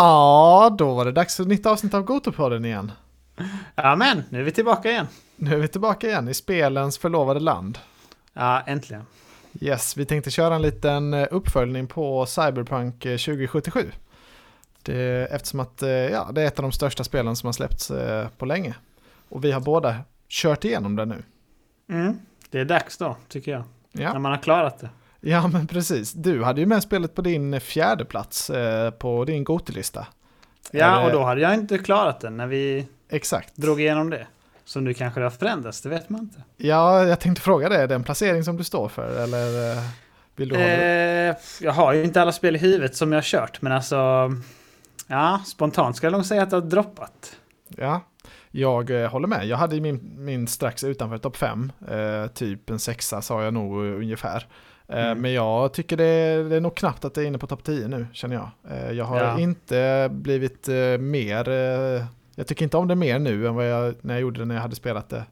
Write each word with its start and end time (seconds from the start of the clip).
Ja, 0.00 0.74
då 0.78 0.94
var 0.94 1.04
det 1.04 1.12
dags 1.12 1.36
för 1.36 1.42
ett 1.42 1.48
nytt 1.48 1.66
avsnitt 1.66 1.94
av 1.94 2.02
Gotopodden 2.02 2.64
igen. 2.64 2.92
Ja 3.74 3.96
men, 3.96 4.22
nu 4.30 4.40
är 4.40 4.42
vi 4.42 4.50
tillbaka 4.50 4.90
igen. 4.90 5.06
Nu 5.36 5.54
är 5.54 5.58
vi 5.58 5.68
tillbaka 5.68 6.08
igen 6.08 6.28
i 6.28 6.34
spelens 6.34 6.98
förlovade 6.98 7.40
land. 7.40 7.78
Ja, 8.32 8.60
äntligen. 8.60 9.02
Yes, 9.60 9.96
vi 9.96 10.04
tänkte 10.04 10.30
köra 10.30 10.54
en 10.54 10.62
liten 10.62 11.14
eh, 11.14 11.26
uppföljning 11.30 11.86
på 11.86 12.26
Cyberpunk 12.26 13.04
eh, 13.06 13.16
2077. 13.16 13.90
Det, 14.82 15.28
eftersom 15.30 15.60
att 15.60 15.82
eh, 15.82 15.88
ja, 15.90 16.28
det 16.32 16.42
är 16.42 16.46
ett 16.46 16.58
av 16.58 16.62
de 16.62 16.72
största 16.72 17.04
spelen 17.04 17.36
som 17.36 17.46
har 17.46 17.52
släppts 17.52 17.90
eh, 17.90 18.28
på 18.28 18.46
länge. 18.46 18.74
Och 19.28 19.44
vi 19.44 19.52
har 19.52 19.60
båda 19.60 19.96
kört 20.28 20.64
igenom 20.64 20.96
det 20.96 21.04
nu. 21.04 21.22
Mm. 21.90 22.18
Det 22.50 22.60
är 22.60 22.64
dags 22.64 22.96
då, 22.96 23.16
tycker 23.28 23.52
jag. 23.52 23.62
När 23.92 24.02
Ja, 24.04 24.18
man 24.18 24.32
har 24.32 24.38
klarat 24.38 24.78
det. 24.78 24.88
Ja 25.20 25.48
men 25.48 25.66
precis. 25.66 26.12
Du 26.12 26.44
hade 26.44 26.60
ju 26.60 26.66
med 26.66 26.82
spelet 26.82 27.14
på 27.14 27.22
din 27.22 27.60
fjärde 27.60 28.04
plats 28.04 28.50
eh, 28.50 28.90
på 28.90 29.24
din 29.24 29.44
Gotelista. 29.44 30.06
Ja, 30.70 31.06
och 31.06 31.12
då 31.12 31.22
hade 31.22 31.40
jag 31.40 31.54
inte 31.54 31.78
klarat 31.78 32.20
det 32.20 32.30
när 32.30 32.46
vi 32.46 32.86
Exakt. 33.10 33.56
drog 33.56 33.80
igenom 33.80 34.10
det. 34.10 34.26
Så 34.64 34.80
nu 34.80 34.94
kanske 34.94 35.20
det 35.20 35.24
har 35.24 35.30
förändrats, 35.30 35.80
det 35.80 35.88
vet 35.88 36.08
man 36.08 36.20
inte. 36.20 36.42
Ja, 36.56 37.04
jag 37.04 37.20
tänkte 37.20 37.42
fråga 37.42 37.68
det. 37.68 37.76
Är 37.76 37.86
det 37.86 37.94
en 37.94 38.04
placering 38.04 38.44
som 38.44 38.56
du 38.56 38.64
står 38.64 38.88
för? 38.88 39.22
Eller 39.22 39.72
eh, 39.72 39.82
vill 40.36 40.48
du 40.48 40.56
ha? 40.56 40.62
Eh, 40.62 41.36
jag 41.60 41.72
har 41.72 41.92
ju 41.92 42.04
inte 42.04 42.22
alla 42.22 42.32
spel 42.32 42.56
i 42.56 42.58
huvudet 42.58 42.96
som 42.96 43.12
jag 43.12 43.16
har 43.16 43.22
kört, 43.22 43.62
men 43.62 43.72
alltså... 43.72 44.30
Ja, 45.06 45.40
spontant 45.46 45.96
ska 45.96 46.06
jag 46.06 46.12
nog 46.12 46.24
säga 46.26 46.42
att 46.42 46.50
det 46.50 46.56
har 46.56 46.60
droppat. 46.62 47.36
Ja, 47.68 48.00
jag 48.50 49.02
eh, 49.02 49.10
håller 49.10 49.28
med. 49.28 49.46
Jag 49.46 49.56
hade 49.56 49.80
min, 49.80 50.12
min 50.16 50.46
strax 50.46 50.84
utanför 50.84 51.18
topp 51.18 51.36
5. 51.36 51.72
Eh, 51.88 52.26
typ 52.26 52.70
en 52.70 52.78
sexa 52.78 53.22
sa 53.22 53.42
jag 53.42 53.54
nog 53.54 53.84
ungefär. 53.84 54.46
Eh, 54.88 54.98
Mm. 55.06 55.20
Men 55.20 55.32
jag 55.32 55.72
tycker 55.72 55.96
det 55.96 56.04
är, 56.04 56.44
det 56.44 56.56
är 56.56 56.60
nog 56.60 56.74
knappt 56.76 57.04
att 57.04 57.14
det 57.14 57.22
är 57.22 57.26
inne 57.26 57.38
på 57.38 57.46
topp 57.46 57.64
10 57.64 57.88
nu, 57.88 58.06
känner 58.12 58.34
jag. 58.36 58.50
Eh, 58.70 58.92
jag 58.92 59.04
har 59.04 59.20
Ja. 59.24 59.38
inte 59.38 60.08
blivit 60.12 60.68
eh, 60.68 60.98
mer... 60.98 61.48
Jag 62.34 62.46
tycker 62.46 62.64
inte 62.64 62.76
om 62.76 62.88
det 62.88 62.94
mer 62.94 63.18
nu 63.18 63.46
än 63.46 63.54
vad 63.54 63.70
jag, 63.70 63.94
när 64.00 64.14
jag 64.14 64.20
gjorde 64.20 64.40
det 64.40 64.44
när 64.44 64.54
jag 64.54 64.62
hade 64.62 64.76
spelat 64.76 65.08
det. 65.08 65.24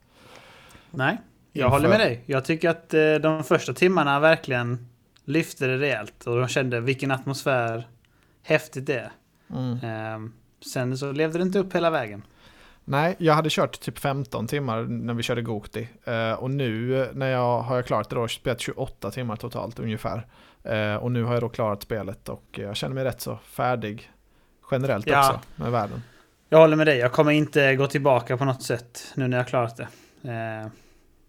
Nej, 0.90 1.18
jag 1.52 1.68
håller 1.70 1.88
med 1.88 2.00
dig. 2.00 2.22
Jag 2.26 2.44
tycker 2.44 2.68
att 2.70 2.88
de 3.22 3.44
första 3.44 3.72
timmarna 3.72 4.20
verkligen 4.20 4.88
lyfte 5.24 5.66
det 5.66 5.78
rejält. 5.78 6.24
Och 6.26 6.38
de 6.38 6.48
kände 6.48 6.80
vilken 6.80 7.10
atmosfär 7.10 7.88
häftigt 8.42 8.86
det 8.86 8.94
är. 8.98 9.10
Mm. 9.50 9.72
Eh, 9.72 10.30
sen 10.72 10.98
så 10.98 11.12
levde 11.12 11.38
det 11.38 11.42
inte 11.42 11.58
upp 11.58 11.74
hela 11.74 11.90
vägen. 11.90 12.22
Nej, 12.88 13.16
jag 13.18 13.34
hade 13.34 13.48
kört 13.50 13.80
typ 13.80 13.98
15 13.98 14.46
timmar 14.46 14.82
när 14.82 15.14
vi 15.14 15.22
körde 15.22 15.42
Goti. 15.42 15.88
Eh, 16.04 16.32
och 16.32 16.50
nu 16.50 17.02
eh, 17.02 17.08
när 17.12 17.30
jag 17.30 17.60
har 17.60 17.76
jag 17.76 17.86
klarat 17.86 18.10
det 18.10 18.16
då, 18.16 18.28
spelat 18.28 18.60
28 18.60 19.10
timmar 19.10 19.36
totalt 19.36 19.78
ungefär. 19.78 20.26
Eh, 20.64 20.94
och 20.96 21.12
nu 21.12 21.24
har 21.24 21.32
jag 21.34 21.42
då 21.42 21.48
klarat 21.48 21.82
spelet 21.82 22.28
och 22.28 22.44
jag 22.52 22.76
känner 22.76 22.94
mig 22.94 23.04
rätt 23.04 23.20
så 23.20 23.38
färdig 23.44 24.10
generellt 24.70 25.06
Ja. 25.06 25.20
också 25.28 25.40
med 25.56 25.72
världen. 25.72 26.02
Jag 26.48 26.58
håller 26.58 26.76
med 26.76 26.86
dig. 26.86 26.98
Jag 26.98 27.12
kommer 27.12 27.32
inte 27.32 27.76
gå 27.76 27.86
tillbaka 27.86 28.36
på 28.36 28.44
något 28.44 28.62
sätt 28.62 29.12
nu 29.14 29.28
när 29.28 29.36
jag 29.36 29.44
har 29.44 29.48
klarat 29.48 29.76
det. 29.76 29.88
Eh, 30.62 30.70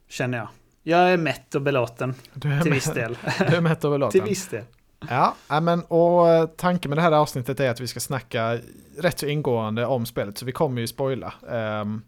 känner 0.10 0.38
jag. 0.38 0.48
Jag 0.84 1.12
är 1.14 1.18
mätt 1.18 1.56
och 1.56 1.62
belåten 1.62 2.14
Du 2.34 2.54
är 2.54 2.62
till 2.62 2.72
viss 2.74 2.94
del. 2.94 3.18
Du 3.50 3.56
är 3.56 3.62
mätt 3.62 3.72
och 3.78 3.82
till 3.82 3.90
belåten. 3.90 4.26
viss 4.26 4.48
del. 4.48 4.64
Ja, 5.09 5.36
men 5.62 5.81
och 5.84 6.30
eh, 6.30 6.45
tanken 6.45 6.90
med 6.90 6.98
det 6.98 7.02
här 7.02 7.12
avsnittet 7.12 7.60
är 7.60 7.70
att 7.70 7.80
vi 7.80 7.88
ska 7.88 7.99
snacka 7.99 8.60
rätt 8.99 9.20
så 9.20 9.26
ingående 9.26 9.86
om 9.86 10.05
spelet. 10.05 10.38
Så 10.38 10.45
vi 10.45 10.52
kommer 10.52 10.82
ju 10.82 10.88
spoila. 10.88 11.33
ehm, 11.52 12.02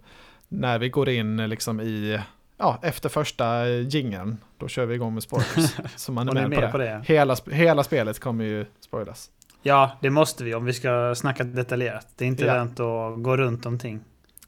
när 0.47 0.79
vi 0.79 0.89
går 0.89 1.09
in 1.09 1.39
eh, 1.39 1.47
liksom 1.47 1.81
i, 1.81 2.19
ja, 2.57 2.79
efter 2.81 3.09
första 3.09 3.67
jingeln. 3.69 4.37
Då 4.57 4.67
kör 4.67 4.85
vi 4.85 4.95
igång 4.95 5.13
med 5.13 5.23
spoilers. 5.23 5.75
så 5.95 6.11
man 6.11 6.29
är 6.29 6.33
ni 6.33 6.39
är 6.41 6.47
med 6.47 6.55
på 6.55 6.61
det. 6.61 6.67
med 6.67 6.71
på 6.71 6.77
det. 6.77 7.13
Hela, 7.13 7.35
hela 7.51 7.83
spelet 7.83 8.19
kommer 8.19 8.45
ju 8.45 8.65
spoilas. 8.79 9.29
Ja, 9.61 9.91
det 10.01 10.09
måste 10.09 10.43
vi 10.43 10.55
om 10.55 10.65
vi 10.65 10.73
ska 10.73 11.15
snacka 11.15 11.43
detaljerat. 11.43 12.07
Det 12.15 12.25
är 12.25 12.27
inte 12.27 12.45
Ja. 12.45 12.53
lönt 12.53 12.79
att 12.79 13.23
gå 13.23 13.37
runt 13.37 13.63
någonting. 13.63 13.99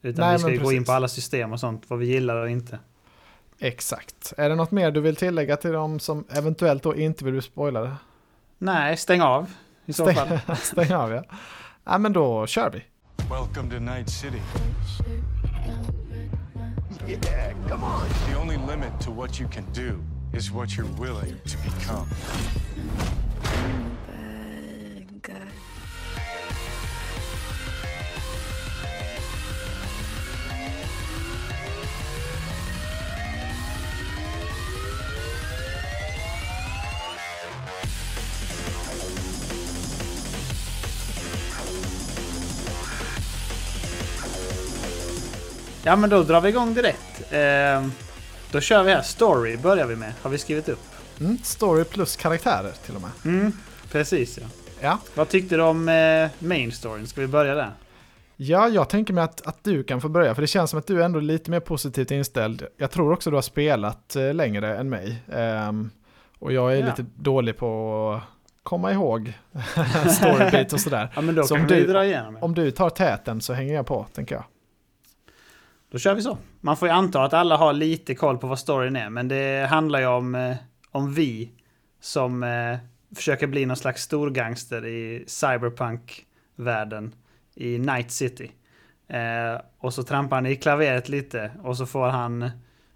Utan 0.01 0.25
Nej, 0.25 0.33
vi 0.33 0.39
ska 0.39 0.51
ju 0.51 0.59
gå 0.63 0.71
in 0.71 0.83
på 0.85 0.91
alla 0.91 1.07
system 1.07 1.53
och 1.53 1.59
sånt. 1.59 1.83
Vad 1.87 1.99
vi 1.99 2.05
gillar 2.05 2.35
och 2.35 2.49
inte. 2.49 2.79
Exakt. 3.59 4.33
Är 4.37 4.49
det 4.49 4.55
något 4.55 4.71
mer 4.71 4.91
du 4.91 5.01
vill 5.01 5.15
tillägga 5.15 5.57
till 5.57 5.71
de 5.71 5.99
som 5.99 6.25
eventuellt 6.29 6.83
då 6.83 6.95
inte 6.95 7.25
vill 7.25 7.33
bli 7.33 7.41
spoilade? 7.41 7.95
Nej, 8.63 8.97
stäng 8.97 9.21
av. 9.21 9.53
I 9.85 9.93
så 9.93 10.13
fall. 10.13 10.39
Stäng, 10.39 10.55
stäng 10.61 10.93
av 10.93 11.11
ja. 11.11 11.23
Ja 11.83 11.97
men 11.97 12.13
då 12.13 12.47
kör 12.47 12.69
vi. 12.69 12.83
Welcome 13.29 13.69
to 13.69 13.79
Night 13.79 14.09
City. 14.09 14.41
The 18.27 18.35
only 18.41 18.57
limit 18.57 18.99
to 19.01 19.11
what 19.11 19.39
you 19.39 19.49
can 19.49 19.65
do 19.73 20.03
is 20.37 20.51
what 20.51 20.69
you're 20.69 20.99
willing 20.99 21.35
to 21.45 21.57
become. 21.63 22.07
Ja, 45.83 45.95
men 45.95 46.09
då 46.09 46.23
drar 46.23 46.41
vi 46.41 46.49
igång 46.49 46.73
direkt. 46.73 47.33
Eh, 47.33 47.87
då 48.51 48.59
kör 48.61 48.83
vi 48.83 48.91
här. 48.91 49.01
Story 49.01 49.57
börjar 49.57 49.85
vi 49.85 49.95
med. 49.95 50.13
Har 50.21 50.29
vi 50.29 50.37
skrivit 50.37 50.69
upp. 50.69 50.79
Mm, 51.19 51.37
story 51.43 51.83
plus 51.83 52.15
karaktärer 52.15 52.71
till 52.85 52.95
och 52.95 53.01
med. 53.01 53.11
Mm, 53.25 53.51
precis 53.91 54.37
ja. 54.41 54.47
Ja. 54.81 54.97
Vad 55.15 55.29
tyckte 55.29 55.55
du 55.55 55.61
om 55.61 55.89
eh, 55.89 56.29
main 56.47 56.71
storyn? 56.71 57.07
Ska 57.07 57.21
vi 57.21 57.27
börja 57.27 57.55
där? 57.55 57.71
Ja, 58.35 58.67
jag 58.69 58.89
tänker 58.89 59.13
mig 59.13 59.23
att, 59.23 59.47
att 59.47 59.63
du 59.63 59.83
kan 59.83 60.01
få 60.01 60.09
börja, 60.09 60.35
för 60.35 60.41
det 60.41 60.47
känns 60.47 60.69
som 60.69 60.79
att 60.79 60.87
du 60.87 61.01
är 61.01 61.05
ändå 61.05 61.19
lite 61.19 61.51
mer 61.51 61.59
positivt 61.59 62.11
inställd. 62.11 62.65
Jag 62.77 62.91
tror 62.91 63.11
också 63.13 63.29
du 63.29 63.35
har 63.37 63.41
spelat 63.41 64.15
eh, 64.15 64.33
längre 64.33 64.77
än 64.77 64.89
mig. 64.89 65.23
Ehm, 65.33 65.89
och 66.39 66.53
jag 66.53 66.73
är 66.73 66.77
Ja. 66.77 66.85
lite 66.85 67.05
dålig 67.15 67.57
på 67.57 68.11
att 68.21 68.63
komma 68.63 68.91
ihåg 68.91 69.33
storybit 70.17 70.73
och 70.73 70.79
sådär. 70.79 71.11
Ja, 71.15 71.21
men 71.21 71.35
då 71.35 71.43
Så 71.43 71.53
om 71.53 71.59
kan 71.59 71.67
vi 71.67 71.75
du- 71.75 71.87
dra 71.87 72.05
igenom. 72.05 72.37
Om 72.41 72.53
du 72.55 72.71
tar 72.71 72.89
täten 72.89 73.41
så 73.41 73.53
hänger 73.53 73.73
jag 73.73 73.85
på, 73.85 74.05
tänker 74.13 74.35
jag. 74.35 74.43
Då 75.91 75.97
kör 75.97 76.15
vi 76.15 76.21
så. 76.21 76.37
Man 76.61 76.77
får 76.77 76.87
ju 76.87 76.93
anta 76.93 77.23
att 77.23 77.33
alla 77.33 77.57
har 77.57 77.73
lite 77.73 78.15
koll 78.15 78.37
på 78.37 78.47
vad 78.47 78.59
storyn 78.59 78.95
är, 78.95 79.09
men 79.09 79.27
det 79.27 79.67
handlar 79.69 79.99
ju 79.99 80.05
om, 80.05 80.35
eh, 80.35 80.55
om 80.91 81.13
vi 81.13 81.51
som 81.99 82.43
eh, 82.43 82.77
försöker 83.15 83.47
bli 83.47 83.65
någon 83.65 83.77
slags 83.77 84.01
storgangster 84.01 84.85
i 84.85 85.23
cyberpunk-världen 85.27 87.15
i 87.55 87.77
Night 87.77 88.11
City. 88.11 88.51
Eh, 89.07 89.61
och 89.77 89.93
så 89.93 90.03
trampar 90.03 90.37
han 90.37 90.45
i 90.45 90.55
klaveret 90.55 91.09
lite 91.09 91.51
och 91.63 91.77
så 91.77 91.85
får 91.85 92.07
han 92.07 92.49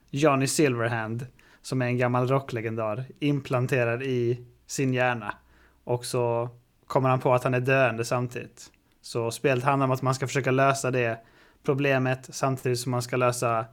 Johnny 0.10 0.48
Silverhand, 0.48 1.28
som 1.62 1.82
är 1.82 1.86
en 1.86 1.98
gammal 1.98 2.28
rocklegendar, 2.28 3.06
implanterad 3.20 4.04
i 4.04 4.46
sin 4.68 4.94
hjärna. 4.94 5.36
Och 5.84 6.06
så 6.06 6.50
kommer 6.88 7.10
han 7.10 7.20
på 7.20 7.34
att 7.34 7.44
han 7.44 7.54
är 7.54 7.60
döende 7.60 8.06
samtidigt. 8.06 8.72
Så 9.02 9.32
spelet 9.32 9.64
handlar 9.64 9.86
om 9.86 9.92
att 9.92 10.02
man 10.02 10.16
ska 10.16 10.28
försöka 10.28 10.52
lösa 10.52 10.92
det 10.92 11.20
problemet 11.66 12.30
samtidigt 12.32 12.80
som 12.80 12.92
man 12.92 13.02
ska 13.02 13.16
lösa 13.18 13.66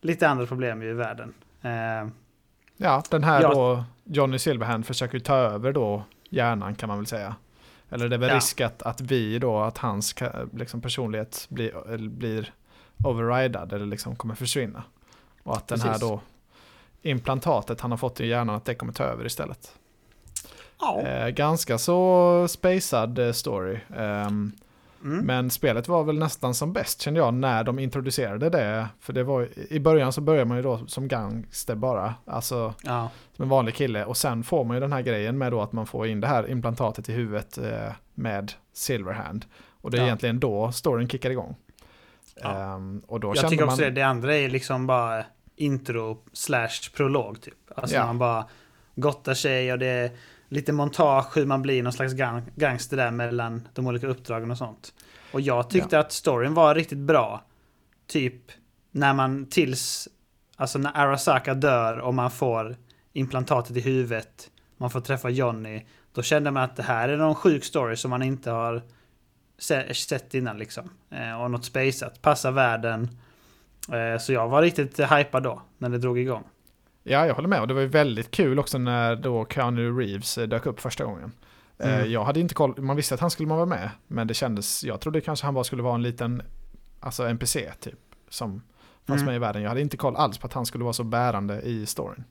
lite 0.00 0.28
andra 0.28 0.46
problem 0.46 0.82
i 0.82 0.92
världen. 0.92 1.34
Eh, 1.62 2.08
Ja, 2.76 3.02
den 3.10 3.24
här 3.24 3.42
Ja. 3.42 3.50
då, 3.54 3.84
Johnny 4.04 4.38
Silverhand 4.38 4.86
försöker 4.86 5.18
ta 5.18 5.34
över 5.36 5.72
då 5.72 6.04
hjärnan 6.30 6.74
kan 6.74 6.88
man 6.88 6.98
väl 6.98 7.06
säga. 7.06 7.34
Eller 7.90 8.08
det 8.08 8.16
är 8.16 8.18
väl 8.18 8.28
Ja. 8.28 8.36
risk 8.36 8.60
att, 8.60 8.82
att 8.82 9.00
vi 9.00 9.38
då, 9.38 9.58
att 9.60 9.78
hans 9.78 10.14
liksom, 10.52 10.80
personlighet 10.80 11.46
blir, 11.50 11.98
blir 12.08 12.52
overridad 13.04 13.72
eller 13.72 13.86
liksom 13.86 14.16
kommer 14.16 14.34
försvinna. 14.34 14.82
Och 15.42 15.56
att 15.56 15.68
den 15.68 15.80
här 15.80 15.88
Precis. 15.88 16.08
då 16.08 16.20
implantatet 17.02 17.80
han 17.80 17.90
har 17.90 17.98
fått 17.98 18.20
i 18.20 18.26
hjärnan, 18.26 18.56
att 18.56 18.64
det 18.64 18.74
kommer 18.74 18.92
ta 18.92 19.04
över 19.04 19.26
istället. 19.26 19.74
ja. 20.80 21.00
Eh, 21.00 21.28
ganska 21.28 21.78
så 21.78 22.46
spacad 22.48 23.18
eh, 23.18 23.32
story. 23.32 23.78
Ehm, 23.96 24.52
Mm. 25.04 25.26
Men 25.26 25.50
spelet 25.50 25.88
var 25.88 26.04
väl 26.04 26.18
nästan 26.18 26.54
som 26.54 26.72
bäst 26.72 27.00
kände 27.00 27.20
jag 27.20 27.34
när 27.34 27.64
de 27.64 27.78
introducerade 27.78 28.50
det. 28.50 28.88
För 29.00 29.12
det 29.12 29.22
var 29.24 29.48
i 29.72 29.80
början 29.80 30.12
så 30.12 30.20
börjar 30.20 30.44
man 30.44 30.56
ju 30.56 30.62
då 30.62 30.86
som 30.86 31.08
gangster 31.08 31.74
bara. 31.74 32.14
Alltså 32.24 32.74
ja. 32.82 33.10
som 33.36 33.42
en 33.42 33.48
vanlig 33.48 33.74
kille. 33.74 34.04
Och 34.04 34.16
sen 34.16 34.42
får 34.44 34.64
man 34.64 34.76
ju 34.76 34.80
den 34.80 34.92
här 34.92 35.02
grejen 35.02 35.38
med 35.38 35.52
då 35.52 35.62
att 35.62 35.72
man 35.72 35.86
får 35.86 36.06
in 36.06 36.20
det 36.20 36.26
här 36.26 36.50
implantatet 36.50 37.08
i 37.08 37.12
huvudet 37.12 37.58
eh, 37.58 37.92
med 38.14 38.52
Silverhand. 38.72 39.44
Och 39.80 39.90
det 39.90 39.96
är 39.96 40.00
Ja. 40.00 40.06
egentligen 40.06 40.40
då 40.40 40.72
storyn 40.72 41.08
kickar 41.08 41.30
igång. 41.30 41.56
Ja. 42.42 42.74
Ehm, 42.74 43.02
och 43.06 43.20
då 43.20 43.28
Jag 43.28 43.36
känner 43.36 43.48
tycker 43.50 43.64
man... 43.64 43.72
också 43.72 43.82
det. 43.84 43.90
Det 43.90 44.02
andra 44.02 44.36
är 44.36 44.48
liksom 44.48 44.86
bara 44.86 45.24
intro 45.56 46.18
slash 46.32 46.90
prolog 46.96 47.40
typ. 47.40 47.54
Alltså 47.74 47.98
man 47.98 48.18
bara 48.18 48.44
gottar 48.94 49.34
sig 49.34 49.72
och 49.72 49.78
det 49.78 49.86
är 49.86 50.10
lite 50.50 50.72
montage 50.72 51.36
hur 51.36 51.46
man 51.46 51.62
blir 51.62 51.82
någon 51.82 51.92
slags 51.92 52.12
gang 52.12 52.42
gangster 52.56 52.96
där 52.96 53.10
mellan 53.10 53.68
de 53.74 53.86
olika 53.86 54.06
uppdragen 54.06 54.50
och 54.50 54.58
sånt. 54.58 54.94
Och 55.32 55.40
jag 55.40 55.70
tyckte 55.70 55.98
att 55.98 56.12
storyn 56.12 56.54
var 56.54 56.74
riktigt 56.74 56.98
bra. 56.98 57.44
Typ 58.06 58.34
när 58.90 59.14
man 59.14 59.46
tills, 59.46 60.08
alltså 60.56 60.78
när 60.78 60.96
Arasaka 60.96 61.54
dör 61.54 61.98
och 61.98 62.14
man 62.14 62.30
får 62.30 62.76
implantatet 63.12 63.76
i 63.76 63.80
huvudet, 63.80 64.50
man 64.76 64.90
får 64.90 65.00
träffa 65.00 65.30
Johnny. 65.30 65.86
Då 66.14 66.22
kände 66.22 66.50
man 66.50 66.62
att 66.62 66.76
det 66.76 66.82
här 66.82 67.08
är 67.08 67.16
någon 67.16 67.34
sjuk 67.34 67.64
story 67.64 67.96
som 67.96 68.10
man 68.10 68.22
inte 68.22 68.50
har 68.50 68.82
se- 69.58 69.94
sett 69.94 70.34
innan 70.34 70.58
liksom. 70.58 70.90
Eh, 71.10 71.42
och 71.42 71.50
något 71.50 71.64
spaceat. 71.64 72.22
Passa 72.22 72.50
världen. 72.50 73.08
Eh, 73.92 74.20
så 74.20 74.32
jag 74.32 74.48
var 74.48 74.62
riktigt 74.62 75.00
hypad 75.00 75.42
då, 75.42 75.62
när 75.78 75.88
det 75.88 75.98
drog 75.98 76.18
igång. 76.18 76.44
Ja, 77.02 77.26
jag 77.26 77.34
håller 77.34 77.48
med. 77.48 77.60
Och 77.60 77.68
det 77.68 77.74
var 77.74 77.80
ju 77.80 77.86
väldigt 77.86 78.30
kul 78.30 78.58
också 78.58 78.78
när 78.78 79.16
då 79.16 79.46
Keanu 79.50 79.90
Reeves 79.98 80.38
eh, 80.38 80.48
dök 80.48 80.66
upp 80.66 80.80
första 80.80 81.04
gången. 81.04 81.32
Eh, 81.78 81.94
Mm. 81.94 82.10
Jag 82.12 82.24
hade 82.24 82.40
inte 82.40 82.54
koll, 82.54 82.80
man 82.80 82.96
visste 82.96 83.14
att 83.14 83.20
han 83.20 83.30
skulle 83.30 83.48
vara 83.48 83.66
med, 83.66 83.90
men 84.06 84.26
det 84.26 84.34
kändes, 84.34 84.84
jag 84.84 85.00
trodde 85.00 85.20
kanske 85.20 85.46
han 85.46 85.54
bara 85.54 85.64
skulle 85.64 85.82
vara 85.82 85.94
en 85.94 86.02
liten, 86.02 86.42
alltså 87.00 87.28
NPC 87.28 87.72
typ, 87.80 87.98
som 88.28 88.62
fanns 89.06 89.20
Mm. 89.22 89.26
med 89.26 89.36
i 89.36 89.38
världen. 89.38 89.62
Jag 89.62 89.68
hade 89.68 89.80
inte 89.80 89.96
koll 89.96 90.16
alls 90.16 90.38
på 90.38 90.46
att 90.46 90.52
han 90.52 90.66
skulle 90.66 90.84
vara 90.84 90.92
så 90.92 91.04
bärande 91.04 91.60
i 91.60 91.86
storyn. 91.86 92.24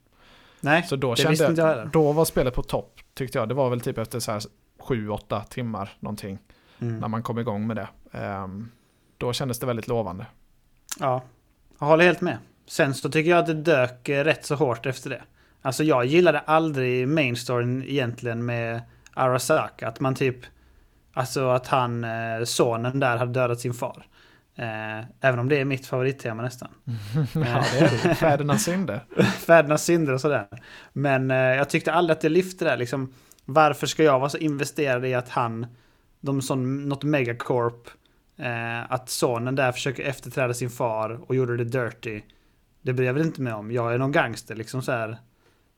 Nej, 0.60 0.82
Så 0.82 0.96
då 0.96 1.14
det 1.14 1.28
visste 1.28 1.30
inte 1.32 1.42
jag 1.44 1.48
kände, 1.56 1.62
heller. 1.66 1.90
då 1.92 2.12
var 2.12 2.24
spelet 2.24 2.54
på 2.54 2.62
topp, 2.62 3.00
tyckte 3.14 3.38
jag. 3.38 3.48
Det 3.48 3.54
var 3.54 3.70
väl 3.70 3.80
typ 3.80 3.98
efter 3.98 4.20
så 4.20 4.32
här 4.32 4.42
7-8 4.78 5.44
timmar 5.48 5.92
någonting, 6.00 6.38
Mm. 6.78 6.98
när 6.98 7.08
man 7.08 7.22
kom 7.22 7.38
igång 7.38 7.66
med 7.66 7.76
det. 7.76 7.88
Ehm, 8.12 8.70
då 9.18 9.32
kändes 9.32 9.58
det 9.58 9.66
väldigt 9.66 9.88
lovande. 9.88 10.26
Ja, 11.00 11.22
jag 11.78 11.86
håller 11.86 12.04
helt 12.04 12.20
med. 12.20 12.38
Sen 12.70 12.94
så 12.94 13.08
tycker 13.08 13.30
jag 13.30 13.38
att 13.38 13.46
det 13.46 13.54
dök 13.54 14.08
eh, 14.08 14.24
rätt 14.24 14.44
så 14.44 14.54
hårt 14.54 14.86
efter 14.86 15.10
det. 15.10 15.22
Alltså 15.62 15.84
jag 15.84 16.04
gillade 16.04 16.38
aldrig 16.38 17.08
main 17.08 17.36
storyn 17.36 17.82
egentligen 17.82 18.44
med 18.44 18.82
Arasaka. 19.14 19.88
Att 19.88 20.00
man 20.00 20.14
typ... 20.14 20.36
Alltså 21.12 21.48
att 21.48 21.66
han, 21.66 22.04
eh, 22.04 22.44
sonen 22.44 23.00
där, 23.00 23.16
hade 23.16 23.32
dödat 23.32 23.60
sin 23.60 23.74
far. 23.74 24.06
Eh, 24.56 24.98
även 25.20 25.38
om 25.38 25.48
det 25.48 25.60
är 25.60 25.64
mitt 25.64 25.86
favorittema 25.86 26.42
nästan. 26.42 26.68
ja, 27.34 27.64
det 27.72 27.78
är 27.78 28.08
det. 28.08 28.14
Fädernas 28.14 28.64
synder. 28.64 29.04
Fädernas 29.22 29.84
synder 29.84 30.12
och 30.12 30.20
sådär. 30.20 30.46
Men 30.92 31.30
eh, 31.30 31.36
jag 31.36 31.70
tyckte 31.70 31.92
aldrig 31.92 32.16
att 32.16 32.20
det 32.20 32.28
lyfte 32.28 32.64
där 32.64 32.76
liksom. 32.76 33.12
Varför 33.44 33.86
ska 33.86 34.02
jag 34.02 34.18
vara 34.18 34.30
så 34.30 34.38
investerad 34.38 35.06
i 35.06 35.14
att 35.14 35.28
han, 35.28 35.66
de 36.20 36.42
som 36.42 36.88
något 36.88 37.04
megacorp, 37.04 37.88
eh, 38.38 38.92
att 38.92 39.08
sonen 39.08 39.54
där 39.54 39.72
försöker 39.72 40.02
efterträda 40.02 40.54
sin 40.54 40.70
far 40.70 41.20
och 41.26 41.34
gjorde 41.34 41.56
det 41.56 41.64
dirty. 41.64 42.22
Det 42.82 42.92
bryr 42.92 43.06
jag 43.06 43.14
väl 43.14 43.26
inte 43.26 43.40
mig 43.40 43.52
om. 43.52 43.70
Jag 43.70 43.94
är 43.94 43.98
någon 43.98 44.12
gangster 44.12 44.54
liksom 44.54 44.82
så 44.82 44.92
här. 44.92 45.18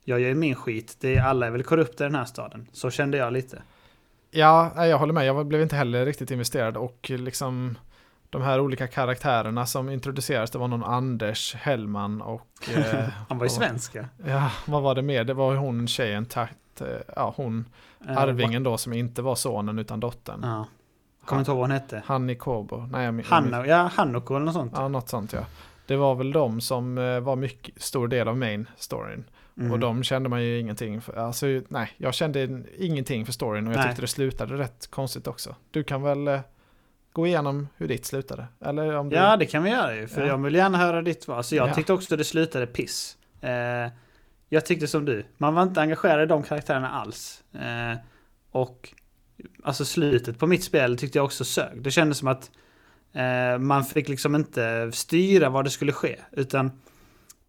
Jag 0.04 0.20
gör 0.20 0.34
min 0.34 0.54
skit. 0.54 0.96
Det 1.00 1.16
är, 1.16 1.22
alla 1.22 1.46
är 1.46 1.50
väl 1.50 1.62
korrupta 1.62 2.04
i 2.04 2.06
den 2.06 2.14
här 2.14 2.24
staden. 2.24 2.66
Så 2.72 2.90
kände 2.90 3.16
jag 3.16 3.32
lite. 3.32 3.62
Ja, 4.30 4.86
jag 4.86 4.98
håller 4.98 5.12
med. 5.12 5.26
Jag 5.26 5.46
blev 5.46 5.62
inte 5.62 5.76
heller 5.76 6.06
riktigt 6.06 6.30
investerad 6.30 6.76
och 6.76 7.10
liksom 7.10 7.78
de 8.30 8.42
här 8.42 8.60
olika 8.60 8.86
karaktärerna 8.86 9.66
som 9.66 9.88
introducerades, 9.88 10.50
det 10.50 10.58
var 10.58 10.68
någon 10.68 10.84
Anders 10.84 11.54
Hellman 11.54 12.22
och... 12.22 12.68
eh, 12.76 13.08
Han 13.28 13.38
var 13.38 13.44
ju 13.44 13.50
svensk 13.50 13.94
ja. 13.94 14.04
Ja, 14.26 14.50
vad 14.66 14.82
var 14.82 14.94
det 14.94 15.02
mer? 15.02 15.24
Det 15.24 15.34
var 15.34 15.54
hon 15.56 15.88
tjejen, 15.88 16.26
takt, 16.26 16.80
eh, 16.80 16.86
ja 17.16 17.34
hon, 17.36 17.64
Eh, 18.08 18.18
arvingen 18.18 18.62
då 18.62 18.78
som 18.78 18.92
inte 18.92 19.22
var 19.22 19.34
sonen 19.34 19.78
utan 19.78 20.00
dottern. 20.00 20.40
Ja. 20.42 20.66
Kommer 21.24 21.40
inte 21.40 21.50
ihåg 21.50 21.58
vad 21.58 21.68
hon 21.68 21.80
hette. 21.80 22.02
Hanni 22.06 22.34
Kobo. 22.34 22.86
Nej, 22.90 23.04
jag, 23.04 23.22
Hanna, 23.24 23.66
ja, 23.66 23.90
Hannoko 23.94 24.34
eller 24.34 24.46
något 24.46 24.54
sånt. 24.54 24.72
Ja, 24.76 24.88
något 24.88 25.08
sånt 25.08 25.32
ja. 25.32 25.40
Det 25.92 25.98
var 25.98 26.14
väl 26.14 26.32
de 26.32 26.60
som 26.60 26.98
eh, 26.98 27.20
var 27.20 27.36
mycket 27.36 27.82
stor 27.82 28.08
del 28.08 28.28
av 28.28 28.36
main 28.38 28.68
storyn. 28.76 29.24
Mm. 29.58 29.72
Och 29.72 29.78
de 29.78 30.02
kände 30.02 30.28
man 30.28 30.42
ju 30.44 30.58
ingenting 30.58 31.00
för. 31.00 31.16
Alltså, 31.16 31.46
nej, 31.68 31.90
jag 31.96 32.14
kände 32.14 32.62
ingenting 32.78 33.26
för 33.26 33.32
storyn 33.32 33.66
och 33.66 33.72
jag 33.72 33.78
Nej. 33.78 33.88
tyckte 33.88 34.02
det 34.02 34.06
slutade 34.06 34.54
rätt 34.58 34.90
konstigt 34.90 35.26
också. 35.26 35.56
Du 35.70 35.84
kan 35.84 36.02
väl 36.02 36.28
eh, 36.28 36.40
gå 37.12 37.26
igenom 37.26 37.68
hur 37.76 37.88
ditt 37.88 38.04
slutade? 38.06 38.46
Eller 38.60 38.96
om 38.96 39.08
du... 39.08 39.16
Ja, 39.16 39.36
det 39.36 39.46
kan 39.46 39.62
vi 39.62 39.70
göra 39.70 39.94
ju. 39.96 40.06
För 40.08 40.20
Ja. 40.20 40.26
jag 40.26 40.38
vill 40.38 40.54
gärna 40.54 40.78
höra 40.78 41.02
ditt 41.02 41.22
svar. 41.22 41.42
Så 41.42 41.56
jag 41.56 41.68
Ja. 41.68 41.74
tyckte 41.74 41.92
också 41.92 42.16
det 42.16 42.24
slutade 42.24 42.66
piss. 42.66 43.16
Eh, 43.40 43.50
jag 44.48 44.66
tyckte 44.66 44.86
som 44.86 45.04
du. 45.04 45.24
Man 45.38 45.54
var 45.54 45.62
inte 45.62 45.80
engagerad 45.80 46.22
i 46.22 46.26
de 46.26 46.42
karaktärerna 46.42 46.90
alls. 46.90 47.44
Eh, 47.54 47.98
och 48.50 48.94
alltså 49.64 49.84
slutet 49.84 50.38
på 50.38 50.46
mitt 50.46 50.64
spel 50.64 50.96
tyckte 50.98 51.18
jag 51.18 51.24
också 51.24 51.44
sög. 51.44 51.82
Det 51.82 51.90
kändes 51.90 52.18
som 52.18 52.28
att 52.28 52.50
eh, 53.12 53.58
man 53.58 53.84
fick 53.84 54.08
liksom 54.08 54.34
inte 54.34 54.92
styra 54.92 55.48
vad 55.48 55.64
det 55.64 55.70
skulle 55.70 55.92
ske. 55.92 56.16
Utan 56.32 56.70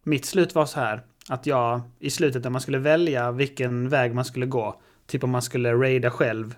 mitt 0.04 0.26
slut 0.26 0.56
var 0.56 0.66
så 0.66 0.80
här. 0.80 1.02
Att 1.30 1.46
jag 1.46 1.82
i 2.00 2.10
slutet 2.10 2.44
när 2.44 2.52
man 2.52 2.62
skulle 2.62 2.78
välja 2.78 3.32
vilken 3.32 3.90
väg 3.90 4.16
man 4.16 4.26
skulle 4.26 4.46
gå. 4.46 4.82
Typ 5.08 5.24
om 5.24 5.30
man 5.30 5.42
skulle 5.42 5.74
raida 5.74 6.12
själv. 6.12 6.56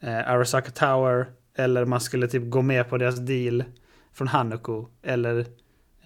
Eh, 0.00 0.30
Arasaka 0.30 0.70
Tower. 0.70 1.26
Eller 1.56 1.84
man 1.84 2.00
skulle 2.00 2.28
typ 2.28 2.50
gå 2.50 2.62
med 2.62 2.88
på 2.90 2.98
deras 2.98 3.16
deal 3.16 3.64
från 4.12 4.28
Hanoko 4.28 4.88
eller 5.02 5.38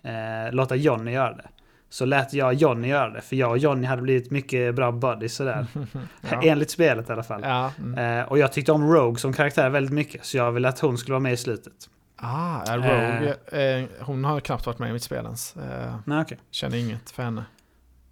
eh, 0.02 0.52
låta 0.52 0.76
Johnny 0.76 1.12
göra 1.12 1.34
det. 1.34 1.48
Så 1.90 2.04
lät 2.04 2.32
jag 2.32 2.54
Johnny 2.54 2.88
göra 2.88 3.10
det, 3.10 3.20
för 3.20 3.36
jag 3.36 3.50
och 3.50 3.58
Johnny 3.58 3.86
hade 3.86 4.02
blivit 4.02 4.30
mycket 4.30 4.74
bra 4.74 4.92
buddies 4.92 5.34
sådär. 5.34 5.66
Ja. 6.30 6.42
Enligt 6.42 6.70
spelet 6.70 7.08
i 7.08 7.12
alla 7.12 7.22
fall. 7.22 7.40
Ja, 7.44 7.72
mm. 7.78 8.20
Eh, 8.20 8.28
och 8.28 8.38
jag 8.38 8.52
tyckte 8.52 8.72
om 8.72 8.92
Rogue 8.92 9.18
som 9.18 9.32
karaktär 9.32 9.70
väldigt 9.70 9.92
mycket, 9.92 10.24
så 10.24 10.36
jag 10.36 10.52
ville 10.52 10.68
att 10.68 10.80
hon 10.80 10.98
skulle 10.98 11.12
vara 11.12 11.20
med 11.20 11.32
i 11.32 11.36
slutet. 11.36 11.88
Ah, 12.22 12.62
är 12.62 12.76
Rogue, 12.76 13.34
eh, 13.80 13.88
hon 14.00 14.24
har 14.24 14.40
knappt 14.40 14.66
varit 14.66 14.78
med 14.78 14.90
i 14.90 14.92
mitt 14.92 15.02
spel 15.02 15.24
ens. 15.24 15.56
Eh, 15.56 15.94
Nej, 16.04 16.20
okej. 16.22 16.38
känner 16.50 16.76
inget 16.76 17.10
för 17.10 17.22
henne. 17.22 17.44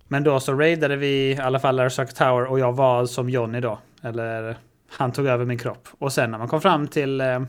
Men 0.09 0.25
då 0.25 0.41
så 0.41 0.53
raidade 0.55 0.97
vi 0.97 1.31
i 1.33 1.39
alla 1.39 1.59
fall 1.61 1.81
Arasaka 1.81 2.13
Tower 2.13 2.45
och 2.47 2.59
jag 2.59 2.73
var 2.73 3.07
som 3.07 3.31
Johnny 3.31 3.61
då. 3.61 3.79
Eller 4.03 4.57
han 4.91 5.13
tog 5.13 5.27
över 5.27 5.45
min 5.45 5.59
kropp. 5.59 5.89
Och 5.99 6.13
sen 6.13 6.31
när 6.31 6.39
man 6.39 6.49
kom 6.49 6.61
fram 6.61 6.89
till 6.89 7.21
eh, 7.21 7.41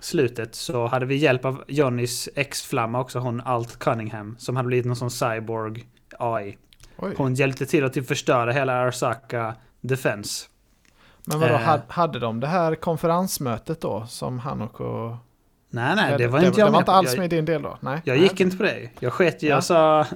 slutet 0.00 0.54
så 0.54 0.86
hade 0.86 1.06
vi 1.06 1.16
hjälp 1.16 1.44
av 1.44 1.64
Johnnys 1.68 2.28
ex-flamma 2.34 3.00
också, 3.00 3.18
hon 3.18 3.40
Alt 3.40 3.78
Cunningham, 3.78 4.36
som 4.38 4.56
hade 4.56 4.66
blivit 4.66 4.86
någon 4.86 4.96
sån 4.96 5.10
cyborg 5.10 5.86
AI. 6.18 6.58
Oj. 6.96 7.14
Hon 7.16 7.34
hjälpte 7.34 7.66
till 7.66 7.84
att 7.84 7.92
typ 7.92 8.06
förstöra 8.08 8.52
hela 8.52 8.72
Arasaka 8.72 9.54
Defense. 9.80 10.46
Men 11.24 11.40
vadå, 11.40 11.54
eh, 11.54 11.60
had- 11.60 11.82
hade 11.88 12.18
de 12.18 12.40
det 12.40 12.46
här 12.46 12.74
konferensmötet 12.74 13.80
då 13.80 14.06
som 14.06 14.38
Hanoko... 14.38 15.16
Nej, 15.70 15.96
nej, 15.96 16.12
det 16.12 16.18
ledde? 16.18 16.28
var 16.32 16.38
inte 16.44 16.60
jag 16.60 16.68
Det 16.68 16.72
var 16.72 16.78
inte 16.78 16.92
alls 16.92 17.08
jag, 17.10 17.18
med 17.18 17.32
i 17.32 17.36
din 17.36 17.44
del 17.44 17.62
då? 17.62 17.78
Nej. 17.80 18.00
jag 18.04 18.14
Nej. 18.14 18.22
gick 18.22 18.40
inte 18.40 18.56
på 18.56 18.62
det. 18.62 18.90
Jag 19.00 19.12
sket 19.12 19.42
ju, 19.42 19.48
Ja. 19.48 19.54
jag 19.54 19.64
sa... 19.64 20.06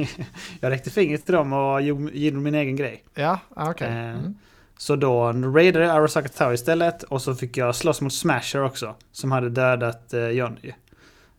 jag 0.60 0.70
räckte 0.70 0.90
fingret 0.90 1.24
till 1.24 1.34
dem 1.34 1.52
och 1.52 1.82
gjorde 1.82 2.36
min 2.36 2.54
egen 2.54 2.76
grej. 2.76 3.04
Ja, 3.14 3.38
ah, 3.56 3.70
okej. 3.70 3.88
Eh, 3.88 3.94
Mm. 3.96 4.34
Så 4.78 4.96
då 4.96 5.32
raidade 5.32 5.84
jag 5.84 5.96
Arasaka 5.96 6.28
Tower 6.28 6.52
istället 6.52 7.02
och 7.02 7.22
så 7.22 7.34
fick 7.34 7.56
jag 7.56 7.74
slåss 7.74 8.00
mot 8.00 8.12
Smasher 8.12 8.62
också. 8.64 8.94
Som 9.12 9.32
hade 9.32 9.48
dödat 9.50 10.12
eh, 10.14 10.28
Johnny. 10.28 10.72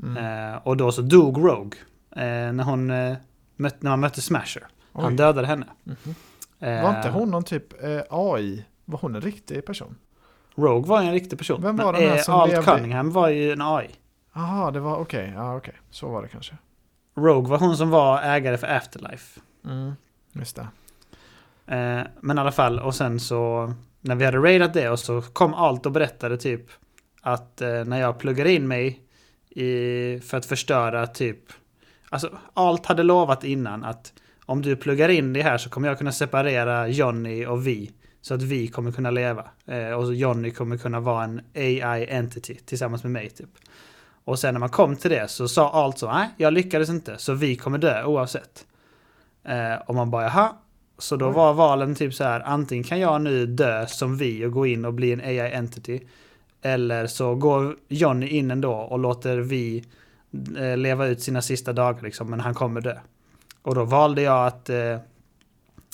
Mm. 0.04 0.52
Eh, 0.54 0.58
och 0.64 0.78
då 0.78 0.92
så 0.92 1.02
dog 1.02 1.38
Rogue. 1.38 1.80
Eh, 2.16 2.54
när, 2.54 2.64
hon, 2.64 2.90
eh, 2.92 3.18
mött, 3.56 3.82
när 3.82 3.90
man 3.90 4.00
mötte 4.00 4.22
Smasher. 4.22 4.64
Han 4.94 5.06
Oj. 5.12 5.14
dödade 5.18 5.48
henne. 5.48 5.66
Mhm. 5.84 6.16
Eh, 6.60 6.84
Var 6.84 6.98
inte 6.98 7.10
hon 7.10 7.32
någon 7.32 7.44
typ 7.44 7.84
eh, 7.84 8.02
AI? 8.10 8.66
Var 8.86 9.00
hon 9.00 9.16
en 9.16 9.22
riktig 9.22 9.66
person? 9.66 9.96
Rogue 10.58 10.90
var 10.90 11.02
ju 11.02 11.08
en 11.08 11.14
riktig 11.14 11.38
person. 11.38 11.62
Vem 11.62 11.76
var 11.76 11.94
den 11.94 12.02
här 12.02 12.16
eh, 12.16 12.22
som 12.22 12.34
Alt 12.34 12.52
levde 12.52 12.72
Cunningham 12.72 13.12
var 13.12 13.30
ju 13.30 13.52
en 13.52 13.62
AI. 13.62 13.90
Jaha, 14.34 14.72
det 14.72 14.80
var 14.80 14.98
okej. 14.98 15.34
Ja, 15.36 15.58
okej. 15.58 15.74
Så 15.90 16.10
var 16.10 16.22
det 16.22 16.28
kanske. 16.28 16.58
Rogue 17.16 17.50
var 17.50 17.60
hon 17.60 17.78
som 17.78 17.90
var 17.90 18.22
ägare 18.22 18.58
för 18.58 18.68
Afterlife. 18.68 19.40
Mm. 19.66 19.94
Just 20.34 20.56
det. 20.56 20.68
Eh, 21.76 22.08
men 22.22 22.38
i 22.38 22.42
alla 22.42 22.52
fall, 22.52 22.80
och 22.80 22.96
sen 22.96 23.20
så 23.20 23.74
när 24.02 24.16
vi 24.16 24.26
hade 24.26 24.38
raidat 24.38 24.74
det 24.74 24.90
och 24.90 25.00
så 25.00 25.22
kom 25.22 25.54
Alt 25.54 25.86
och 25.86 25.92
berättade 25.92 26.38
typ 26.38 26.62
att 27.22 27.62
eh, 27.62 27.84
när 27.86 28.00
jag 28.00 28.18
pluggade 28.18 28.54
in 28.54 28.68
mig 28.68 29.02
i, 29.50 30.20
för 30.20 30.38
att 30.38 30.46
förstöra 30.46 31.08
typ... 31.08 31.40
Alltså 32.10 32.38
Alt 32.54 32.86
hade 32.86 33.04
lovat 33.04 33.44
innan 33.44 33.84
att 33.84 34.14
om 34.46 34.62
du 34.62 34.76
pluggar 34.76 35.10
in 35.10 35.34
det 35.34 35.42
här 35.42 35.58
så 35.58 35.70
kommer 35.70 35.88
jag 35.88 35.98
kunna 35.98 36.12
separera 36.12 36.88
Johnny 36.88 37.46
och 37.46 37.68
vi. 37.68 37.92
Så 38.28 38.34
att 38.34 38.44
vi 38.44 38.68
kommer 38.68 38.92
kunna 38.92 39.12
leva. 39.12 39.46
Eh, 39.66 39.92
och 39.92 40.16
Johnny 40.16 40.52
kommer 40.52 40.78
kunna 40.78 41.00
vara 41.00 41.24
en 41.24 41.42
AI 41.56 42.06
entity 42.10 42.56
tillsammans 42.66 43.04
med 43.04 43.12
mig 43.12 43.30
typ. 43.30 43.50
Och 44.24 44.40
sen 44.40 44.54
när 44.54 44.60
man 44.60 44.70
kom 44.70 44.96
till 44.96 45.12
det 45.12 45.28
så 45.28 45.48
sa 45.48 45.72
Alt 45.72 45.98
så 45.98 46.12
nej, 46.12 46.30
jag 46.38 46.54
lyckades 46.54 46.90
inte. 46.90 47.18
Så 47.18 47.34
vi 47.34 47.56
kommer 47.56 47.78
dö 47.78 48.04
oavsett. 48.04 48.66
Eh, 49.44 49.76
och 49.86 49.96
man 49.96 50.12
bara 50.12 50.24
jaha. 50.24 50.54
Så 50.98 51.16
då 51.16 51.28
Oj. 51.28 51.34
var 51.34 51.54
valen 51.54 51.96
typ 51.96 52.14
så 52.14 52.24
här, 52.24 52.40
antingen 52.40 52.84
kan 52.84 53.00
jag 53.00 53.22
nu 53.22 53.46
dö 53.46 53.88
som 53.88 54.18
vi 54.18 54.46
och 54.46 54.52
gå 54.52 54.66
in 54.66 54.86
och 54.86 54.94
bli 54.94 55.14
en 55.14 55.22
AI 55.22 55.52
entity. 55.54 56.02
Eller 56.62 57.08
så 57.08 57.36
går 57.36 57.76
Johnny 57.88 58.28
in 58.28 58.52
ändå 58.52 58.74
och 58.74 59.00
låter 59.00 59.38
vi 59.38 59.86
eh, 60.58 60.78
leva 60.78 61.08
ut 61.08 61.22
sina 61.22 61.42
sista 61.42 61.74
dagar 61.74 62.02
liksom, 62.02 62.30
men 62.30 62.40
han 62.40 62.54
kommer 62.54 62.82
dö. 62.82 62.98
Och 63.62 63.76
då 63.76 63.84
valde 63.84 64.22
jag 64.22 64.48
att, 64.48 64.70
eh, 64.70 64.98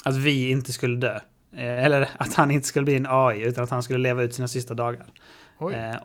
att 0.04 0.16
vi 0.16 0.52
inte 0.52 0.72
skulle 0.74 0.98
dö. 0.98 1.20
Eh, 1.55 1.86
eller 1.86 2.10
att 2.17 2.33
han 2.33 2.51
inte 2.51 2.67
skulle 2.67 2.86
bli 2.86 2.95
en 2.95 3.07
AI, 3.10 3.41
utan 3.41 3.63
att 3.63 3.69
han 3.69 3.83
skulle 3.83 4.00
leva 4.00 4.24
ut 4.24 4.33
sina 4.33 4.48
sista 4.48 4.74
dagar. 4.74 5.05
Eh, 5.74 5.95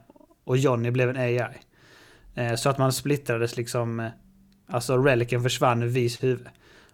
och 0.45 0.57
Johnny 0.57 0.91
blev 0.91 1.11
en 1.11 1.17
AI. 1.17 1.41
Eh, 2.35 2.55
så 2.55 2.71
att 2.71 2.79
man 2.79 2.93
splittrades 2.93 3.57
liksom, 3.57 4.01
eh, 4.01 4.07
alltså 4.71 4.97
reliken 4.97 5.43
försvann 5.43 5.83
ur 5.83 5.87
Vis 5.87 6.23
huvud. 6.23 6.47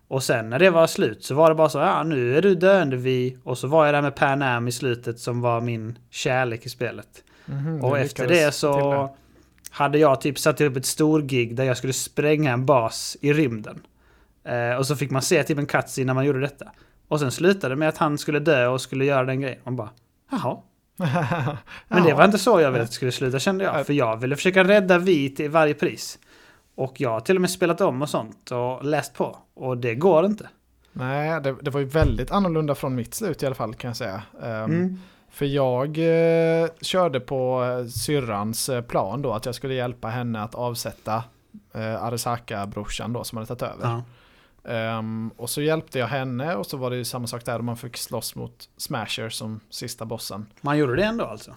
Och 0.08 0.22
sen 0.22 0.50
när 0.50 0.58
det 0.58 0.70
var 0.70 0.86
slut 0.86 1.24
så 1.24 1.34
var 1.34 1.48
det 1.48 1.54
bara 1.54 1.68
så, 1.68 1.78
ja 1.78 2.02
nu 2.02 2.36
är 2.36 2.42
du 2.42 2.54
döende 2.54 2.96
Vi. 2.96 3.38
Och 3.44 3.58
så 3.58 3.66
var 3.66 3.86
jag 3.86 3.94
där 3.94 4.02
med 4.02 4.14
Pan 4.14 4.42
Am 4.42 4.68
i 4.68 4.72
slutet 4.72 5.18
som 5.18 5.40
var 5.40 5.60
min 5.60 5.98
kärlek 6.10 6.66
i 6.66 6.68
spelet. 6.68 7.24
Mhm, 7.46 7.84
Och 7.84 7.94
du 7.94 8.00
efter 8.00 8.28
det 8.28 8.52
så 8.54 9.10
hade 9.70 9.98
jag 9.98 10.20
typ 10.20 10.38
satt 10.38 10.60
upp 10.60 10.76
ett 10.76 10.86
stor 10.86 11.22
gig 11.22 11.56
där 11.56 11.64
jag 11.64 11.76
skulle 11.76 11.92
spränga 11.92 12.52
en 12.52 12.66
bas 12.66 13.16
i 13.20 13.32
rymden. 13.32 13.82
Eh, 14.44 14.76
och 14.78 14.86
så 14.86 14.96
fick 14.96 15.10
man 15.10 15.22
se 15.22 15.42
typ 15.42 15.58
en 15.58 15.66
cutscene 15.66 16.06
när 16.06 16.14
man 16.14 16.24
gjorde 16.24 16.40
detta. 16.40 16.72
Och 17.14 17.20
sen 17.20 17.30
slutade 17.32 17.74
det 17.74 17.78
med 17.78 17.88
att 17.88 17.98
han 17.98 18.18
skulle 18.18 18.38
dö 18.38 18.66
och 18.66 18.80
skulle 18.80 19.04
göra 19.04 19.24
den 19.24 19.40
grejen. 19.40 19.58
Man 19.64 19.76
bara, 19.76 19.90
jaha, 20.30 20.56
Men 21.88 22.04
det 22.04 22.14
var 22.14 22.24
inte 22.24 22.38
så 22.38 22.60
jag 22.60 22.70
ville 22.70 22.82
att 22.82 22.90
det 22.90 22.94
skulle 22.94 23.12
sluta 23.12 23.38
kände 23.38 23.64
jag. 23.64 23.86
För 23.86 23.92
jag 23.92 24.16
ville 24.16 24.36
försöka 24.36 24.64
rädda 24.64 24.98
vi 24.98 25.30
till 25.30 25.50
varje 25.50 25.74
pris. 25.74 26.18
Och 26.74 27.00
jag 27.00 27.10
har 27.10 27.20
till 27.20 27.36
och 27.36 27.40
med 27.40 27.50
spelat 27.50 27.80
om 27.80 28.02
och 28.02 28.08
sånt 28.08 28.50
och 28.50 28.84
läst 28.84 29.14
på. 29.14 29.36
Och 29.54 29.78
det 29.78 29.94
går 29.94 30.26
inte. 30.26 30.48
Nej, 30.92 31.40
det, 31.40 31.56
det 31.62 31.70
var 31.70 31.80
ju 31.80 31.86
väldigt 31.86 32.30
annorlunda 32.30 32.74
från 32.74 32.94
mitt 32.94 33.14
slut 33.14 33.42
i 33.42 33.46
alla 33.46 33.54
fall 33.54 33.74
kan 33.74 33.88
jag 33.88 33.96
säga. 33.96 34.22
Ehm, 34.42 34.64
Mm. 34.64 34.98
För 35.30 35.46
jag 35.46 35.98
eh, 35.98 36.68
körde 36.80 37.20
på 37.20 37.64
eh, 37.64 37.86
syrrans 37.86 38.68
eh, 38.68 38.82
plan 38.82 39.22
då, 39.22 39.32
att 39.32 39.46
jag 39.46 39.54
skulle 39.54 39.74
hjälpa 39.74 40.08
henne 40.08 40.42
att 40.42 40.54
avsätta 40.54 41.24
eh, 41.74 42.02
Arisaka-brorsan 42.02 43.12
då 43.12 43.24
som 43.24 43.38
hade 43.38 43.46
tagit 43.48 43.62
över. 43.62 43.88
Ja. 43.88 44.02
Ehm, 44.64 45.30
och 45.36 45.50
så 45.50 45.62
hjälpte 45.62 45.98
jag 45.98 46.06
henne 46.06 46.54
och 46.56 46.66
så 46.66 46.76
var 46.76 46.90
det 46.90 46.96
ju 46.96 47.04
samma 47.04 47.26
sak 47.26 47.44
där, 47.44 47.58
man 47.58 47.76
fick 47.76 47.96
slåss 47.96 48.34
mot 48.36 48.68
Smasher 48.76 49.28
som 49.28 49.60
sista 49.70 50.04
bossen. 50.04 50.46
Man 50.60 50.78
gjorde 50.78 50.96
det 50.96 51.04
ändå 51.04 51.24
alltså? 51.24 51.54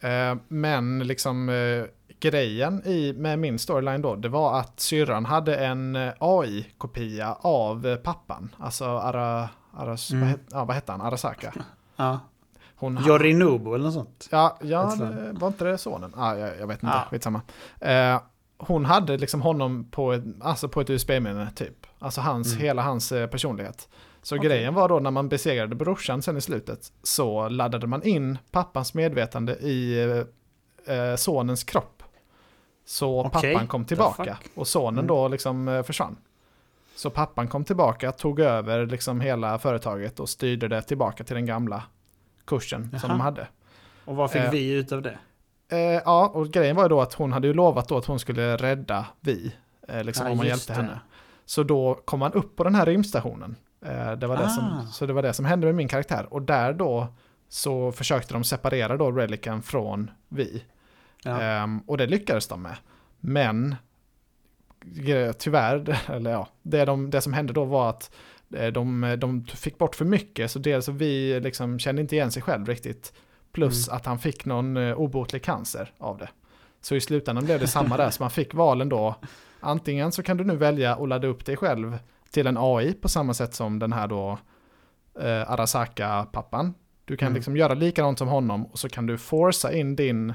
Eh, 0.00 0.34
men 0.48 0.98
liksom 0.98 1.48
eh, 1.48 1.84
grejen 2.20 2.82
i, 2.86 3.12
med 3.12 3.38
min 3.38 3.58
storyline 3.58 4.02
då, 4.02 4.14
det 4.14 4.28
var 4.28 4.60
att 4.60 4.80
syrran 4.80 5.24
hade 5.24 5.56
en 5.56 5.96
eh, 5.96 6.12
AI-kopia 6.18 7.32
av 7.40 7.86
eh, 7.86 7.96
pappan. 7.96 8.54
Alltså 8.58 8.84
Ara, 8.84 9.48
Aras, 9.76 10.10
Mm. 10.10 10.20
vad, 10.22 10.30
het, 10.30 10.40
ja, 10.50 10.64
vad 10.64 10.74
hette 10.74 10.92
han? 10.92 11.00
Arasaka. 11.00 11.52
Ja. 11.96 12.20
Hon, 12.76 12.98
Yorinobu 13.06 13.74
eller 13.74 13.84
något 13.84 13.94
sånt? 13.94 14.28
Ja, 14.30 14.58
ja 14.62 14.94
det, 14.98 15.32
var 15.32 15.48
inte 15.48 15.64
det 15.64 15.78
sonen? 15.78 16.12
Ah, 16.16 16.34
jag, 16.36 16.58
jag 16.60 16.66
vet 16.66 16.82
inte, 16.82 16.94
Ja. 16.96 17.04
skitsamma. 17.10 17.40
Eh, 17.80 18.20
hon 18.58 18.84
hade 18.84 19.16
liksom 19.16 19.42
honom 19.42 19.88
på 19.90 20.12
ett, 20.12 20.24
alltså 20.40 20.68
på 20.68 20.80
ett 20.80 20.90
USB-minne 20.90 21.50
typ. 21.54 21.83
Alltså 22.04 22.20
hans, 22.20 22.52
Mm. 22.52 22.62
hela 22.64 22.82
hans 22.82 23.12
eh, 23.12 23.26
personlighet. 23.26 23.88
Så 24.22 24.36
Okej. 24.36 24.48
grejen 24.48 24.74
var 24.74 24.88
då 24.88 25.00
när 25.00 25.10
man 25.10 25.28
besegrade 25.28 25.74
brorsan 25.74 26.22
sen 26.22 26.36
i 26.36 26.40
slutet 26.40 26.92
så 27.02 27.48
laddade 27.48 27.86
man 27.86 28.02
in 28.02 28.38
pappans 28.50 28.94
medvetande 28.94 29.52
i 29.54 30.02
eh, 30.86 30.96
eh, 30.96 31.16
sonens 31.16 31.64
kropp. 31.64 32.02
Så 32.86 33.20
Okej, 33.26 33.52
pappan 33.54 33.66
kom 33.66 33.84
tillbaka 33.84 34.38
och 34.54 34.66
sonen 34.68 34.94
Mm. 34.98 35.06
då 35.06 35.28
liksom 35.28 35.68
eh, 35.68 35.82
försvann. 35.82 36.16
Så 36.96 37.10
pappan 37.10 37.48
kom 37.48 37.64
tillbaka, 37.64 38.12
tog 38.12 38.40
över 38.40 38.86
liksom 38.86 39.20
hela 39.20 39.58
företaget 39.58 40.20
och 40.20 40.28
styrde 40.28 40.68
det 40.68 40.82
tillbaka 40.82 41.24
till 41.24 41.34
den 41.34 41.46
gamla 41.46 41.82
kursen 42.44 42.82
som 42.90 42.98
Jaha. 43.02 43.08
de 43.08 43.20
hade. 43.20 43.46
Och 44.04 44.16
vad 44.16 44.30
fick 44.30 44.42
Eh. 44.42 44.50
vi 44.50 44.72
ut 44.72 44.92
av 44.92 45.02
det? 45.02 45.18
Eh, 45.68 45.78
ja, 45.78 46.30
och 46.34 46.48
grejen 46.48 46.76
var 46.76 46.82
ju 46.82 46.88
då 46.88 47.00
att 47.00 47.14
hon 47.14 47.32
hade 47.32 47.46
ju 47.46 47.54
lovat 47.54 47.88
då 47.88 47.96
att 47.98 48.06
hon 48.06 48.18
skulle 48.18 48.56
rädda 48.56 49.06
vi. 49.20 49.54
Eh, 49.88 50.04
liksom 50.04 50.26
Ja, 50.26 50.32
om 50.32 50.36
man 50.38 50.46
hjälpte 50.46 50.72
det. 50.72 50.76
henne. 50.76 51.00
Så 51.46 51.62
då 51.62 51.94
kom 52.04 52.20
man 52.20 52.32
upp 52.32 52.56
på 52.56 52.64
den 52.64 52.74
här 52.74 52.86
rymdstationen. 52.86 53.56
Eh, 53.86 54.12
det 54.12 54.26
var 54.26 54.36
det 54.36 54.44
Ah. 54.44 54.48
som, 54.48 54.86
så 54.92 55.06
det 55.06 55.12
var 55.12 55.22
det 55.22 55.32
som 55.32 55.44
hände 55.44 55.66
med 55.66 55.74
min 55.74 55.88
karaktär. 55.88 56.26
Och 56.30 56.42
där 56.42 56.72
då 56.72 57.06
så 57.48 57.92
försökte 57.92 58.34
de 58.34 58.44
separera 58.44 58.96
då 58.96 59.10
Relicen 59.12 59.62
från 59.62 60.10
vi. 60.28 60.64
Ja. 61.24 61.40
Ehm, 61.42 61.78
och 61.78 61.96
det 61.98 62.06
lyckades 62.06 62.46
de 62.48 62.62
med. 62.62 62.76
Men 63.20 63.76
tyvärr, 65.38 65.98
eller 66.12 66.30
ja, 66.30 66.48
det, 66.62 66.84
de, 66.84 67.10
det 67.10 67.20
som 67.20 67.32
hände 67.32 67.52
då 67.52 67.64
var 67.64 67.90
att 67.90 68.10
eh, 68.56 68.66
de, 68.66 69.16
de 69.18 69.44
fick 69.44 69.78
bort 69.78 69.94
för 69.96 70.04
mycket. 70.04 70.50
Så 70.50 70.58
dels 70.58 70.84
så 70.84 70.92
vi 70.92 71.40
liksom 71.40 71.78
kände 71.78 72.02
inte 72.02 72.14
igen 72.16 72.30
sig 72.30 72.42
själv 72.42 72.66
riktigt. 72.66 73.12
Plus 73.52 73.88
Mm. 73.88 73.96
att 73.96 74.06
han 74.06 74.18
fick 74.18 74.44
någon 74.44 74.76
eh, 74.76 74.94
obotlig 75.00 75.42
cancer 75.44 75.92
av 75.98 76.18
det. 76.18 76.28
Så 76.80 76.94
i 76.94 77.00
slutändan 77.00 77.44
blev 77.44 77.60
det 77.60 77.66
samma 77.66 77.96
där. 77.96 78.10
Så 78.10 78.22
man 78.22 78.30
fick 78.30 78.54
valen 78.54 78.88
då. 78.88 79.14
Antingen 79.64 80.12
så 80.12 80.22
kan 80.22 80.36
du 80.36 80.44
nu 80.44 80.56
välja 80.56 80.94
att 80.96 81.08
ladda 81.08 81.28
upp 81.28 81.44
dig 81.46 81.56
själv 81.56 81.98
till 82.30 82.46
en 82.46 82.56
AI 82.60 82.92
på 82.94 83.08
samma 83.08 83.34
sätt 83.34 83.54
som 83.54 83.78
den 83.78 83.92
här 83.92 84.08
då 84.08 84.38
eh, 85.20 85.50
Arasaka-pappan. 85.50 86.74
Du 87.04 87.16
kan 87.16 87.26
Mm. 87.26 87.34
liksom 87.34 87.56
göra 87.56 87.74
likadant 87.74 88.18
som 88.18 88.28
honom 88.28 88.66
och 88.66 88.78
så 88.78 88.88
kan 88.88 89.06
du 89.06 89.18
forsa 89.18 89.72
in 89.72 89.96
din, 89.96 90.34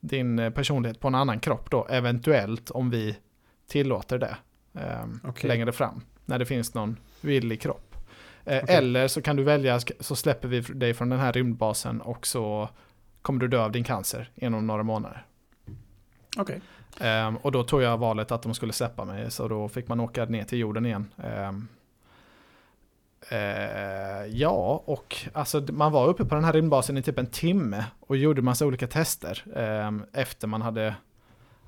din 0.00 0.38
eh, 0.38 0.50
personlighet 0.50 1.00
på 1.00 1.08
en 1.08 1.14
annan 1.14 1.40
kropp 1.40 1.70
då, 1.70 1.86
eventuellt 1.90 2.70
om 2.70 2.90
vi 2.90 3.16
tillåter 3.68 4.18
det 4.18 4.36
ehm, 4.74 5.20
Okej. 5.24 5.48
längre 5.48 5.72
fram, 5.72 6.00
när 6.24 6.38
det 6.38 6.46
finns 6.46 6.74
någon 6.74 6.96
villig 7.20 7.60
kropp. 7.60 7.94
Eh, 8.44 8.60
Okej. 8.62 8.76
Eller 8.76 9.08
så 9.08 9.22
kan 9.22 9.36
du 9.36 9.42
välja, 9.42 9.80
så 10.00 10.16
släpper 10.16 10.48
vi 10.48 10.60
dig 10.60 10.94
från 10.94 11.08
den 11.08 11.18
här 11.18 11.32
rymdbasen 11.32 12.00
och 12.00 12.26
så 12.26 12.68
kommer 13.22 13.40
du 13.40 13.48
dö 13.48 13.64
av 13.64 13.72
din 13.72 13.84
cancer 13.84 14.30
inom 14.34 14.66
några 14.66 14.82
månader. 14.82 15.26
Okej. 16.38 16.60
Um, 17.00 17.36
och 17.36 17.52
då 17.52 17.62
tog 17.62 17.82
jag 17.82 17.98
valet 17.98 18.32
att 18.32 18.42
de 18.42 18.54
skulle 18.54 18.72
släppa 18.72 19.04
mig, 19.04 19.30
så 19.30 19.48
då 19.48 19.68
fick 19.68 19.88
man 19.88 20.00
åka 20.00 20.24
ner 20.24 20.44
till 20.44 20.58
jorden 20.58 20.86
igen. 20.86 21.06
Um, 21.16 21.68
uh, 23.32 24.26
ja, 24.26 24.82
och 24.84 25.16
alltså 25.32 25.66
man 25.72 25.92
var 25.92 26.06
uppe 26.06 26.24
på 26.24 26.34
den 26.34 26.44
här 26.44 26.52
rymdbasen 26.52 26.98
i 26.98 27.02
typ 27.02 27.18
en 27.18 27.26
timme 27.26 27.84
och 28.00 28.16
gjorde 28.16 28.42
massa 28.42 28.66
olika 28.66 28.86
tester 28.86 29.44
um, 29.86 30.04
efter 30.12 30.46
man 30.46 30.62
hade, 30.62 30.94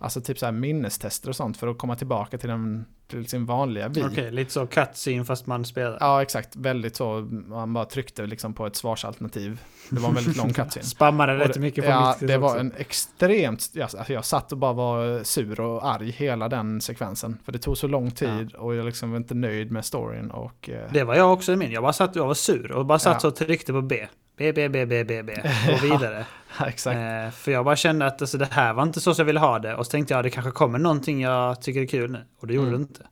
alltså 0.03 0.21
typ 0.21 0.39
så 0.39 0.45
här 0.47 0.53
minnestester 0.53 1.29
och 1.29 1.37
sånt 1.37 1.57
för 1.57 1.67
att 1.67 1.79
komma 1.79 1.97
tillbaka 1.97 2.39
till, 2.39 2.49
den, 2.49 2.85
till 3.09 3.29
sin 3.29 3.47
vanliga 3.47 3.89
vi. 3.89 4.03
Okej, 4.05 4.31
lite 4.33 4.53
så 4.53 4.67
cutscene 4.67 5.25
fast 5.25 5.47
man 5.47 5.65
spelar. 5.65 5.97
Ja, 6.01 6.23
exakt. 6.23 6.57
Väldigt 6.57 6.97
så. 6.97 7.21
Man 7.31 7.73
bara 7.73 7.85
tryckte 7.85 8.27
liksom 8.27 8.55
på 8.55 8.67
ett 8.67 8.77
svarsalternativ. 8.77 9.61
Det 9.91 10.01
var 10.01 10.09
en 10.09 10.15
väldigt 10.15 10.37
lång 10.37 10.53
cutscene. 10.53 10.85
Spammade 10.87 11.33
Och 11.33 11.39
rätt 11.49 11.57
mycket 11.59 11.85
på 11.85 11.91
Ja, 11.91 12.17
det 12.21 12.37
var 12.39 12.49
också. 12.49 12.61
en 12.61 12.73
extremt... 12.77 13.71
Alltså 13.83 14.13
jag 14.13 14.25
satt 14.25 14.53
och 14.53 14.59
bara 14.59 14.73
var 14.73 15.25
sur 15.25 15.61
och 15.61 15.87
arg 15.89 16.11
hela 16.11 16.49
den 16.49 16.81
sekvensen. 16.81 17.39
För 17.45 17.53
det 17.53 17.59
tog 17.59 17.79
så 17.79 17.87
lång 17.87 18.11
tid 18.11 18.55
och 18.55 18.75
jag 18.75 18.87
liksom 18.87 19.11
var 19.11 19.17
inte 19.17 19.35
nöjd 19.35 19.71
med 19.73 19.85
storyn 19.85 20.31
och... 20.31 20.69
eh, 20.71 20.93
Det 20.93 21.05
var 21.05 21.15
jag 21.15 21.33
också 21.33 21.53
i 21.53 21.57
min. 21.57 21.73
Jag 21.73 21.83
bara 21.83 21.93
satt 21.93 22.17
jag 22.17 22.27
var 22.27 22.35
sur 22.35 22.73
och 22.73 22.87
bara 22.87 22.99
satt 22.99 23.23
Ja. 23.23 23.29
och 23.29 23.37
tryckte 23.37 23.73
på 23.73 23.83
B. 23.83 24.07
B, 24.37 24.53
B, 24.53 24.69
B, 24.69 24.87
B, 24.87 25.05
B, 25.05 25.23
B. 25.23 25.33
Och 25.73 25.85
vidare. 25.85 26.27
exakt. 26.67 26.97
eh, 26.97 27.31
för 27.31 27.53
jag 27.53 27.65
bara 27.65 27.77
kände 27.77 28.07
att 28.07 28.23
alltså, 28.23 28.39
det 28.39 28.49
här 28.53 28.73
var 28.75 28.83
inte 28.83 29.01
så 29.01 29.15
som 29.15 29.23
jag 29.23 29.27
ville 29.27 29.41
ha 29.41 29.59
det. 29.59 29.75
Och 29.75 29.87
så 29.87 29.91
tänkte 29.91 30.15
jag 30.15 30.25
det 30.25 30.31
kanske 30.31 30.51
kommer 30.51 30.79
någonting 30.79 31.21
jag 31.23 31.63
tycker 31.63 31.81
är 31.83 31.87
kul 31.87 32.11
nu. 32.11 32.25
Och 32.41 32.47
det 32.47 32.55
gjorde 32.55 32.69
Mm. 32.69 32.81
det 32.81 32.83
inte. 32.89 33.07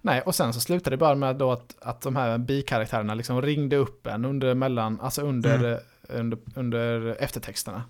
Nej, 0.00 0.22
och 0.22 0.34
sen 0.34 0.52
så 0.52 0.60
slutade 0.60 0.96
det 0.96 0.98
bara 1.00 1.14
med 1.14 1.36
då 1.36 1.52
att, 1.52 1.76
att 1.82 2.00
de 2.00 2.16
här 2.16 2.38
bikaraktärerna 2.38 3.14
liksom 3.14 3.42
ringde 3.42 3.76
upp 3.76 4.06
en 4.06 4.24
under 4.24 4.54
mellan, 4.54 5.00
alltså 5.00 5.22
under, 5.22 5.54
Mm. 5.58 5.78
under, 6.08 6.38
under 6.54 7.16
eftertexterna. 7.22 7.82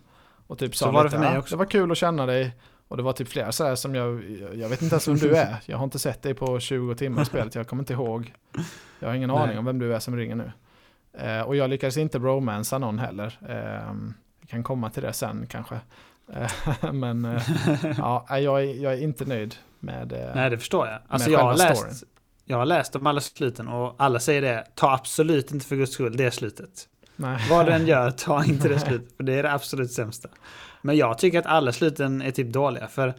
Och 0.47 0.59
typ 0.59 0.77
Så 0.77 0.85
sa 0.85 0.91
var 0.91 1.05
det 1.05 1.11
för 1.11 1.19
mig 1.19 1.33
"Ja, 1.33 1.39
också." 1.39 1.55
Det 1.55 1.59
var 1.59 1.65
kul 1.71 1.91
att 1.93 1.99
känna 1.99 2.27
dig. 2.27 2.57
Och 2.89 2.97
det 2.97 3.03
var 3.03 3.13
typ 3.13 3.29
flera 3.29 3.53
så 3.53 3.65
här 3.65 3.75
som 3.75 3.95
jag, 3.95 4.25
jag 4.55 4.69
vet 4.69 4.83
inte 4.83 4.95
ens 4.95 5.09
vem 5.09 5.17
du 5.17 5.37
är. 5.37 5.57
Jag 5.67 5.77
har 5.79 5.85
inte 5.85 5.99
sett 5.99 6.23
dig 6.23 6.35
på 6.35 6.61
20 6.61 6.95
timmar 6.95 7.23
i 7.23 7.25
spelet, 7.25 7.55
jag 7.55 7.67
kommer 7.69 7.83
inte 7.83 7.93
ihåg. 7.93 8.33
Jag 9.01 9.09
har 9.09 9.15
ingen 9.15 9.29
Nej. 9.35 9.39
aning 9.39 9.59
om 9.59 9.65
vem 9.65 9.79
du 9.79 9.95
är 9.95 9.99
som 9.99 10.17
ringer 10.17 10.35
nu. 10.35 10.53
Eh, 11.19 11.41
och 11.41 11.57
jag 11.57 11.71
lyckades 11.71 11.97
inte 11.97 12.19
romansa 12.19 12.79
någon 12.79 12.99
heller. 12.99 13.39
Eh, 13.49 13.95
vi 14.41 14.47
kan 14.47 14.63
komma 14.63 14.91
till 14.91 15.03
det 15.03 15.13
sen 15.13 15.47
kanske. 15.51 15.81
Eh, 16.33 16.93
men 16.93 17.25
eh, 17.25 17.43
ja, 17.99 18.39
jag, 18.39 18.63
är, 18.63 18.83
jag 18.83 18.93
är 18.93 19.03
inte 19.03 19.25
nöjd 19.25 19.55
med... 19.79 20.13
Eh, 20.13 20.35
Nej, 20.35 20.51
det 20.51 20.59
förstår 20.59 20.87
jag. 20.87 20.99
Alltså 21.09 21.31
jag 21.31 21.39
har, 21.39 21.57
läst, 21.57 21.81
storyn. 21.81 22.13
jag 22.45 22.57
har 22.57 22.67
läst 22.67 22.97
om 22.97 23.07
alla 23.07 23.21
sluten 23.21 23.69
och 23.69 23.95
alla 23.99 24.21
säger 24.21 24.43
det. 24.43 24.65
Ta 24.75 24.93
absolut 24.93 25.53
inte 25.53 25.67
för 25.67 25.77
guds 25.77 25.93
skull 25.93 26.17
det 26.17 26.31
slutet. 26.31 26.89
nej. 27.17 27.39
Vad 27.51 27.67
du 27.67 27.73
än 27.73 27.87
gör, 27.87 28.11
ta 28.25 28.45
inte 28.45 28.69
det 28.69 28.79
slutet. 28.79 29.17
För 29.17 29.25
det 29.25 29.35
är 29.35 29.43
det 29.43 29.53
absolut 29.53 29.93
sämsta. 29.93 30.29
Men 30.83 30.97
jag 30.97 31.19
tycker 31.19 31.39
att 31.39 31.47
alla 31.47 31.73
sluten 31.73 32.23
är 32.23 32.31
typ 32.31 32.53
dåliga. 32.53 32.87
För 32.87 33.15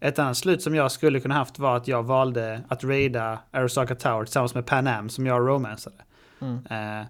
ett 0.00 0.18
annat 0.18 0.36
slut 0.36 0.62
som 0.62 0.74
jag 0.74 0.92
skulle 0.92 1.20
kunna 1.20 1.34
haft 1.34 1.58
var 1.58 1.76
att 1.76 1.88
jag 1.88 2.02
valde 2.02 2.62
att 2.68 2.84
raida 2.84 3.38
Arasaka 3.50 3.94
Tower 3.94 4.24
tillsammans 4.24 4.54
med 4.54 4.66
Pan 4.66 4.86
Am 4.86 5.08
som 5.08 5.26
jag 5.26 5.48
romansade. 5.48 5.96
Mm. 6.40 6.66
Eh, 6.70 7.06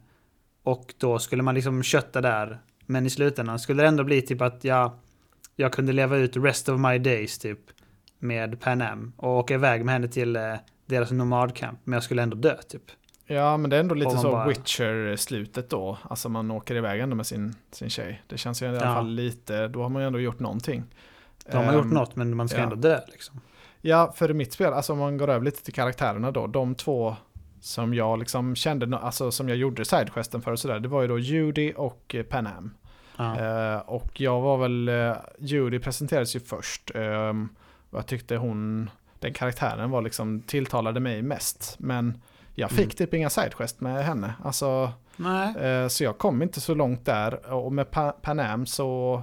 och 0.62 0.94
då 0.98 1.18
skulle 1.18 1.42
man 1.42 1.54
liksom 1.54 1.82
kötta 1.82 2.20
där. 2.20 2.60
Men 2.86 3.06
i 3.06 3.10
slutändan 3.10 3.58
skulle 3.58 3.82
det 3.82 3.88
ändå 3.88 4.04
bli 4.04 4.22
typ 4.22 4.40
att 4.40 4.64
jag, 4.64 4.92
jag 5.56 5.72
kunde 5.72 5.92
leva 5.92 6.16
ut 6.16 6.36
rest 6.36 6.68
of 6.68 6.80
my 6.80 6.98
days 6.98 7.38
typ 7.38 7.58
med 8.18 8.60
Pan 8.60 8.82
Am 8.82 9.12
och 9.16 9.30
åka 9.38 9.54
iväg 9.54 9.84
med 9.84 9.92
henne 9.92 10.08
till 10.08 10.36
eh, 10.36 10.54
deras 10.86 11.10
nomadcamp. 11.10 11.78
Men 11.84 11.92
jag 11.96 12.02
skulle 12.02 12.22
ändå 12.22 12.36
dö 12.36 12.56
typ. 12.68 12.82
Ja, 13.26 13.56
men 13.56 13.70
det 13.70 13.76
är 13.76 13.80
ändå 13.80 13.94
lite 13.94 14.12
man 14.14 14.22
så 14.22 14.30
bara- 14.30 14.48
Witcher-slutet 14.48 15.70
då. 15.70 15.98
Alltså 16.02 16.28
man 16.28 16.50
åker 16.50 16.74
iväg 16.74 17.00
ändå 17.00 17.16
med 17.16 17.26
sin, 17.26 17.54
sin 17.70 17.90
tjej. 17.90 18.22
Det 18.28 18.38
känns 18.38 18.62
ju 18.62 18.66
i 18.66 18.68
alla 18.68 18.78
Ja. 18.86 18.94
fall 18.94 19.08
lite, 19.10 19.68
då 19.68 19.82
har 19.82 19.88
man 19.88 20.02
ju 20.02 20.06
ändå 20.06 20.20
gjort 20.20 20.40
någonting. 20.40 20.84
De 21.50 21.56
har 21.56 21.74
gjort 21.74 21.84
Ehm, 21.84 21.90
något 21.90 22.16
men 22.16 22.36
man 22.36 22.48
ska 22.48 22.58
ja. 22.58 22.64
ändå 22.64 22.76
dö 22.76 23.00
liksom. 23.08 23.40
Ja, 23.80 24.12
för 24.16 24.30
i 24.30 24.34
mitt 24.34 24.52
spel, 24.52 24.72
alltså 24.72 24.92
om 24.92 24.98
man 24.98 25.18
går 25.18 25.30
över 25.30 25.44
lite 25.44 25.62
till 25.64 25.74
karaktärerna 25.74 26.30
då, 26.30 26.46
de 26.46 26.74
två 26.74 27.16
som 27.62 27.94
jag 27.94 28.18
liksom 28.18 28.54
kände, 28.56 28.98
alltså 28.98 29.30
som 29.30 29.48
jag 29.48 29.58
gjorde 29.58 29.84
sidequesten 29.84 30.42
för 30.42 30.52
och 30.52 30.58
sådär, 30.58 30.80
det 30.80 30.88
var 30.88 31.02
ju 31.02 31.08
då 31.08 31.18
Judy 31.18 31.72
och 31.72 32.14
eh, 32.14 32.22
Pan 32.22 32.46
Am. 32.46 32.74
Eh, 33.36 33.76
och 33.76 34.20
jag 34.20 34.40
var 34.40 34.56
väl, 34.58 34.88
uh, 34.88 35.14
Judy 35.38 35.78
presenterades 35.78 36.36
ju 36.36 36.40
först. 36.40 36.90
ehm, 36.94 37.48
och 37.90 37.98
jag 37.98 38.06
tyckte 38.06 38.36
hon, 38.36 38.90
den 39.18 39.32
karaktären 39.32 39.90
var 39.90 40.02
liksom, 40.02 40.40
tilltalade 40.46 41.00
mig 41.00 41.22
mest. 41.22 41.76
Men 41.78 42.22
jag 42.54 42.70
fick 42.70 42.78
Mm. 42.80 42.90
typ 42.90 43.14
inga 43.14 43.30
sidequest 43.30 43.80
med 43.80 44.04
henne. 44.04 44.34
Alltså. 44.44 44.92
Eh, 45.60 45.88
Så 45.88 46.04
jag 46.04 46.18
kom 46.18 46.42
inte 46.42 46.60
så 46.60 46.74
långt 46.74 47.04
där. 47.04 47.52
Och 47.54 47.72
med 47.72 47.90
Pa- 47.90 48.12
Pan 48.12 48.40
Am 48.40 48.66
så 48.66 49.22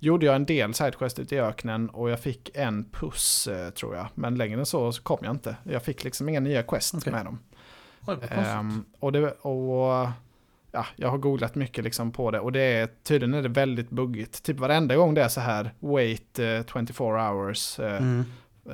gjorde 0.00 0.26
jag 0.26 0.36
en 0.36 0.44
del 0.46 0.74
sidequest 0.74 1.18
ute 1.18 1.34
i 1.36 1.40
öknen 1.40 1.88
och 1.90 2.10
jag 2.10 2.20
fick 2.20 2.50
en 2.54 2.84
puss 2.90 3.48
tror 3.74 3.96
jag. 3.96 4.06
Men 4.14 4.34
längre 4.36 4.58
än 4.60 4.66
så, 4.66 4.92
så 4.92 5.02
kom 5.02 5.18
jag 5.22 5.30
inte. 5.30 5.56
Jag 5.64 5.82
fick 5.82 6.04
liksom 6.04 6.28
inga 6.28 6.40
nya 6.40 6.62
quest 6.62 6.94
Okej. 6.94 7.12
med 7.12 7.24
dem. 7.24 7.38
Oj. 8.06 8.16
Ehm, 8.30 8.84
och, 9.00 9.12
det, 9.12 9.30
och 9.30 10.08
ja, 10.72 10.86
jag 10.96 11.08
har 11.08 11.18
googlat 11.18 11.54
mycket 11.54 11.84
liksom 11.84 12.12
på 12.12 12.30
det 12.30 12.40
och 12.40 12.52
det 12.52 12.60
är 12.60 12.88
tydligen 13.02 13.34
är 13.34 13.42
det 13.42 13.48
väldigt 13.48 13.90
buggigt. 13.90 14.42
Typ 14.42 14.58
varenda 14.60 14.96
gång 14.96 15.14
det 15.14 15.22
är 15.22 15.28
så 15.28 15.40
här, 15.40 15.70
wait 15.78 16.38
eh, 16.38 16.64
24 16.86 17.30
hours 17.30 17.78
eh, 17.80 17.96
Mm. 17.96 18.24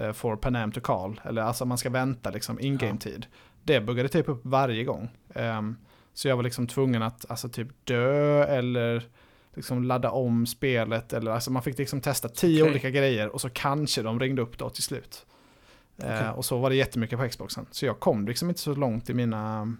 eh, 0.00 0.12
for 0.12 0.36
Panam 0.36 0.72
to 0.72 0.80
call. 0.80 1.20
Eller 1.24 1.42
alltså 1.42 1.64
man 1.64 1.78
ska 1.78 1.90
vänta 1.90 2.30
liksom 2.30 2.60
in-game 2.60 2.98
tid. 2.98 3.26
Det 3.62 3.80
buggade 3.80 4.08
typ 4.08 4.28
upp 4.28 4.40
varje 4.44 4.84
gång. 4.84 5.08
Ehm, 5.34 5.76
så 6.14 6.28
jag 6.28 6.36
var 6.36 6.42
liksom 6.42 6.66
tvungen 6.66 7.02
att 7.02 7.30
alltså 7.30 7.48
typ 7.48 7.68
dö 7.84 8.44
eller 8.44 9.02
liksom 9.54 9.84
ladda 9.84 10.10
om 10.10 10.46
spelet. 10.46 11.12
Eller 11.12 11.30
alltså 11.30 11.50
man 11.52 11.62
fick 11.62 11.78
liksom 11.78 12.00
testa 12.00 12.28
tio 12.28 12.62
Okej. 12.62 12.70
olika 12.70 12.90
grejer 12.90 13.28
och 13.28 13.40
så 13.40 13.50
kanske 13.50 14.02
de 14.02 14.20
ringde 14.20 14.42
upp 14.42 14.58
då 14.58 14.70
till 14.70 14.82
slut. 14.82 15.26
Eh, 15.98 16.04
Okej. 16.06 16.28
och 16.36 16.44
så 16.44 16.58
var 16.58 16.70
det 16.70 16.76
jättemycket 16.76 17.18
på 17.18 17.28
Xboxen. 17.28 17.66
Så 17.70 17.86
jag 17.86 18.00
kom 18.00 18.26
liksom 18.26 18.48
inte 18.48 18.60
så 18.60 18.74
långt 18.74 19.10
i 19.10 19.14
mina... 19.14 19.74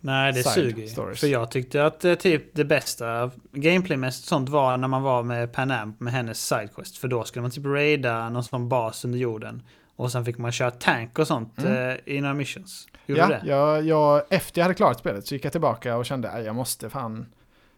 Nej, 0.00 0.32
det 0.32 0.42
suger 0.42 0.86
stories. 0.86 1.20
För 1.20 1.26
jag 1.26 1.50
tyckte 1.50 1.86
att 1.86 2.04
eh, 2.04 2.14
typ 2.14 2.54
det 2.54 2.64
bästa 2.64 3.30
gameplaymässigt 3.52 4.28
sånt 4.28 4.48
var 4.48 4.76
när 4.76 4.88
man 4.88 5.02
var 5.02 5.22
med 5.22 5.52
Pan 5.52 5.70
Am 5.70 5.94
med 5.98 6.12
hennes 6.12 6.46
sidequest. 6.46 6.98
För 6.98 7.08
då 7.08 7.24
skulle 7.24 7.42
man 7.42 7.50
typ 7.50 7.64
raida 7.66 8.28
någon 8.30 8.44
sån 8.44 8.68
bas 8.68 9.04
under 9.04 9.18
jorden. 9.18 9.62
Och 9.96 10.12
sen 10.12 10.24
fick 10.24 10.38
man 10.38 10.52
köra 10.52 10.70
tank 10.70 11.18
och 11.18 11.26
sånt 11.26 11.58
Mm. 11.58 11.88
eh, 11.90 11.96
i 12.16 12.20
några 12.20 12.34
missions. 12.34 12.86
Gjorde 13.06 13.20
Ja, 13.20 13.26
du 13.26 13.32
det? 13.34 13.42
jag, 13.46 13.84
jag, 13.84 14.22
efter 14.30 14.60
jag 14.60 14.64
hade 14.64 14.74
klarat 14.74 14.98
spelet 14.98 15.26
så 15.26 15.34
gick 15.34 15.44
jag 15.44 15.52
tillbaka 15.52 15.96
och 15.96 16.06
kände 16.06 16.30
att 16.30 16.44
jag 16.44 16.54
måste 16.54 16.90
fan 16.90 17.26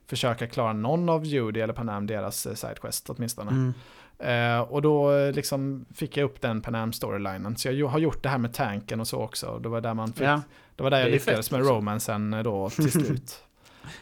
försöka 0.07 0.47
klara 0.47 0.73
någon 0.73 1.09
av 1.09 1.25
Judy 1.25 1.61
eller 1.61 1.75
Panam 1.75 2.07
deras 2.07 2.47
eh, 2.47 2.55
sidequest 2.55 3.11
åtminstone. 3.11 3.51
Mm. 3.51 3.75
Eh, 4.19 4.61
och 4.61 4.83
då 4.83 5.13
eh, 5.13 5.33
liksom 5.33 5.85
fick 5.95 6.17
jag 6.17 6.25
upp 6.25 6.41
den 6.41 6.61
Panam 6.63 6.93
storylinen. 6.93 7.57
Så 7.57 7.71
jag 7.71 7.89
har 7.89 7.99
gjort 7.99 8.23
det 8.23 8.29
här 8.29 8.39
med 8.39 8.55
tanken 8.55 9.01
och 9.01 9.09
så 9.09 9.19
också. 9.23 9.59
Det 9.59 9.69
var 9.69 9.81
där, 9.81 9.95
man 9.95 10.13
fick, 10.13 10.23
Ja. 10.27 10.43
det 10.77 10.83
var 10.83 10.91
där 10.91 10.99
jag 11.01 11.11
lyckades 11.11 11.51
med 11.51 11.61
också. 11.61 11.73
romansen 11.75 12.35
eh, 12.35 12.43
då 12.43 12.71
till 12.77 12.93
slut. 12.93 13.45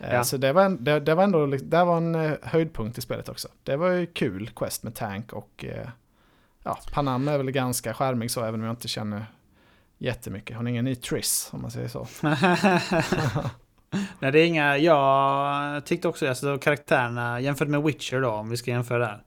Eh, 0.00 0.14
Ja. 0.14 0.24
Så 0.24 0.36
det 0.36 0.52
var, 0.52 0.64
en, 0.64 0.84
det, 0.84 1.00
det 1.00 1.14
var 1.14 1.24
ändå 1.24 1.46
det 1.46 1.84
var 1.84 1.96
en 1.96 2.36
höjdpunkt 2.42 2.98
i 2.98 3.00
spelet 3.00 3.28
också. 3.28 3.48
Det 3.62 3.76
var 3.76 3.90
ju 3.90 4.06
kul 4.06 4.50
quest 4.56 4.82
med 4.82 4.94
tank 4.94 5.32
och 5.32 5.64
eh, 5.68 5.88
ja, 6.62 6.78
Panam 6.92 7.28
är 7.28 7.38
väl 7.38 7.50
ganska 7.50 7.94
charmig 7.94 8.30
så 8.30 8.40
även 8.44 8.60
om 8.60 8.66
jag 8.66 8.72
inte 8.72 8.88
känner 8.88 9.26
jättemycket. 9.98 10.56
Hon 10.56 10.66
är 10.66 10.70
ingen 10.70 10.84
ny 10.84 10.94
Triss 10.94 11.48
om 11.52 11.62
man 11.62 11.70
säger 11.70 11.88
så. 11.88 12.06
Nej, 14.18 14.32
det 14.32 14.40
är 14.40 14.46
inga... 14.46 14.78
Jag 14.78 15.84
tyckte 15.86 16.08
också 16.08 16.28
alltså 16.28 16.58
karaktärerna 16.58 17.40
jämfört 17.40 17.68
med 17.68 17.82
Witcher 17.82 18.20
då, 18.20 18.30
om 18.30 18.48
vi 18.50 18.56
ska 18.56 18.70
jämföra 18.70 18.98
där. 18.98 19.22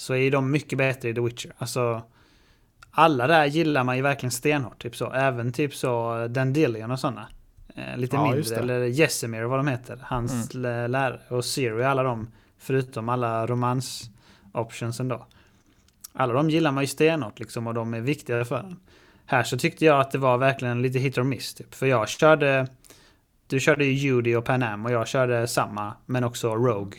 Så 0.00 0.14
är 0.14 0.30
de 0.30 0.50
mycket 0.50 0.78
bättre 0.78 1.08
i 1.08 1.14
The 1.14 1.20
Witcher. 1.20 1.52
Alltså... 1.58 2.02
Alla 2.90 3.26
där 3.26 3.46
gillar 3.46 3.84
man 3.84 3.96
ju 3.96 4.02
verkligen 4.02 4.30
stenhårt. 4.30 4.82
Typ 4.82 4.96
så. 4.96 5.12
Även 5.12 5.52
typ 5.52 5.74
så 5.74 6.26
Dandelion 6.28 6.90
och 6.90 7.00
sådana. 7.00 7.28
Eh, 7.74 7.96
lite 7.96 8.16
Ja, 8.16 8.32
mindre. 8.32 8.56
Eller 8.56 8.84
Jesemir 8.84 9.42
vad 9.42 9.58
de 9.58 9.68
heter. 9.68 9.98
Hans 10.02 10.54
lä- 10.54 10.88
lärare. 10.88 11.20
Och 11.28 11.44
Siri 11.44 11.84
alla 11.84 12.02
de. 12.02 12.28
Förutom 12.58 13.08
alla 13.08 13.46
romans 13.46 14.10
optionsen 14.52 15.08
då. 15.08 15.26
Alla 16.12 16.32
de 16.32 16.50
gillar 16.50 16.72
man 16.72 16.82
ju 16.82 16.88
stenhårt 16.88 17.38
liksom. 17.38 17.66
Och 17.66 17.74
de 17.74 17.94
är 17.94 18.00
viktiga 18.00 18.44
för 18.44 18.58
en. 18.58 18.76
Här 19.26 19.42
så 19.42 19.58
tyckte 19.58 19.84
jag 19.84 20.00
att 20.00 20.10
det 20.10 20.18
var 20.18 20.38
verkligen 20.38 20.82
lite 20.82 20.98
hit 20.98 21.18
or 21.18 21.22
miss. 21.22 21.54
Typ. 21.54 21.74
För 21.74 21.86
jag 21.86 22.08
körde... 22.08 22.66
Du 23.46 23.60
körde 23.60 23.84
ju 23.84 23.92
Judy 23.92 24.36
och 24.36 24.44
Pan 24.44 24.62
Am 24.62 24.86
och 24.86 24.92
jag 24.92 25.08
körde 25.08 25.46
samma, 25.46 25.92
men 26.06 26.24
också 26.24 26.54
Rogue. 26.54 26.98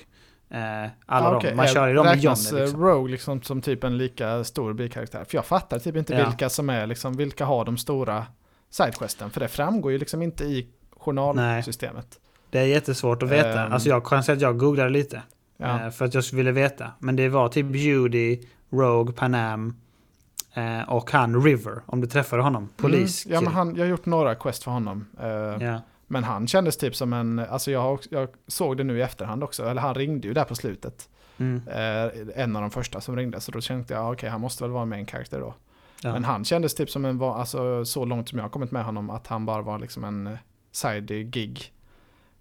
Eh, 0.52 0.90
alla 1.06 1.28
Ah, 1.28 1.32
de. 1.32 1.38
okej. 1.38 1.56
Man 1.56 1.68
kör 1.68 1.88
ju 1.88 1.94
dem 1.94 2.06
med 2.06 2.20
Johnny 2.20 2.40
eh, 2.54 2.60
liksom. 2.62 2.84
Rogue 2.84 3.12
liksom 3.12 3.42
som 3.42 3.62
typ 3.62 3.84
en 3.84 3.98
lika 3.98 4.44
stor 4.44 4.74
bikaraktär? 4.74 5.24
För 5.24 5.38
jag 5.38 5.46
fattar 5.46 5.80
typ 5.80 5.96
inte 5.96 6.14
Ja. 6.14 6.26
vilka 6.30 6.50
som 6.50 6.70
är 6.70 6.88
liksom, 6.88 7.14
vilka 7.18 7.46
har 7.46 7.66
de 7.66 7.78
stora 7.78 8.26
sidequesten? 8.70 9.30
För 9.30 9.40
det 9.40 9.48
framgår 9.48 9.92
ju 9.92 9.98
liksom 9.98 10.22
inte 10.22 10.44
i 10.44 10.68
journalsystemet. 10.98 12.20
Det 12.50 12.60
är 12.60 12.66
jättesvårt 12.66 13.24
att 13.24 13.30
veta. 13.30 13.62
Ehm. 13.66 13.74
alltså 13.74 13.90
jag 13.90 14.06
kan 14.06 14.24
säga 14.24 14.36
att 14.36 14.42
jag 14.42 14.58
googlade 14.58 14.90
lite. 14.90 15.22
Ja. 15.58 15.80
Eh, 15.86 15.90
för 15.90 16.06
att 16.06 16.14
jag 16.14 16.24
ville 16.34 16.52
veta. 16.52 16.92
Men 17.00 17.16
det 17.16 17.30
var 17.30 17.50
typ 17.50 17.76
Judy, 17.76 18.40
Rogue, 18.70 19.14
Pan 19.14 19.36
Am 19.36 19.76
eh, 20.54 20.90
och 20.90 21.12
han 21.12 21.44
River. 21.44 21.82
Om 21.86 22.02
du 22.02 22.08
träffade 22.08 22.42
honom. 22.42 22.70
Polis. 22.78 23.26
Mm. 23.26 23.36
Ja, 23.36 23.42
men 23.42 23.54
han, 23.54 23.76
jag 23.76 23.84
har 23.84 23.90
gjort 23.90 24.06
några 24.06 24.36
quest 24.36 24.64
för 24.64 24.72
honom. 24.72 25.06
Eh, 25.22 25.28
Ja. 25.66 25.82
Men 26.12 26.24
han 26.24 26.48
kändes 26.48 26.78
typ 26.78 26.96
som 26.96 27.14
en, 27.14 27.40
alltså 27.40 27.72
jag, 27.72 28.00
jag 28.10 28.30
såg 28.48 28.78
det 28.78 28.84
nu 28.84 28.98
i 28.98 29.02
efterhand 29.02 29.44
också, 29.44 29.66
eller 29.66 29.82
han 29.82 29.96
ringde 29.96 30.28
ju 30.28 30.34
där 30.34 30.44
på 30.44 30.56
slutet. 30.56 31.10
Mm. 31.38 31.62
Eh, 31.68 32.44
en 32.44 32.56
av 32.56 32.62
de 32.62 32.72
första 32.72 33.02
som 33.02 33.16
ringde, 33.16 33.42
så 33.42 33.52
då 33.52 33.62
tänkte 33.62 33.94
jag, 33.94 34.12
okej 34.12 34.30
han 34.30 34.42
måste 34.42 34.64
väl 34.64 34.72
vara 34.72 34.86
med 34.86 35.00
en 35.00 35.06
karaktär 35.06 35.40
då. 35.40 35.54
Ja. 36.02 36.14
Men 36.14 36.24
han 36.24 36.46
kändes 36.46 36.76
typ 36.76 36.90
som 36.90 37.06
en, 37.06 37.22
alltså 37.22 37.86
så 37.86 38.06
långt 38.06 38.30
som 38.30 38.38
jag 38.38 38.46
har 38.46 38.50
kommit 38.50 38.72
med 38.72 38.86
honom, 38.86 39.10
att 39.10 39.28
han 39.28 39.46
bara 39.46 39.62
var 39.62 39.80
liksom 39.80 40.04
en 40.04 40.28
eh, 40.28 40.38
side-gig. 40.72 41.74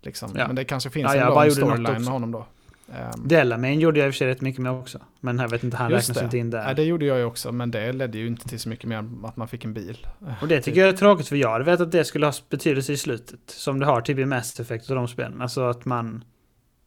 Liksom. 0.02 0.30
Ja. 0.36 0.46
Men 0.46 0.56
det 0.56 0.64
kanske 0.64 0.90
finns 0.90 1.14
Ja, 1.14 1.20
en 1.20 1.34
lång 1.34 1.50
storyline 1.50 2.04
med 2.04 2.12
honom 2.12 2.32
då. 2.32 2.46
Um, 2.90 3.28
Delamain 3.28 3.80
gjorde 3.80 3.98
jag 4.00 4.06
i 4.06 4.10
och 4.10 4.14
för 4.14 4.18
sig 4.18 4.26
rätt 4.28 4.40
mycket 4.40 4.62
med 4.62 4.72
också. 4.72 4.98
Men 5.20 5.38
jag 5.38 5.48
vet 5.48 5.64
inte, 5.64 5.76
han 5.76 5.90
räknas 5.90 6.18
det. 6.18 6.24
inte 6.24 6.38
in 6.38 6.50
där. 6.50 6.64
Nej, 6.64 6.74
det 6.74 6.82
gjorde 6.84 7.04
jag 7.04 7.18
ju 7.18 7.24
också, 7.24 7.52
men 7.52 7.70
det 7.70 7.92
ledde 7.92 8.18
ju 8.18 8.26
inte 8.26 8.48
till 8.48 8.60
så 8.60 8.68
mycket 8.68 8.84
mer 8.84 8.96
än 8.96 9.24
att 9.24 9.36
man 9.36 9.48
fick 9.48 9.64
en 9.64 9.74
bil. 9.74 10.06
Och 10.40 10.48
det 10.48 10.60
tycker 10.60 10.80
jag 10.80 10.88
är 10.88 10.92
tråkigt 10.96 11.28
för 11.28 11.36
jag 11.36 11.50
hade 11.50 11.64
vetat 11.64 11.80
att 11.86 11.92
det 11.92 12.04
skulle 12.04 12.26
ha 12.26 12.32
betydelse 12.50 12.92
i 12.92 12.96
slutet. 12.96 13.40
Som 13.46 13.80
det 13.80 13.86
har 13.86 14.00
typ 14.00 14.18
i 14.18 14.24
Mass 14.24 14.60
Effect 14.60 14.90
och 14.90 14.96
de 14.96 15.08
spelen. 15.08 15.42
Alltså 15.42 15.62
att 15.62 15.84
man, 15.84 16.24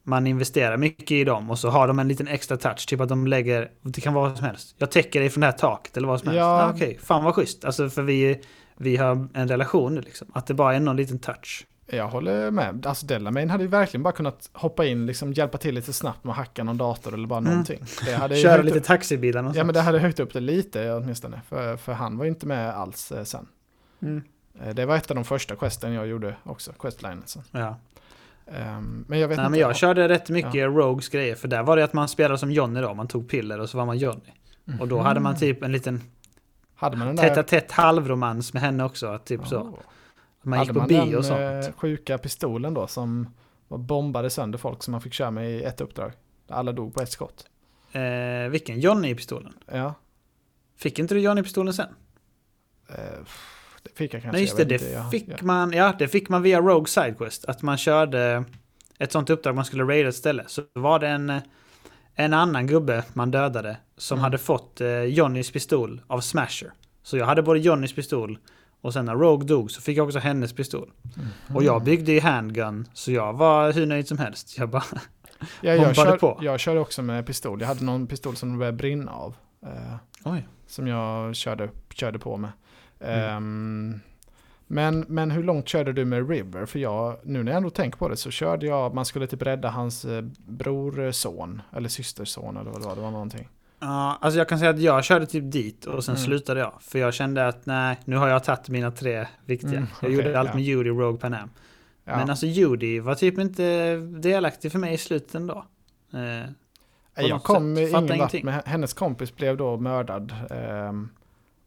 man 0.04 0.28
investerar 0.28 0.78
mycket 0.78 1.12
i 1.12 1.24
dem 1.24 1.50
och 1.50 1.60
så 1.60 1.70
har 1.70 1.88
de 1.88 2.00
en 2.00 2.08
liten 2.08 2.28
extra 2.28 2.58
touch. 2.58 2.88
Typ 2.88 3.00
att 3.02 3.10
de 3.10 3.28
lägger, 3.28 3.72
det 3.82 4.02
kan 4.02 4.14
vara 4.14 4.30
vad 4.30 4.38
som 4.38 4.48
helst. 4.48 4.76
Jag 4.78 4.92
täcker 4.92 5.20
dig 5.20 5.30
från 5.30 5.42
det 5.42 5.48
här 5.48 5.54
taket 5.54 5.98
eller 5.98 6.08
vad 6.08 6.20
som 6.20 6.28
helst. 6.28 6.40
Ja. 6.40 6.64
Ah, 6.64 6.70
Okej, 6.70 7.00
fan 7.02 7.24
vad 7.24 7.36
schysst. 7.36 7.66
Alltså 7.66 7.90
för 7.90 8.02
vi, 8.02 8.42
vi 8.78 8.98
har 8.98 9.28
en 9.34 9.48
relation 9.48 9.96
liksom. 9.96 10.28
Att 10.34 10.48
det 10.48 10.54
bara 10.54 10.76
är 10.76 10.80
någon 10.80 10.98
liten 10.98 11.20
touch. 11.20 11.66
Jag 11.88 12.08
håller 12.08 12.52
med. 12.52 12.86
Alltså 12.86 13.06
Delamain 13.06 13.50
hade 13.50 13.64
ju 13.64 13.70
verkligen 13.70 14.04
bara 14.04 14.14
kunnat 14.14 14.50
hoppa 14.54 14.86
in, 14.86 15.06
liksom 15.06 15.34
hjälpa 15.34 15.58
till 15.58 15.76
lite 15.76 15.94
snabbt 15.94 16.24
med 16.24 16.32
att 16.32 16.38
hacka 16.38 16.64
någon 16.64 16.78
dator 16.78 17.14
eller 17.14 17.28
bara 17.28 17.40
någonting. 17.40 17.80
Det 18.06 18.14
hade 18.16 18.36
Mm. 18.36 18.44
Köra 18.44 18.62
lite 18.62 18.78
upp, 18.78 18.84
taxibilar 18.84 19.38
Ja 19.38 19.42
någonstans. 19.42 19.66
men 19.66 19.74
det 19.74 19.82
hade 19.82 20.00
höjt 20.00 20.20
upp 20.20 20.34
det 20.34 20.40
lite 20.40 20.94
åtminstone. 20.94 21.42
För, 21.50 21.78
för 21.78 21.94
han 21.94 22.18
var 22.18 22.26
ju 22.26 22.30
inte 22.30 22.46
med 22.46 22.70
alls 22.70 23.12
eh, 23.12 23.24
sen. 23.24 23.48
Mm. 24.02 24.24
Eh, 24.62 24.74
Det 24.74 24.86
var 24.86 24.96
ett 24.96 25.12
av 25.12 25.16
de 25.16 25.26
första 25.26 25.56
questen 25.56 25.94
jag 25.94 26.08
gjorde 26.08 26.36
också, 26.44 26.72
questlinen. 26.80 27.24
Ja. 27.52 27.80
Ehm, 28.48 29.06
men 29.08 29.20
jag 29.20 29.28
vet 29.28 29.38
Nej, 29.38 29.44
inte. 29.46 29.52
men 29.52 29.60
jag 29.60 29.76
körde 29.76 30.10
rätt 30.10 30.30
mycket 30.30 30.54
Rogues 30.66 31.10
grejer. 31.10 31.36
För 31.36 31.48
där 31.48 31.64
var 31.64 31.78
det 31.78 31.84
att 31.84 31.94
man 31.94 32.08
spelade 32.08 32.38
som 32.38 32.52
Johnny 32.52 32.82
då. 32.82 32.94
Man 32.94 33.08
tog 33.08 33.30
piller 33.30 33.60
och 33.60 33.70
så 33.70 33.78
var 33.78 33.86
man 33.86 33.98
Johnny. 33.98 34.32
Och 34.80 34.88
då 34.88 35.00
hade 35.00 35.20
man 35.20 35.36
typ 35.36 35.64
en 35.64 35.72
liten 35.72 36.02
Hade 36.76 36.98
man 36.98 37.08
den 37.08 37.16
där... 37.16 37.36
tätt 37.36 37.48
tätt 37.48 37.72
halvromans 37.72 38.54
med 38.54 38.62
henne 38.62 38.84
också. 38.84 39.20
Typ 39.26 39.48
så. 39.48 39.78
Man 40.44 40.60
gick 40.60 40.68
hade 40.68 40.80
på 40.80 40.86
bio 40.88 41.06
den 41.06 41.16
och 41.18 41.26
sånt. 41.26 41.40
eh, 41.66 41.74
sjuka 41.76 42.18
pistolen 42.18 42.74
då 42.74 42.88
som 42.88 43.34
bombade 43.68 44.30
sönder 44.30 44.58
folk 44.60 44.84
som 44.84 44.92
man 44.92 45.02
fick 45.02 45.14
köra 45.14 45.32
med 45.32 45.52
i 45.52 45.64
ett 45.64 45.82
uppdrag? 45.82 46.12
Alla 46.50 46.72
dog 46.72 46.94
på 46.94 47.02
ett 47.02 47.12
skott. 47.12 47.46
Eh, 47.92 48.50
vilken? 48.50 48.80
Johnny-pistolen? 48.80 49.54
Ja, 49.72 49.94
Fick 50.78 51.00
inte 51.00 51.14
du 51.16 51.20
Johnny-pistolen 51.22 51.74
sen? 51.74 51.90
eh, 52.90 52.96
det 53.84 53.90
fick 53.96 54.14
jag 54.14 54.22
kanske. 54.22 54.32
Nej 54.32 54.42
just 54.42 54.58
det, 54.58 54.66
det 54.66 54.76
inte, 54.76 55.06
fick 55.12 55.30
jag- 55.30 55.44
man. 55.44 55.72
Ja, 55.74 55.96
det 56.00 56.08
fick 56.08 56.30
man 56.30 56.42
via 56.42 56.60
Rogue 56.62 56.88
Sidequest. 56.88 57.46
Att 57.46 57.62
man 57.62 57.78
körde 57.78 58.44
ett 59.00 59.12
sånt 59.12 59.30
uppdrag 59.30 59.56
man 59.56 59.66
skulle 59.66 59.84
raida 59.84 60.10
ett 60.10 60.16
ställe. 60.16 60.44
Så 60.48 60.62
var 60.74 61.00
det 61.00 61.08
en, 61.08 61.34
en 62.16 62.34
annan 62.34 62.68
gubbe 62.68 63.04
man 63.14 63.32
dödade 63.32 63.78
som 63.98 64.16
Mm. 64.18 64.24
hade 64.24 64.38
fått 64.38 64.82
eh, 64.82 65.04
Johnnys 65.04 65.52
pistol 65.52 66.02
av 66.08 66.20
Smasher. 66.22 66.74
Så 67.04 67.18
jag 67.18 67.26
hade 67.26 67.42
både 67.44 67.60
Johnnys 67.60 67.94
pistol 67.96 68.38
och 68.84 68.94
sen 68.94 69.06
när 69.06 69.16
Rogue 69.16 69.48
dog 69.48 69.72
så 69.72 69.82
fick 69.82 69.98
jag 69.98 70.06
också 70.06 70.20
hennes 70.20 70.54
pistol. 70.54 70.92
Mhm. 71.16 71.56
Och 71.56 71.64
jag 71.64 71.84
byggde 71.84 72.12
ju 72.12 72.20
handgun 72.20 72.88
så 72.94 73.12
jag 73.12 73.34
var 73.34 73.74
hur 73.74 73.86
nöjd 73.86 74.08
som 74.08 74.18
helst. 74.18 74.58
Jag 74.58 74.70
bara... 74.70 74.84
Ja, 75.62 75.74
jag, 75.74 75.96
kör, 75.96 76.18
på. 76.18 76.40
jag 76.42 76.60
körde 76.60 76.80
också 76.80 77.02
med 77.02 77.26
pistol. 77.26 77.62
Jag 77.62 77.68
hade 77.68 77.84
någon 77.84 78.08
pistol 78.08 78.36
som 78.36 78.58
började 78.58 78.78
brinna 78.78 79.12
av. 79.12 79.36
Eh, 79.66 80.36
som 80.68 80.88
jag 80.88 81.36
körde, 81.36 81.70
körde 81.94 82.20
på 82.20 82.38
med. 82.38 82.52
Mm. 83.00 83.36
Ehm, 83.36 84.00
men, 84.68 85.06
men 85.08 85.32
hur 85.32 85.44
långt 85.44 85.68
körde 85.68 85.94
du 85.94 86.06
med 86.06 86.30
River? 86.30 86.66
För 86.66 86.80
jag, 86.80 87.18
nu 87.24 87.44
när 87.44 87.52
jag 87.52 87.58
ändå 87.58 87.70
tänker 87.70 87.98
på 87.98 88.10
det 88.10 88.18
så 88.18 88.32
körde 88.32 88.66
jag, 88.66 88.94
man 88.94 89.06
skulle 89.06 89.28
typ 89.28 89.42
rädda 89.42 89.70
hans 89.70 90.06
eh, 90.06 90.22
brorson, 90.48 91.62
eller 91.72 91.90
systerson 91.90 92.58
eller 92.58 92.72
vad 92.72 92.82
det 92.82 92.88
var, 92.88 92.96
det 92.96 93.02
var 93.02 93.12
någonting. 93.12 93.50
Ja, 93.86 94.18
alltså 94.22 94.38
jag 94.38 94.50
kan 94.50 94.60
säga 94.60 94.72
att 94.72 94.80
jag 94.80 95.04
körde 95.04 95.26
typ 95.26 95.52
dit 95.52 95.86
och 95.86 96.04
sen 96.04 96.16
Mm. 96.16 96.26
slutade 96.26 96.60
jag. 96.60 96.74
För 96.82 97.00
jag 97.00 97.14
kände 97.14 97.48
att 97.48 97.66
nej, 97.66 98.00
nu 98.06 98.16
har 98.16 98.28
jag 98.28 98.44
tagit 98.44 98.70
mina 98.70 98.92
tre 98.92 99.28
viktiga. 99.46 99.72
Mm, 99.72 99.88
jag 100.02 100.10
okej, 100.10 100.12
gjorde 100.16 100.40
allt 100.40 100.50
ja. 100.50 100.56
med 100.56 100.64
Judy, 100.64 100.90
Rogue, 100.90 101.20
Panam. 101.20 101.50
Ja. 102.06 102.18
Men 102.18 102.30
alltså 102.30 102.46
Judy 102.46 103.00
var 103.00 103.16
typ 103.16 103.40
inte 103.40 103.96
delaktig 103.98 104.72
för 104.72 104.80
mig 104.80 104.94
i 104.94 104.98
slutet 104.98 105.36
ändå. 105.36 105.66
Eh, 106.14 106.50
jag 107.28 107.44
kom 107.44 107.78
ingen 107.78 108.20
vart 108.20 108.44
med 108.44 108.62
hennes 108.66 108.94
kompis 108.94 109.36
blev 109.36 109.58
då 109.58 109.78
mördad. 109.78 110.34
ehm, 110.50 111.10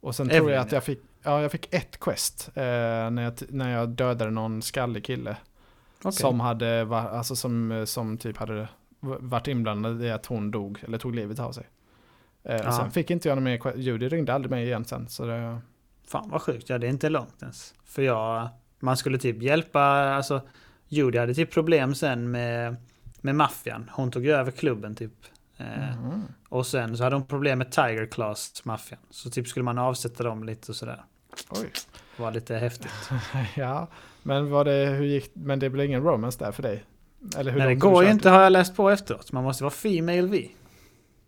och 0.00 0.14
sen 0.14 0.28
tror 0.28 0.36
Evelyn, 0.38 0.54
jag 0.54 0.60
att 0.66 0.72
ja. 0.72 0.76
jag 0.76 0.84
fick, 0.84 1.00
ja, 1.22 1.42
jag 1.42 1.52
fick 1.52 1.74
ett 1.74 2.00
quest 2.00 2.50
eh, 2.54 2.62
när, 3.10 3.22
jag, 3.22 3.32
när 3.48 3.70
jag 3.70 3.88
dödade 3.88 4.30
någon 4.30 4.62
skallig 4.62 5.04
kille. 5.04 5.36
okej. 5.98 6.12
Som 6.12 6.40
hade, 6.40 6.86
alltså 6.96 7.36
som, 7.36 7.84
som 7.86 8.18
typ 8.18 8.36
hade 8.36 8.68
varit 9.00 9.48
inblandad 9.48 10.04
i 10.04 10.10
att 10.10 10.26
hon 10.26 10.50
dog, 10.50 10.78
eller 10.86 10.98
tog 10.98 11.14
livet 11.14 11.38
av 11.38 11.52
sig. 11.52 11.66
Eh, 12.48 12.56
Ja. 12.64 12.72
Sen 12.72 12.90
fick 12.90 13.10
inte 13.10 13.28
jag 13.28 13.36
någon 13.36 13.44
mer, 13.44 13.76
Judy 13.76 14.08
ringde 14.08 14.34
aldrig 14.34 14.50
mig 14.50 14.64
igen 14.64 14.84
sen. 14.84 15.08
Så 15.08 15.24
det, 15.26 15.58
Fan 16.08 16.30
vad 16.30 16.42
sjukt, 16.42 16.68
ja 16.68 16.78
det 16.78 16.86
är 16.86 16.90
inte 16.90 17.08
långt 17.08 17.42
ens. 17.42 17.74
För 17.84 18.02
jag, 18.02 18.48
man 18.80 18.96
skulle 18.96 19.18
typ 19.18 19.42
hjälpa, 19.42 19.80
alltså 20.14 20.40
Judy 20.88 21.18
hade 21.18 21.34
typ 21.34 21.50
problem 21.52 21.94
sen 21.94 22.30
med, 22.30 22.76
med 23.20 23.34
maffian. 23.34 23.90
Hon 23.92 24.10
tog 24.10 24.24
ju 24.24 24.32
över 24.32 24.50
klubben 24.50 24.94
typ. 24.94 25.12
Eh, 25.56 25.66
Mhm. 25.96 26.22
Och 26.48 26.66
sen 26.66 26.96
så 26.96 27.04
hade 27.04 27.16
hon 27.16 27.26
problem 27.26 27.58
med 27.58 27.72
Tiger 27.72 28.06
Class 28.06 28.64
maffian. 28.64 29.00
Så 29.10 29.30
typ 29.30 29.48
skulle 29.48 29.64
man 29.64 29.78
avsätta 29.78 30.24
dem 30.24 30.44
lite 30.44 30.72
och 30.72 30.76
sådär. 30.76 31.04
Oj. 31.50 31.70
Var 32.16 32.30
lite 32.32 32.54
häftigt. 32.56 33.10
Ja, 33.56 33.86
men 34.22 34.50
var 34.50 34.64
det, 34.64 34.86
hur 34.86 35.04
gick, 35.04 35.30
men 35.34 35.58
det 35.58 35.70
blir 35.70 35.84
ingen 35.84 36.02
romance 36.02 36.44
där 36.44 36.52
för 36.52 36.62
dig? 36.62 36.84
Eller 37.36 37.52
hur 37.52 37.58
Nej, 37.58 37.68
det 37.68 37.74
går 37.74 38.04
ju 38.04 38.10
inte 38.10 38.30
har 38.30 38.42
jag 38.42 38.52
läst 38.52 38.76
på 38.76 38.90
efteråt. 38.90 39.32
Man 39.32 39.44
måste 39.44 39.64
vara 39.64 39.70
female 39.70 40.22
V. 40.26 40.48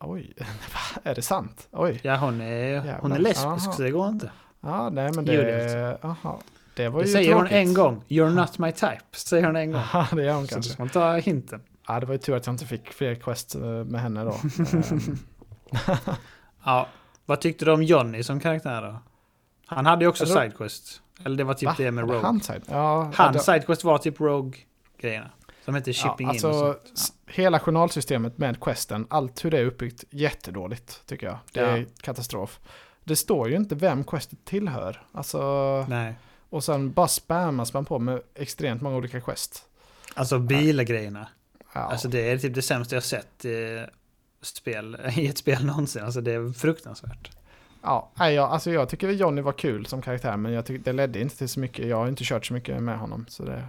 Oj, 0.00 0.34
är 1.02 1.14
det 1.14 1.22
sant? 1.22 1.68
Oj. 1.72 2.00
Ja, 2.02 2.16
hon 2.16 2.40
är, 2.40 2.98
hon 3.00 3.12
är 3.12 3.18
lesbisk 3.18 3.46
Aha. 3.46 3.58
så 3.58 3.82
det 3.82 3.90
går 3.90 4.08
inte. 4.08 4.30
Ja, 4.60 4.90
nej 4.90 5.12
men 5.14 5.24
det... 5.24 5.98
Aha. 6.02 6.40
Det 6.74 6.88
var 6.88 7.00
Det 7.00 7.06
ju 7.06 7.12
säger 7.12 7.32
tråkigt. 7.32 7.50
hon 7.52 7.58
en 7.60 7.74
gång. 7.74 8.04
You're 8.08 8.30
not 8.34 8.58
my 8.58 8.72
type. 8.72 9.00
Säger 9.12 9.46
hon 9.46 9.56
en 9.56 9.72
gång. 9.72 9.82
Ja, 9.92 10.06
det 10.12 10.22
gör 10.24 10.34
hon 10.34 10.46
Så 10.46 10.54
kanske. 10.54 10.72
ska 10.72 10.82
man 10.82 10.90
ta 10.90 11.16
hinten. 11.16 11.62
Ja, 11.88 12.00
det 12.00 12.06
var 12.06 12.12
ju 12.14 12.18
tur 12.18 12.36
att 12.36 12.46
jag 12.46 12.52
inte 12.52 12.66
fick 12.66 12.92
fler 12.92 13.14
quest 13.14 13.54
eh, 13.54 13.60
med 13.62 14.00
henne 14.00 14.24
då. 14.24 14.30
Ehm, 14.72 15.16
Ja, 16.64 16.86
vad 17.26 17.40
tyckte 17.40 17.64
du 17.64 17.70
om 17.72 17.82
Johnny 17.82 18.22
som 18.22 18.40
karaktär 18.40 18.82
då? 18.82 18.98
Han 19.66 19.86
hade 19.86 20.04
ju 20.04 20.08
också 20.08 20.26
Sidequest. 20.26 21.02
Eller 21.24 21.36
det 21.36 21.44
var 21.44 21.54
typ 21.54 21.66
va? 21.68 21.74
det 21.78 21.90
med 21.90 22.04
Rogue. 22.04 22.20
Han, 22.22 22.40
side? 22.40 22.62
ja, 22.68 23.10
Han 23.14 23.38
Sidequest 23.38 23.84
var 23.84 23.98
typ 23.98 24.20
Rogue-grejerna. 24.20 25.30
Som 25.68 25.74
hette 25.74 25.92
Shipping 25.92 26.26
ja, 26.26 26.30
alltså, 26.30 26.48
In 26.48 26.54
och 26.54 26.60
sånt. 26.60 26.98
s- 26.98 27.12
Hela 27.26 27.58
journalsystemet 27.60 28.38
med 28.38 28.60
questen, 28.60 29.06
allt 29.10 29.44
hur 29.44 29.50
det 29.50 29.58
är 29.58 29.64
uppbyggt, 29.64 30.04
jättedåligt 30.10 31.06
tycker 31.06 31.26
jag. 31.26 31.38
Det 31.52 31.60
är 31.60 31.76
Ja. 31.76 31.84
katastrof. 32.00 32.60
Det 33.04 33.16
står 33.16 33.48
ju 33.50 33.56
inte 33.56 33.74
vem 33.74 34.04
questet 34.04 34.38
tillhör. 34.44 35.02
Alltså, 35.12 35.38
Ja. 35.38 35.86
Nej. 35.88 36.14
och 36.50 36.64
sen 36.64 36.92
bara 36.92 37.08
spammas 37.08 37.72
man 37.72 37.84
på 37.84 37.98
med 37.98 38.20
extremt 38.34 38.82
många 38.82 38.96
olika 38.96 39.20
quest. 39.20 39.64
Alltså 40.14 40.38
bilgrejerna. 40.38 41.28
Ja. 41.74 41.80
Alltså 41.80 42.08
det 42.08 42.30
är 42.30 42.38
typ 42.38 42.54
det 42.54 42.62
sämsta 42.62 42.96
jag 42.96 43.02
sett 43.04 43.44
i, 43.44 43.86
spel, 44.42 44.96
i 45.16 45.26
ett 45.26 45.38
spel 45.38 45.64
någonsin. 45.66 46.04
Alltså 46.04 46.20
det 46.20 46.32
är 46.32 46.52
fruktansvärt. 46.52 47.30
Ja, 47.82 48.10
jag, 48.16 48.38
alltså 48.50 48.70
jag 48.70 48.88
tycker 48.88 49.10
Johnny 49.10 49.40
var 49.40 49.52
kul 49.52 49.86
som 49.86 50.02
karaktär, 50.02 50.36
men 50.36 50.52
jag 50.52 50.66
tycker 50.66 50.84
det 50.84 50.92
ledde 50.92 51.20
inte 51.20 51.36
till 51.38 51.48
så 51.48 51.60
mycket. 51.60 51.86
Jag 51.86 51.96
har 51.96 52.08
inte 52.08 52.24
kört 52.24 52.46
så 52.46 52.54
mycket 52.54 52.82
med 52.82 52.98
honom. 52.98 53.26
Så 53.28 53.44
det, 53.44 53.64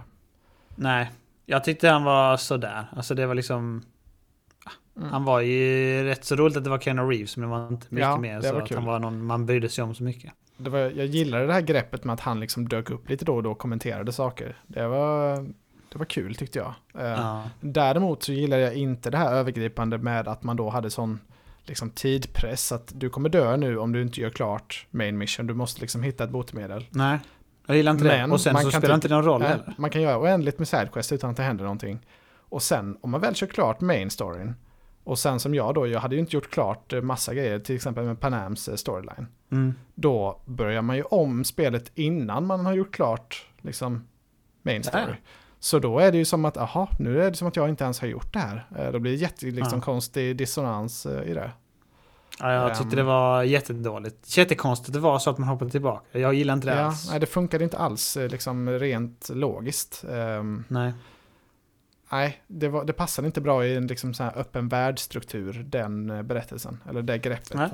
Nej, 0.76 1.10
jag 1.50 1.64
tyckte 1.64 1.88
han 1.88 2.04
var 2.04 2.36
sådär. 2.36 2.86
Alltså 2.96 3.14
det 3.14 3.26
var 3.26 3.34
liksom... 3.34 3.82
Mm. 4.96 5.10
Han 5.12 5.24
var 5.24 5.40
ju 5.40 6.04
rätt 6.04 6.24
så 6.24 6.36
roligt 6.36 6.56
att 6.56 6.64
det 6.64 6.70
var 6.70 6.78
Keanu 6.78 7.02
Reeves, 7.02 7.36
men 7.36 7.48
det 7.48 7.56
var 7.56 7.68
inte 7.68 7.86
mycket 7.90 8.08
Ja, 8.08 8.16
mer 8.16 8.40
så 8.40 8.56
att 8.56 8.70
han 8.70 8.84
var 8.84 8.98
någon 8.98 9.24
man 9.24 9.46
brydde 9.46 9.68
sig 9.68 9.84
om 9.84 9.94
så 9.94 10.02
mycket. 10.02 10.32
det 10.56 10.70
var, 10.70 10.78
jag 10.78 11.06
gillade 11.06 11.46
det 11.46 11.52
här 11.52 11.60
greppet 11.60 12.04
med 12.04 12.14
att 12.14 12.20
han 12.20 12.40
liksom 12.40 12.68
dök 12.68 12.90
upp 12.90 13.08
lite 13.10 13.24
då 13.24 13.36
och 13.36 13.42
då 13.42 13.50
och 13.50 13.58
kommenterade 13.58 14.12
saker. 14.12 14.56
Det 14.66 14.86
var, 14.88 15.36
det 15.92 15.98
var 15.98 16.04
kul 16.04 16.34
tyckte 16.34 16.58
jag. 16.58 16.74
Eh, 17.04 17.10
Ja. 17.10 17.42
Däremot 17.60 18.22
så 18.22 18.32
gillar 18.32 18.58
jag 18.58 18.74
inte 18.74 19.10
det 19.10 19.18
här 19.18 19.34
övergripande 19.34 19.98
med 19.98 20.28
att 20.28 20.42
man 20.42 20.56
då 20.56 20.68
hade 20.70 20.90
sån 20.90 21.18
liksom 21.64 21.90
tidpress 21.90 22.72
att 22.72 22.92
du 22.94 23.10
kommer 23.10 23.28
dö 23.28 23.56
nu 23.56 23.78
om 23.78 23.92
du 23.92 24.02
inte 24.02 24.20
gör 24.20 24.30
klart 24.30 24.86
main 24.90 25.18
mission. 25.18 25.46
Du 25.46 25.54
måste 25.54 25.80
liksom 25.80 26.02
hitta 26.02 26.24
ett 26.24 26.30
botemedel. 26.30 26.86
Nej, 26.90 27.18
jag 27.70 27.76
gillar 27.76 27.92
inte 27.92 28.04
Men 28.04 28.28
det. 28.28 28.34
Och 28.34 28.40
sen 28.40 28.52
man 28.52 28.62
så 28.62 28.70
spelar 28.70 28.88
typ- 28.96 29.04
inte 29.04 29.14
någon 29.14 29.24
roll 29.24 29.40
Nej, 29.40 29.48
heller. 29.50 29.74
man 29.78 29.90
kan 29.90 30.02
göra 30.02 30.18
oändligt 30.20 30.58
med 30.58 30.68
sidequest 30.68 31.12
utan 31.12 31.30
att 31.30 31.36
det 31.36 31.42
händer 31.42 31.64
någonting. 31.64 32.06
Och 32.36 32.62
sen 32.62 32.96
om 33.00 33.10
man 33.10 33.20
väl 33.20 33.34
kör 33.34 33.46
klart 33.46 33.80
main 33.80 34.10
storyn 34.10 34.54
och 35.04 35.18
sen 35.18 35.40
som 35.40 35.54
jag 35.54 35.74
då, 35.74 35.86
jag 35.86 36.00
hade 36.00 36.14
ju 36.14 36.20
inte 36.20 36.36
gjort 36.36 36.50
klart 36.50 36.92
eh, 36.92 37.00
massa 37.02 37.34
grejer, 37.34 37.58
till 37.58 37.74
exempel 37.76 38.04
med 38.04 38.20
Panams 38.20 38.68
eh, 38.68 38.74
storyline. 38.74 39.26
Mm. 39.52 39.74
Då 39.94 40.40
börjar 40.46 40.82
man 40.82 40.96
ju 40.96 41.02
om 41.02 41.44
spelet 41.44 41.92
innan 41.94 42.46
man 42.46 42.66
har 42.66 42.72
gjort 42.74 42.94
klart 42.94 43.46
liksom 43.62 44.08
main 44.62 44.82
story. 44.82 45.02
Ja. 45.08 45.14
Så 45.58 45.78
då 45.78 45.98
är 45.98 46.12
det 46.12 46.18
ju 46.18 46.24
som 46.24 46.44
att, 46.44 46.56
aha, 46.56 46.88
nu 46.98 47.22
är 47.22 47.30
det 47.30 47.36
som 47.36 47.48
att 47.48 47.56
jag 47.56 47.68
inte 47.68 47.84
ens 47.84 48.00
har 48.00 48.08
gjort 48.08 48.32
det 48.32 48.38
här. 48.38 48.66
Eh, 48.78 48.92
Då 48.92 48.98
blir 48.98 49.12
det 49.12 49.18
jätte, 49.18 49.46
liksom, 49.46 49.78
Ja. 49.78 49.84
konstig 49.84 50.36
dissonans 50.36 51.06
i 51.06 51.34
det. 51.34 51.50
Ja, 52.40 52.52
jag 52.52 52.68
tyckte 52.74 52.82
Ehm. 52.92 52.96
det 52.96 53.02
var 53.02 53.42
jättedåligt. 53.42 54.36
Jättekonstigt 54.38 54.92
det 54.92 54.98
var 54.98 55.18
så 55.18 55.30
att 55.30 55.38
man 55.38 55.48
hoppade 55.48 55.70
tillbaka. 55.70 56.18
Jag 56.18 56.34
gillar 56.34 56.54
inte 56.54 56.66
det 56.66 56.74
Ja, 56.76 56.80
alls. 56.84 57.10
nej, 57.10 57.20
det 57.20 57.26
funkade 57.26 57.64
inte 57.64 57.78
alls 57.78 58.16
eh, 58.16 58.28
liksom, 58.28 58.68
rent 58.70 59.28
logiskt. 59.34 60.04
Ehm, 60.10 60.64
Nej. 60.68 60.92
nej, 62.12 62.42
det, 62.46 62.68
var, 62.68 62.84
det 62.84 62.92
passade 62.92 63.26
inte 63.26 63.40
bra 63.40 63.64
i 63.66 63.76
en 63.76 63.86
liksom, 63.86 64.14
så 64.14 64.22
här 64.22 64.38
öppen 64.38 64.68
världsstruktur, 64.68 65.52
den 65.68 66.10
eh, 66.10 66.22
berättelsen. 66.22 66.78
Eller 66.88 67.02
det 67.02 67.18
greppet. 67.18 67.54
Nej. 67.54 67.68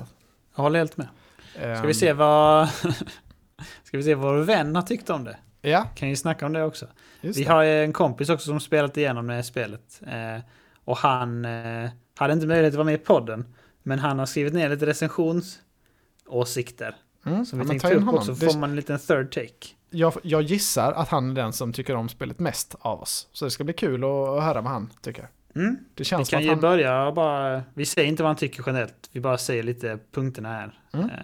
Jag 0.55 0.63
håller 0.63 0.79
helt 0.79 0.97
med. 0.97 1.07
Ska 1.53 1.61
Ehm, 1.63 1.87
vi 1.87 1.93
se 1.93 2.13
vad... 2.13 2.69
Ska 3.83 3.97
vi 3.97 4.03
se 4.03 4.15
vad 4.15 4.35
vår 4.35 4.41
vän 4.43 4.75
har 4.75 4.81
tyckt 4.81 5.09
om 5.09 5.23
det? 5.23 5.37
Ja, 5.61 5.83
Kan 5.95 6.09
ju 6.09 6.15
snacka 6.15 6.45
om 6.45 6.53
det 6.53 6.63
också. 6.63 6.85
just 7.21 7.39
Vi 7.39 7.43
det. 7.43 7.49
har 7.51 7.63
en 7.63 7.93
kompis 7.93 8.29
också 8.29 8.45
som 8.45 8.59
spelat 8.59 8.97
igenom 8.97 9.27
det 9.27 9.33
här 9.33 9.41
spelet. 9.41 10.01
Eh, 10.07 10.41
och 10.85 10.97
han 10.97 11.45
eh, 11.45 11.89
hade 12.17 12.33
inte 12.33 12.47
möjlighet 12.47 12.73
att 12.73 12.77
vara 12.77 12.85
med 12.85 12.93
i 12.93 12.97
podden. 12.97 13.45
Men 13.87 13.99
han 13.99 14.19
har 14.19 14.25
skrivit 14.25 14.53
ner 14.53 14.69
lite 14.69 14.85
recensionsåsikter. 14.85 16.95
Mm, 17.25 17.45
Som 17.45 17.59
ja, 17.59 17.63
vi 17.63 17.67
ta 17.67 17.71
tänkte 17.87 17.95
upp 17.99 18.05
honom. 18.05 18.15
också. 18.15 18.35
Får 18.35 18.57
man 18.59 18.69
en 18.69 18.75
liten 18.75 18.99
third 18.99 19.31
take. 19.31 19.67
jag, 19.89 20.13
jag 20.23 20.41
gissar 20.41 20.91
att 20.91 21.09
han 21.09 21.29
är 21.31 21.35
den 21.35 21.53
som 21.53 21.73
tycker 21.73 21.95
om 21.95 22.09
spelet 22.09 22.39
mest 22.39 22.75
av 22.79 23.01
oss. 23.01 23.27
Så 23.31 23.45
det 23.45 23.51
ska 23.51 23.63
bli 23.63 23.73
kul 23.73 24.03
att, 24.03 24.09
att 24.09 24.43
höra 24.43 24.61
vad 24.61 24.71
han 24.71 24.89
tycker. 25.01 25.27
Mm. 25.55 25.73
Det 25.75 25.79
Vi 25.95 26.03
känns 26.05 26.29
som 26.29 26.35
kan 26.37 26.43
ju 26.43 26.49
han... 26.49 26.59
börja 26.59 27.11
bara... 27.11 27.63
Vi 27.73 27.85
säger 27.85 28.07
inte 28.07 28.23
vad 28.23 28.29
han 28.29 28.35
tycker 28.35 28.63
generellt. 28.65 29.09
Vi 29.11 29.19
bara 29.19 29.37
säger 29.37 29.63
lite 29.63 29.99
punkterna 30.11 30.49
här. 30.49 30.79
Mm. 30.93 31.09
Eh, 31.09 31.15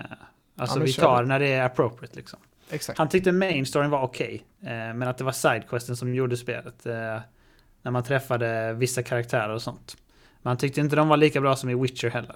alltså 0.58 0.80
Ja, 0.80 0.86
vi 0.86 0.94
tar 0.94 1.22
det. 1.24 1.28
när 1.30 1.40
det 1.40 1.54
är 1.54 1.66
appropriate 1.66 2.16
liksom. 2.16 2.40
Exakt. 2.70 2.98
Han 3.00 3.10
tyckte 3.10 3.32
main 3.32 3.66
storyn 3.66 3.90
var 3.90 4.02
okej. 4.04 4.44
eh, 4.62 4.68
men 4.70 5.04
att 5.04 5.18
det 5.18 5.24
var 5.24 5.32
sidequesten 5.32 5.98
som 5.98 6.16
gjorde 6.16 6.38
spelet. 6.38 6.86
eh, 6.86 6.94
när 7.82 7.92
man 7.92 8.04
träffade 8.04 8.74
vissa 8.74 9.04
karaktärer 9.04 9.50
och 9.50 9.62
sånt. 9.62 9.98
Men 10.44 10.50
han 10.50 10.58
tyckte 10.58 10.82
inte 10.82 10.96
de 10.96 11.08
var 11.08 11.18
lika 11.18 11.42
bra 11.42 11.56
som 11.56 11.70
i 11.70 11.76
Witcher 11.76 12.10
heller. 12.10 12.36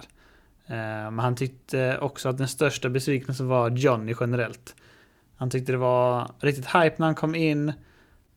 Eh, 0.66 1.10
men 1.10 1.18
han 1.18 1.36
tyckte 1.36 1.98
också 1.98 2.28
att 2.28 2.38
den 2.38 2.48
största 2.48 2.88
besvikelsen 2.88 3.48
var 3.48 3.70
Johnny 3.70 4.14
generellt. 4.20 4.74
Han 5.36 5.50
tyckte 5.50 5.72
det 5.72 5.78
var 5.78 6.30
riktigt 6.40 6.66
hype 6.66 6.94
när 6.98 7.06
han 7.06 7.14
kom 7.14 7.34
in 7.34 7.72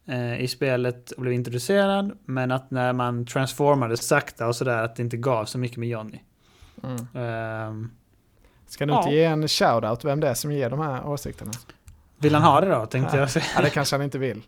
eh, 0.05 0.41
i 0.41 0.47
spelet 0.47 1.11
och 1.11 1.21
blev 1.21 1.33
introducerad. 1.33 2.17
Men 2.25 2.51
att 2.51 2.71
när 2.71 2.93
man 2.93 3.25
transformade 3.25 3.97
sakta 3.97 4.47
och 4.47 4.55
sådär 4.55 4.83
att 4.83 4.95
det 4.95 5.03
inte 5.03 5.17
gav 5.17 5.45
så 5.45 5.57
mycket 5.57 5.77
med 5.77 5.89
Johnny. 5.89 6.19
Mm. 6.83 7.07
Ehm, 7.15 7.91
Ska 8.67 8.85
du 8.85 8.93
Ja. 8.93 8.97
inte 9.03 9.11
ge 9.15 9.23
en 9.25 9.47
shout-out 9.47 10.05
vem 10.05 10.19
det 10.19 10.27
är 10.29 10.33
som 10.33 10.51
ger 10.51 10.69
de 10.69 10.79
här 10.79 11.07
åsikterna? 11.07 11.51
vill 12.19 12.33
han 12.33 12.43
ha 12.43 12.61
det 12.61 12.67
då? 12.69 12.85
Tänkte 12.85 13.17
jag 13.17 13.29
säga. 13.31 13.45
Ja, 13.55 13.61
det 13.61 13.69
kanske 13.69 13.95
han 13.95 14.03
inte 14.03 14.17
vill. 14.17 14.41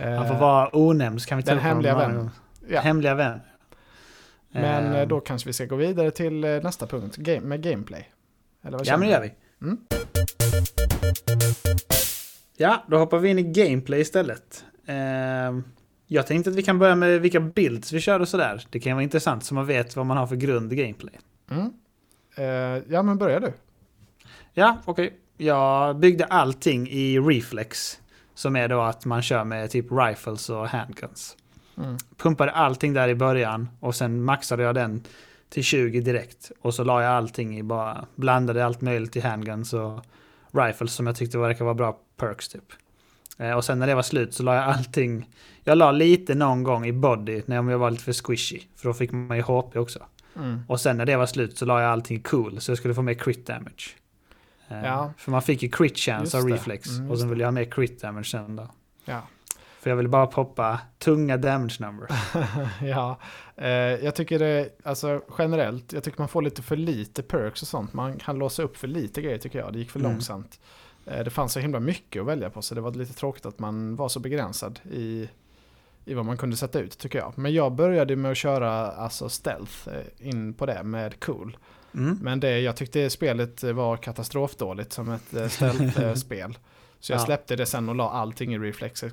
Han 0.00 0.28
får 0.28 0.34
vara 0.34 0.70
onämnd 0.76 1.22
så 1.22 1.28
kan 1.28 1.38
vi 1.38 1.44
ta 1.44 1.50
den 1.50 1.60
hemliga 1.60 1.96
vännen. 1.96 2.30
Ja. 2.68 2.80
Hemliga 2.80 3.14
vän. 3.14 3.40
Men 4.60 4.92
eh, 4.92 5.00
Ehm, 5.00 5.08
då 5.08 5.20
kanske 5.20 5.48
vi 5.48 5.52
ska 5.52 5.64
gå 5.64 5.76
vidare 5.76 6.10
till 6.10 6.44
eh, 6.44 6.62
nästa 6.62 6.86
punkt, 6.86 7.16
game, 7.16 7.40
med 7.40 7.62
gameplay. 7.62 8.08
Eller 8.64 8.78
vad 8.78 8.86
Ja 8.86 8.96
men 8.96 9.08
det 9.08 9.14
gör 9.14 9.20
vi. 9.20 9.32
Mm. 9.62 9.78
Ja, 12.56 12.84
då 12.88 12.98
hoppar 12.98 13.18
vi 13.18 13.28
in 13.28 13.38
i 13.38 13.42
gameplay 13.42 14.00
istället. 14.00 14.64
Ehm, 14.86 15.64
jag 16.06 16.26
tänkte 16.26 16.50
att 16.50 16.56
vi 16.56 16.62
kan 16.62 16.78
börja 16.78 16.94
med 16.94 17.20
vilka 17.20 17.40
builds 17.40 17.92
vi 17.92 18.00
kör 18.00 18.20
och 18.20 18.28
sådär. 18.28 18.66
Det 18.70 18.80
kan 18.80 18.92
vara 18.92 19.02
intressant 19.02 19.44
så 19.44 19.54
man 19.54 19.66
vet 19.66 19.96
vad 19.96 20.06
man 20.06 20.16
har 20.16 20.26
för 20.26 20.36
grund 20.36 20.72
i 20.72 20.76
gameplay. 20.76 21.14
Mm. 21.50 21.72
Eh, 22.36 22.82
ja, 22.88 23.02
men 23.02 23.18
börja 23.18 23.40
du. 23.40 23.52
Ja, 24.52 24.78
okej. 24.84 25.16
Jag 25.36 25.96
byggde 25.96 26.24
allting 26.24 26.88
i 26.88 27.18
reflex. 27.18 28.00
Som 28.34 28.56
är 28.56 28.68
då 28.68 28.80
att 28.80 29.04
man 29.04 29.22
kör 29.22 29.44
med 29.44 29.70
typ 29.70 29.86
rifles 29.90 30.50
och 30.50 30.68
handguns. 30.68 31.36
Mm. 31.78 31.96
Pumpade 32.16 32.50
allting 32.50 32.92
där 32.92 33.08
i 33.08 33.14
början 33.14 33.68
och 33.80 33.94
sen 33.94 34.22
maxade 34.22 34.62
jag 34.62 34.74
den 34.74 35.02
till 35.48 35.64
20 35.64 36.00
direkt. 36.00 36.50
Och 36.60 36.74
så 36.74 36.84
la 36.84 37.02
jag 37.02 37.12
allting 37.12 37.58
i 37.58 37.62
bara, 37.62 38.06
blandade 38.14 38.66
allt 38.66 38.80
möjligt 38.80 39.16
i 39.16 39.20
handguns 39.20 39.72
och 39.72 40.04
rifles 40.52 40.92
som 40.92 41.06
jag 41.06 41.16
tyckte 41.16 41.38
verkar 41.38 41.64
vara 41.64 41.74
bra 41.74 41.98
perks 42.16 42.48
typ. 42.48 42.72
Eh, 43.38 43.52
och 43.52 43.64
sen 43.64 43.78
när 43.78 43.86
det 43.86 43.94
var 43.94 44.02
slut 44.02 44.34
så 44.34 44.42
la 44.42 44.54
jag 44.54 44.64
allting, 44.64 45.30
jag 45.64 45.78
la 45.78 45.92
lite 45.92 46.34
någon 46.34 46.62
gång 46.62 46.86
i 46.86 46.92
body 46.92 47.42
när 47.46 47.56
jag 47.56 47.78
var 47.78 47.90
lite 47.90 48.04
för 48.04 48.12
squishy. 48.12 48.60
För 48.76 48.88
då 48.88 48.94
fick 48.94 49.12
man 49.12 49.36
ju 49.36 49.42
HP 49.42 49.76
också. 49.76 49.98
Mm. 50.36 50.60
Och 50.68 50.80
sen 50.80 50.96
när 50.96 51.06
det 51.06 51.16
var 51.16 51.26
slut 51.26 51.58
så 51.58 51.64
la 51.64 51.82
jag 51.82 51.90
allting 51.90 52.16
i 52.16 52.20
cool 52.20 52.60
så 52.60 52.70
jag 52.70 52.78
skulle 52.78 52.94
få 52.94 53.02
mer 53.02 53.14
crit 53.14 53.46
damage. 53.46 53.96
Eh, 54.68 54.84
Ja. 54.84 55.12
För 55.18 55.30
man 55.30 55.42
fick 55.42 55.62
ju 55.62 55.68
crit 55.68 55.98
chance 55.98 56.24
Just 56.24 56.34
av 56.34 56.50
reflex. 56.50 56.88
Mm, 56.88 57.10
och 57.10 57.18
sen 57.18 57.28
ville 57.28 57.42
jag 57.42 57.46
ha 57.46 57.52
mer 57.52 57.64
crit 57.70 58.00
damage 58.00 58.26
sen 58.26 58.56
då. 58.56 58.68
Ja. 59.04 59.22
För 59.86 59.90
jag 59.90 59.96
ville 59.96 60.08
bara 60.08 60.26
poppa 60.26 60.80
tunga 60.98 61.36
damage 61.36 61.76
numbers. 61.80 62.10
ja, 62.82 63.18
eh, 63.56 63.68
jag 63.68 64.14
tycker 64.14 64.38
det, 64.38 64.68
alltså 64.84 65.20
generellt, 65.38 65.92
jag 65.92 66.02
tycker 66.02 66.18
man 66.18 66.28
får 66.28 66.42
lite 66.42 66.62
för 66.62 66.76
lite 66.76 67.22
perks 67.22 67.62
och 67.62 67.68
sånt. 67.68 67.92
Man 67.92 68.18
kan 68.18 68.38
låsa 68.38 68.62
upp 68.62 68.76
för 68.76 68.88
lite 68.88 69.22
grejer 69.22 69.38
tycker 69.38 69.58
jag. 69.58 69.72
Det 69.72 69.78
gick 69.78 69.90
för 69.90 70.00
Mm. 70.00 70.12
långsamt. 70.12 70.60
Eh, 71.06 71.24
det 71.24 71.30
fanns 71.30 71.52
så 71.52 71.60
himla 71.60 71.80
mycket 71.80 72.20
att 72.20 72.26
välja 72.26 72.50
på 72.50 72.62
så 72.62 72.74
det 72.74 72.80
var 72.80 72.92
lite 72.94 73.12
tråkigt 73.14 73.46
att 73.46 73.58
man 73.58 73.96
var 73.96 74.08
så 74.08 74.20
begränsad 74.20 74.80
i, 74.92 75.28
i 76.04 76.14
vad 76.14 76.24
man 76.24 76.36
kunde 76.36 76.56
sätta 76.56 76.80
ut 76.80 76.98
tycker 76.98 77.18
jag. 77.18 77.32
Men 77.36 77.52
jag 77.54 77.72
började 77.72 78.16
med 78.16 78.30
att 78.30 78.36
köra 78.36 78.70
alltså 78.92 79.28
stealth 79.28 79.88
eh, 79.88 80.28
in 80.28 80.54
på 80.54 80.66
det 80.66 80.82
med 80.82 81.20
cool. 81.20 81.56
Mm. 81.94 82.18
Men 82.22 82.40
det, 82.40 82.60
jag 82.60 82.76
tyckte 82.76 83.10
spelet 83.10 83.62
var 83.62 83.96
katastrofdåligt 83.96 84.92
som 84.92 85.08
ett 85.12 85.34
eh, 85.34 85.48
stealth-spel. 85.48 86.58
Så 87.00 87.12
jag 87.12 87.20
Ja. 87.20 87.24
släppte 87.24 87.56
det 87.56 87.66
sen 87.66 87.88
och 87.88 87.94
la 87.94 88.10
allting 88.10 88.54
i 88.54 88.58
reflex 88.58 89.02
eh, 89.02 89.10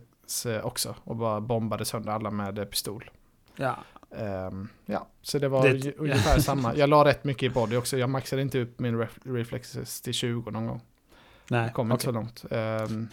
också 0.63 0.95
och 1.03 1.15
bara 1.15 1.41
bombade 1.41 1.85
sönder 1.85 2.11
alla 2.11 2.31
med 2.31 2.59
eh, 2.59 2.65
pistol. 2.65 3.09
Ja. 3.55 3.77
Ehm, 4.17 4.67
ja, 4.85 5.07
så 5.21 5.39
det 5.39 5.47
var 5.47 5.69
Det- 5.69 5.97
ungefär 5.97 6.39
samma. 6.39 6.75
Jag 6.75 6.89
la 6.89 7.05
rätt 7.05 7.23
mycket 7.23 7.43
i 7.43 7.49
body 7.49 7.75
också. 7.75 7.97
Jag 7.97 8.09
maxade 8.09 8.41
inte 8.41 8.59
upp 8.59 8.79
min 8.79 8.97
ref 8.99 9.19
reflexes 9.23 10.01
till 10.01 10.13
20 10.13 10.51
någon 10.51 10.67
gång. 10.67 10.81
Nej, 11.49 11.61
Jag 11.63 11.73
kom 11.73 11.91
inte 11.91 11.95
okej. 11.95 12.05
så 12.05 12.11
långt. 12.11 12.45
Ehm, 12.51 13.07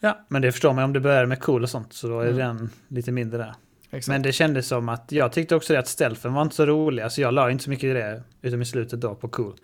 Ja, 0.00 0.18
men 0.28 0.42
det 0.42 0.52
förstår 0.52 0.72
man 0.74 0.84
om 0.84 0.92
det 0.92 1.00
börjar 1.00 1.26
med 1.26 1.40
cool 1.42 1.62
och 1.62 1.70
sånt, 1.70 1.92
så 1.92 2.08
då 2.08 2.20
är 2.20 2.26
Mm. 2.26 2.38
den 2.38 2.70
lite 2.88 3.12
mindre 3.12 3.38
där. 3.38 3.54
exakt. 3.90 4.08
Men 4.08 4.22
det 4.22 4.32
kändes 4.32 4.68
som 4.68 4.88
att, 4.88 5.12
jag 5.12 5.32
tyckte 5.32 5.56
också 5.56 5.72
det 5.72 5.78
att 5.78 5.88
stealthen 5.88 6.32
var 6.34 6.42
inte 6.42 6.54
så 6.56 6.66
rolig. 6.66 7.02
Alltså 7.02 7.20
jag 7.20 7.34
la 7.34 7.50
inte 7.50 7.64
så 7.64 7.70
mycket 7.70 7.84
i 7.84 7.92
det, 7.92 8.22
utom 8.42 8.62
i 8.62 8.64
slutet 8.64 9.00
då 9.00 9.14
på 9.14 9.28
cool. 9.28 9.56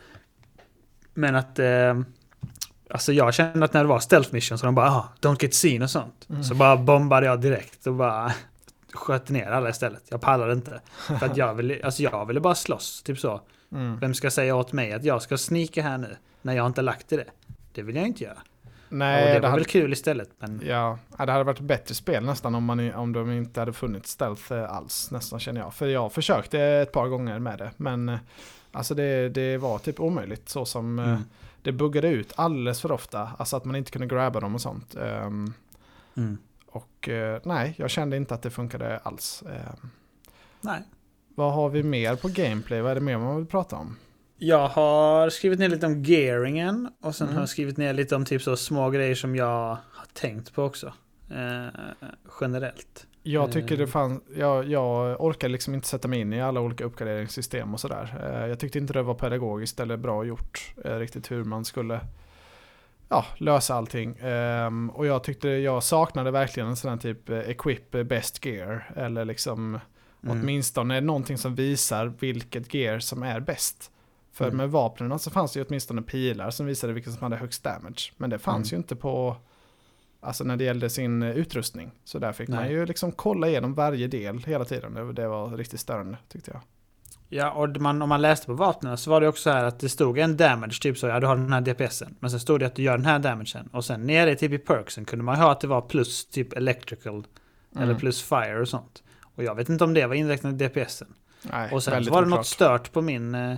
Men 1.14 1.34
att, 1.36 1.58
eh, 1.58 2.00
alltså 2.90 3.12
jag 3.12 3.34
kände 3.34 3.64
att 3.64 3.72
när 3.72 3.82
det 3.82 3.88
var 3.88 4.00
stealth 4.00 4.32
mission 4.32 4.58
så 4.58 4.66
de 4.66 4.74
bara, 4.74 4.90
ah, 4.90 5.08
don't 5.20 5.42
get 5.42 5.54
seen 5.54 5.82
och 5.82 5.90
sånt. 5.90 6.26
Mm. 6.30 6.44
Så 6.44 6.54
bara 6.54 6.76
bombade 6.76 7.26
jag 7.26 7.40
direkt 7.40 7.86
och 7.86 7.94
bara 7.94 8.32
sköt 8.92 9.28
ner 9.28 9.46
alla 9.46 9.68
istället. 9.68 10.02
Jag 10.08 10.20
pallade 10.20 10.52
inte. 10.52 10.80
För 11.18 11.26
att 11.26 11.36
jag 11.36 11.54
ville, 11.54 11.84
alltså 11.84 12.02
jag 12.02 12.26
ville 12.26 12.40
bara 12.40 12.54
slåss, 12.54 13.02
typ 13.02 13.18
så. 13.18 13.40
Mm. 13.72 13.98
Vem 13.98 14.14
ska 14.14 14.30
säga 14.30 14.56
åt 14.56 14.72
mig 14.72 14.92
att 14.92 15.04
jag 15.04 15.22
ska 15.22 15.38
snika 15.38 15.82
här 15.82 15.98
nu, 15.98 16.16
när 16.42 16.56
jag 16.56 16.66
inte 16.66 16.82
lagt 16.82 17.12
i 17.12 17.16
det? 17.16 17.26
Det 17.72 17.82
vill 17.82 17.96
jag 17.96 18.06
inte 18.06 18.24
göra. 18.24 18.38
Nej, 18.88 19.22
och 19.22 19.28
det 19.28 19.34
det 19.34 19.40
var 19.40 19.48
hade, 19.48 19.60
väl 19.60 19.70
kul 19.70 19.92
istället, 19.92 20.30
men... 20.38 20.62
ja, 20.66 20.98
det 21.18 21.32
hade 21.32 21.44
varit 21.44 21.60
bättre 21.60 21.94
spel 21.94 22.24
nästan 22.24 22.54
om, 22.54 22.64
man, 22.64 22.94
om 22.94 23.12
de 23.12 23.32
inte 23.32 23.60
hade 23.60 23.72
funnits 23.72 24.10
stealth 24.10 24.52
eh, 24.52 24.70
alls 24.76 25.10
nästan 25.10 25.40
känner 25.40 25.60
jag. 25.60 25.74
För 25.74 25.86
jag 25.86 26.12
försökte 26.12 26.60
ett 26.60 26.92
par 26.92 27.08
gånger 27.08 27.38
med 27.38 27.58
det. 27.58 27.70
Men 27.76 28.08
eh, 28.08 28.18
alltså 28.72 28.94
det, 28.94 29.28
det 29.28 29.58
var 29.58 29.78
typ 29.78 30.00
omöjligt 30.00 30.48
så 30.48 30.64
som 30.64 30.98
eh, 30.98 31.04
Mm. 31.04 31.24
Det 31.64 31.72
buggade 31.72 32.08
ut 32.08 32.32
alldeles 32.36 32.80
för 32.80 32.92
ofta. 32.92 33.30
Alltså 33.38 33.56
att 33.56 33.64
man 33.64 33.76
inte 33.76 33.90
kunde 33.90 34.06
grabba 34.06 34.40
dem 34.40 34.54
och 34.54 34.60
sånt. 34.60 34.94
Ehm, 34.96 35.52
Mm. 36.16 36.38
och 36.66 37.08
eh, 37.08 37.40
nej, 37.44 37.74
jag 37.78 37.90
kände 37.90 38.16
inte 38.16 38.34
att 38.34 38.42
det 38.42 38.50
funkade 38.50 38.98
alls. 38.98 39.42
Ehm, 39.46 39.90
Nej. 40.60 40.82
vad 41.34 41.52
har 41.54 41.68
vi 41.68 41.82
mer 41.82 42.16
på 42.16 42.28
gameplay? 42.28 42.80
Vad 42.80 42.90
är 42.90 42.94
det 42.94 43.00
mer 43.00 43.18
man 43.18 43.36
vill 43.36 43.46
prata 43.46 43.76
om? 43.76 43.96
Jag 44.38 44.68
har 44.68 45.30
skrivit 45.30 45.58
ner 45.58 45.68
lite 45.68 45.86
om 45.86 46.02
gearingen 46.02 46.88
och 47.00 47.14
sen 47.14 47.26
Mm. 47.26 47.34
har 47.36 47.42
jag 47.42 47.48
skrivit 47.48 47.76
ner 47.76 47.92
lite 47.92 48.16
om 48.16 48.24
typ 48.24 48.42
så 48.42 48.56
små 48.56 48.90
grejer 48.90 49.14
som 49.14 49.36
jag 49.36 49.68
har 49.92 50.06
tänkt 50.12 50.54
på 50.54 50.62
också. 50.62 50.92
Eh, 51.30 51.66
generellt. 52.40 53.06
Jag 53.26 53.52
tycker 53.52 53.76
det 53.76 53.82
Eh. 53.82 53.88
fanns, 53.88 54.22
jag, 54.36 54.68
jag 54.68 55.20
orkar 55.24 55.48
liksom 55.48 55.74
inte 55.74 55.88
sätta 55.88 56.08
mig 56.08 56.20
in 56.20 56.32
i 56.32 56.42
alla 56.42 56.60
olika 56.60 56.84
uppgraderingssystem 56.84 57.74
och 57.74 57.80
sådär. 57.80 58.30
Eh, 58.42 58.46
Jag 58.48 58.58
tyckte 58.58 58.78
inte 58.78 58.92
det 58.92 59.02
var 59.02 59.14
pedagogiskt 59.14 59.80
eller 59.80 59.96
bra 59.96 60.24
gjort 60.24 60.74
eh, 60.84 60.96
riktigt 60.96 61.30
hur 61.30 61.44
man 61.44 61.64
skulle 61.64 62.00
ja, 63.08 63.24
lösa 63.38 63.74
allting. 63.74 64.16
Ehm, 64.22 64.90
Och 64.90 65.06
jag 65.06 65.24
tyckte 65.24 65.48
jag 65.48 65.82
saknade 65.82 66.30
verkligen 66.30 66.68
en 66.68 66.76
sån 66.76 66.90
här 66.90 66.96
typ 66.98 67.28
eh, 67.30 67.38
equip 67.38 67.90
best 67.90 68.44
gear. 68.44 68.90
Eller 68.96 69.24
liksom 69.24 69.80
Mm. 70.24 70.40
åtminstone 70.40 71.00
någonting 71.00 71.38
som 71.38 71.54
visar 71.54 72.06
vilket 72.18 72.74
gear 72.74 72.98
som 72.98 73.22
är 73.22 73.40
bäst. 73.40 73.90
För 74.32 74.44
Mm. 74.44 74.56
med 74.56 74.70
vapnen 74.70 75.18
så 75.18 75.30
fanns 75.30 75.52
det 75.52 75.58
ju 75.60 75.64
åtminstone 75.68 76.02
pilar 76.02 76.50
som 76.50 76.66
visade 76.66 76.92
vilken 76.92 77.12
som 77.12 77.22
hade 77.22 77.36
högst 77.36 77.62
damage. 77.64 78.12
Men 78.16 78.30
det 78.30 78.38
fanns 78.38 78.72
Mm. 78.72 78.76
ju 78.78 78.82
inte 78.82 78.96
på, 78.96 79.36
alltså 80.24 80.44
när 80.44 80.56
det 80.56 80.64
gällde 80.64 80.90
sin 80.90 81.22
eh, 81.22 81.30
utrustning. 81.36 81.90
Så 82.04 82.18
där 82.18 82.32
fick 82.32 82.48
man 82.48 82.58
Nej. 82.62 82.72
ju 82.72 82.86
liksom 82.86 83.12
kolla 83.12 83.48
igenom 83.48 83.74
varje 83.74 84.06
del 84.08 84.38
hela 84.38 84.64
tiden. 84.64 85.14
Det, 85.14 85.28
var 85.28 85.56
riktigt 85.56 85.80
störande 85.80 86.18
tyckte 86.28 86.50
jag. 86.50 86.60
Ja, 87.28 87.50
och 87.50 87.68
man, 87.80 88.02
om 88.02 88.08
man 88.08 88.22
läste 88.22 88.46
på 88.46 88.52
vapnen 88.54 88.96
så 88.96 89.10
var 89.10 89.20
det 89.20 89.28
också 89.28 89.42
så 89.42 89.50
här 89.50 89.64
att 89.64 89.80
det 89.80 89.88
stod 89.88 90.18
en 90.18 90.36
damage, 90.36 90.78
typ 90.82 90.98
så, 90.98 91.06
ja 91.06 91.20
du 91.20 91.26
har 91.26 91.36
den 91.36 91.52
här 91.52 91.60
DPSen. 91.60 92.14
Men 92.20 92.30
sen 92.30 92.40
stod 92.40 92.60
det 92.60 92.66
att 92.66 92.74
du 92.74 92.82
gör 92.82 92.96
den 92.96 93.06
här 93.06 93.18
damagen. 93.18 93.68
Och 93.72 93.84
sen 93.84 94.06
nere 94.06 94.34
typ 94.34 94.52
i 94.52 94.58
perksen 94.58 95.04
kunde 95.04 95.24
man 95.24 95.36
ha 95.36 95.52
att 95.52 95.60
det 95.60 95.66
var 95.66 95.80
plus 95.80 96.26
typ 96.26 96.52
electrical 96.52 97.26
eller 97.74 97.84
Mm. 97.84 97.96
plus 97.96 98.22
fire 98.22 98.60
och 98.60 98.68
sånt. 98.68 99.02
Och 99.34 99.44
jag 99.44 99.54
vet 99.54 99.68
inte 99.68 99.84
om 99.84 99.94
det 99.94 100.06
var 100.06 100.14
inräknat 100.14 100.52
i 100.62 100.68
DPSen. 100.68 101.08
Nej, 101.42 101.72
Och 101.72 101.82
sen 101.82 102.04
var 102.10 102.22
det 102.22 102.28
något 102.28 102.46
stört 102.46 102.92
på 102.92 103.00
min... 103.02 103.34
eh, 103.34 103.54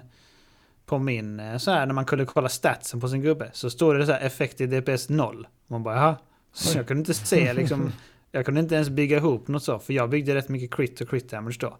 På 0.87 0.99
min 0.99 1.41
eh, 1.41 1.57
så 1.59 1.71
här 1.71 1.87
när 1.87 1.95
man 1.95 2.05
kunde 2.05 2.25
kolla 2.27 2.49
statsen 2.49 3.01
på 3.01 3.09
sin 3.09 3.23
gubbe. 3.23 3.51
Så 3.53 3.71
stod 3.71 3.99
det 3.99 4.07
så 4.07 4.13
här 4.13 4.21
effekt 4.21 4.61
i 4.61 4.67
DPS 4.67 5.09
0. 5.09 5.47
Man 5.67 5.83
bara 5.83 5.95
jaha. 5.97 6.17
Så 6.57 6.79
jag 6.79 6.87
kunde 6.87 7.01
inte 7.01 7.15
se 7.15 7.53
liksom... 7.53 7.93
Jag 8.33 8.45
kunde 8.45 8.61
inte 8.61 8.75
ens 8.75 8.89
bygga 8.91 9.17
ihop 9.17 9.49
något 9.49 9.63
så. 9.63 9.79
För 9.79 9.93
jag 9.93 10.11
byggde 10.11 10.35
rätt 10.35 10.49
mycket 10.49 10.75
crit 10.75 11.01
och 11.01 11.09
crit 11.09 11.31
damage 11.31 11.57
då. 11.61 11.79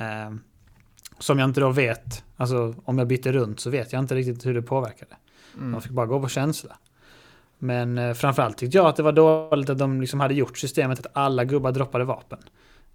Eh, 0.00 0.32
som 1.18 1.38
jag 1.38 1.48
inte 1.48 1.60
då 1.60 1.70
vet. 1.70 2.24
Alltså 2.36 2.74
om 2.84 2.98
jag 2.98 3.06
bytte 3.06 3.32
runt 3.32 3.60
så 3.60 3.70
vet 3.70 3.92
jag 3.92 4.00
inte 4.00 4.14
riktigt 4.14 4.46
hur 4.46 4.54
det 4.54 4.62
påverkade. 4.62 5.16
Mm. 5.56 5.70
Man 5.70 5.82
fick 5.82 5.92
bara 5.92 6.06
gå 6.06 6.20
på 6.20 6.28
känsla. 6.28 6.76
Men 7.58 7.98
eh, 7.98 8.14
framförallt 8.14 8.58
tyckte 8.58 8.76
jag 8.76 8.86
att 8.86 8.96
det 8.96 9.02
var 9.02 9.12
dåligt 9.12 9.70
att 9.70 9.78
de 9.78 10.00
liksom 10.00 10.20
hade 10.20 10.34
gjort 10.34 10.58
systemet 10.58 10.98
att 10.98 11.06
alla 11.12 11.44
gubbar 11.44 11.72
droppade 11.72 12.04
vapen. 12.04 12.38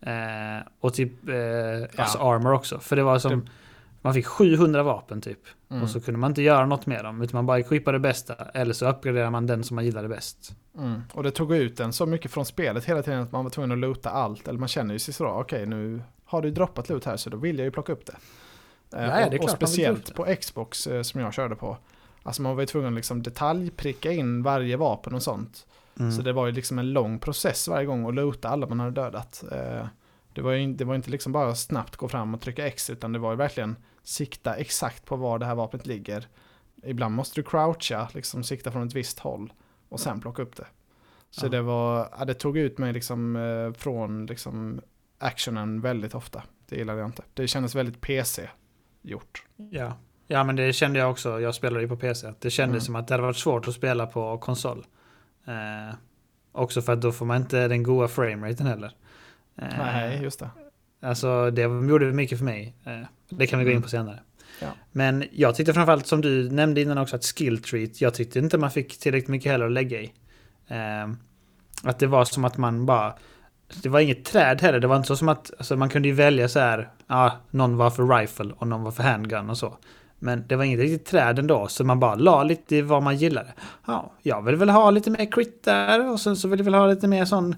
Eh, 0.01 0.67
och 0.79 0.93
typ 0.93 1.29
eh, 1.29 2.01
alltså 2.01 2.17
armor 2.17 2.53
också. 2.53 2.79
För 2.79 2.95
det 2.95 3.03
var 3.03 3.19
som... 3.19 3.39
Det- 3.39 3.51
Man 4.01 4.13
fick 4.13 4.25
700 4.25 4.83
vapen 4.83 5.21
typ. 5.21 5.39
Mm. 5.69 5.83
Och 5.83 5.89
så 5.89 6.01
kunde 6.01 6.19
man 6.19 6.31
inte 6.31 6.41
göra 6.41 6.65
något 6.65 6.85
med 6.85 7.03
dem. 7.03 7.21
Utan 7.21 7.37
man 7.37 7.45
bara 7.45 7.59
equippade 7.59 7.97
det 7.97 8.01
bästa. 8.01 8.33
Eller 8.35 8.73
så 8.73 8.89
uppgraderade 8.89 9.31
man 9.31 9.47
den 9.47 9.63
som 9.63 9.75
man 9.75 9.85
gillade 9.85 10.07
bäst. 10.07 10.55
Mm. 10.77 11.01
Och 11.13 11.23
det 11.23 11.31
tog 11.31 11.55
ut 11.55 11.79
en 11.79 11.93
så 11.93 12.05
mycket 12.05 12.31
från 12.31 12.45
spelet 12.45 12.85
hela 12.85 13.03
tiden 13.03 13.21
att 13.21 13.31
man 13.31 13.43
var 13.43 13.51
tvungen 13.51 13.71
att 13.71 13.77
loota 13.77 14.09
allt. 14.09 14.47
Eller 14.47 14.59
man 14.59 14.69
känner 14.69 14.93
ju 14.93 14.99
sig 14.99 15.13
så, 15.13 15.27
okej 15.27 15.65
nu 15.65 16.01
har 16.25 16.41
du 16.41 16.51
droppat 16.51 16.89
loot 16.89 17.05
här 17.05 17.17
så 17.17 17.29
då 17.29 17.37
vill 17.37 17.57
jag 17.57 17.65
ju 17.65 17.71
plocka 17.71 17.91
upp 17.91 18.05
det. 18.05 18.15
Eh, 18.97 19.03
Ja, 19.03 19.19
ja, 19.21 19.29
det 19.29 19.37
och, 19.37 19.43
och 19.43 19.49
speciellt 19.49 20.15
på 20.15 20.35
Xbox 20.41 20.87
eh, 20.87 21.01
som 21.01 21.21
jag 21.21 21.33
körde 21.33 21.55
på. 21.55 21.77
Alltså 22.23 22.41
man 22.41 22.55
var 22.55 22.61
ju 22.61 22.67
tvungen 22.67 22.93
att 22.93 22.95
liksom 22.95 23.23
detaljpricka 23.23 24.11
in 24.11 24.43
varje 24.43 24.77
vapen 24.77 25.13
och 25.13 25.23
sånt. 25.23 25.67
Mm. 25.99 26.11
Så 26.11 26.21
det 26.21 26.33
var 26.33 26.45
ju 26.45 26.51
liksom 26.51 26.79
en 26.79 26.93
lång 26.93 27.19
process 27.19 27.67
varje 27.67 27.85
gång 27.85 28.07
att 28.07 28.15
loota 28.15 28.49
alla 28.49 28.67
man 28.67 28.79
hade 28.79 28.91
dödat. 28.91 29.43
Det 30.37 30.43
var 30.43 30.51
ju 30.51 30.73
det 30.73 30.85
var 30.85 30.95
inte 30.95 31.09
liksom 31.11 31.31
bara 31.31 31.55
snabbt 31.55 31.95
gå 31.95 32.07
fram 32.07 32.33
och 32.33 32.41
trycka 32.41 32.67
X 32.67 32.89
utan 32.89 33.13
det 33.13 33.19
var 33.19 33.31
ju 33.31 33.37
verkligen 33.37 33.75
sikta 34.03 34.55
exakt 34.55 35.05
på 35.05 35.15
var 35.15 35.39
det 35.39 35.45
här 35.45 35.55
vapnet 35.55 35.85
ligger. 35.85 36.27
Ibland 36.83 37.15
måste 37.15 37.39
du 37.41 37.43
croucha, 37.43 38.09
liksom 38.13 38.43
sikta 38.43 38.71
från 38.71 38.87
ett 38.87 38.93
visst 38.95 39.19
håll 39.19 39.53
och 39.89 39.99
sen 39.99 40.21
plocka 40.21 40.41
upp 40.41 40.55
det. 40.55 40.67
Så 41.29 41.45
Ja. 41.45 41.49
det 41.49 41.61
var, 41.61 42.09
ja, 42.19 42.25
det 42.25 42.33
tog 42.33 42.57
ut 42.57 42.77
mig 42.77 42.93
liksom 42.93 43.35
eh, 43.35 43.73
från 43.73 44.25
liksom 44.25 44.81
actionen 45.19 45.81
väldigt 45.81 46.15
ofta. 46.15 46.43
Det 46.69 46.75
gillade 46.75 46.99
jag 46.99 47.07
inte. 47.07 47.23
Det 47.33 47.47
kändes 47.47 47.75
väldigt 47.75 48.01
PC-gjort. 48.01 49.43
Ja. 49.71 49.93
ja, 50.27 50.43
men 50.43 50.55
det 50.55 50.73
kände 50.73 50.99
jag 50.99 51.11
också. 51.11 51.39
Jag 51.41 51.55
spelade 51.55 51.81
ju 51.81 51.87
på 51.89 51.97
PC. 51.97 52.33
Det 52.39 52.49
kändes 52.49 52.73
Mm. 52.73 52.85
som 52.85 52.95
att 52.95 53.07
det 53.07 53.13
hade 53.13 53.23
varit 53.23 53.37
svårt 53.37 53.67
att 53.67 53.73
spela 53.73 54.05
på 54.07 54.37
konsol. 54.37 54.85
Eh, 55.45 55.95
också 56.51 56.81
för 56.81 56.93
att 56.93 57.01
då 57.01 57.11
får 57.11 57.25
man 57.25 57.37
inte 57.41 57.67
den 57.67 57.83
goda 57.83 58.07
frameraten 58.07 58.65
heller. 58.67 58.95
Eh, 59.57 59.67
Nej, 59.77 60.19
just 60.23 60.39
det. 60.39 60.49
Alltså 61.01 61.51
det 61.51 61.61
gjorde 61.61 62.05
mycket 62.05 62.37
för 62.37 62.45
mig. 62.45 62.73
Eh, 62.85 62.91
Det 63.29 63.47
kan 63.47 63.59
vi 63.59 63.65
gå 63.65 63.71
in 63.71 63.75
Mm. 63.75 63.83
på 63.83 63.89
senare. 63.89 64.19
Ja. 64.61 64.67
Men 64.91 65.23
jag 65.31 65.55
tyckte 65.55 65.73
framförallt 65.73 66.07
som 66.07 66.21
du 66.21 66.49
nämnde 66.51 66.81
innan 66.81 66.97
också 66.97 67.15
att 67.15 67.25
skill 67.25 67.61
treat, 67.61 68.01
jag 68.01 68.13
tyckte 68.13 68.39
inte 68.39 68.57
man 68.57 68.71
fick 68.71 68.99
tillräckligt 68.99 69.27
mycket 69.29 69.51
heller 69.51 69.65
att 69.65 69.71
lägga 69.71 70.01
i. 70.01 70.11
Eh, 70.67 71.07
Att 71.83 71.99
det 71.99 72.07
var 72.07 72.25
som 72.25 72.45
att 72.45 72.57
man 72.57 72.85
bara... 72.85 73.13
Det 73.83 73.89
var 73.89 73.99
inget 73.99 74.25
träd 74.25 74.61
heller. 74.61 74.79
Det 74.79 74.87
var 74.87 74.95
inte 74.95 75.07
så 75.07 75.15
som 75.15 75.29
att 75.29 75.51
alltså 75.57 75.75
man 75.75 75.89
kunde 75.89 76.07
ju 76.07 76.13
välja 76.13 76.49
så 76.49 76.59
här. 76.59 76.89
Ja, 77.07 77.37
någon 77.51 77.77
var 77.77 77.89
för 77.89 78.07
rifle 78.19 78.53
och 78.57 78.67
någon 78.67 78.83
var 78.83 78.91
för 78.91 79.03
handgun 79.03 79.49
och 79.49 79.57
så. 79.57 79.77
Men 80.19 80.43
det 80.47 80.55
var 80.55 80.63
inget 80.63 80.79
riktigt 80.79 81.05
träd 81.05 81.39
ändå, 81.39 81.67
så 81.67 81.83
man 81.83 81.99
bara 81.99 82.15
la 82.15 82.43
lite 82.43 82.75
i 82.75 82.81
vad 82.81 83.03
man 83.03 83.17
gillade. 83.17 83.53
Ja, 83.87 84.11
jag 84.21 84.41
vill 84.41 84.55
väl 84.55 84.69
ha 84.69 84.91
lite 84.91 85.09
mer 85.09 85.31
crit 85.31 85.63
där 85.63 86.09
och 86.11 86.19
sen 86.19 86.35
så 86.35 86.47
vill 86.47 86.59
jag 86.59 86.65
väl 86.65 86.73
ha 86.73 86.87
lite 86.87 87.07
mer 87.07 87.25
sån... 87.25 87.55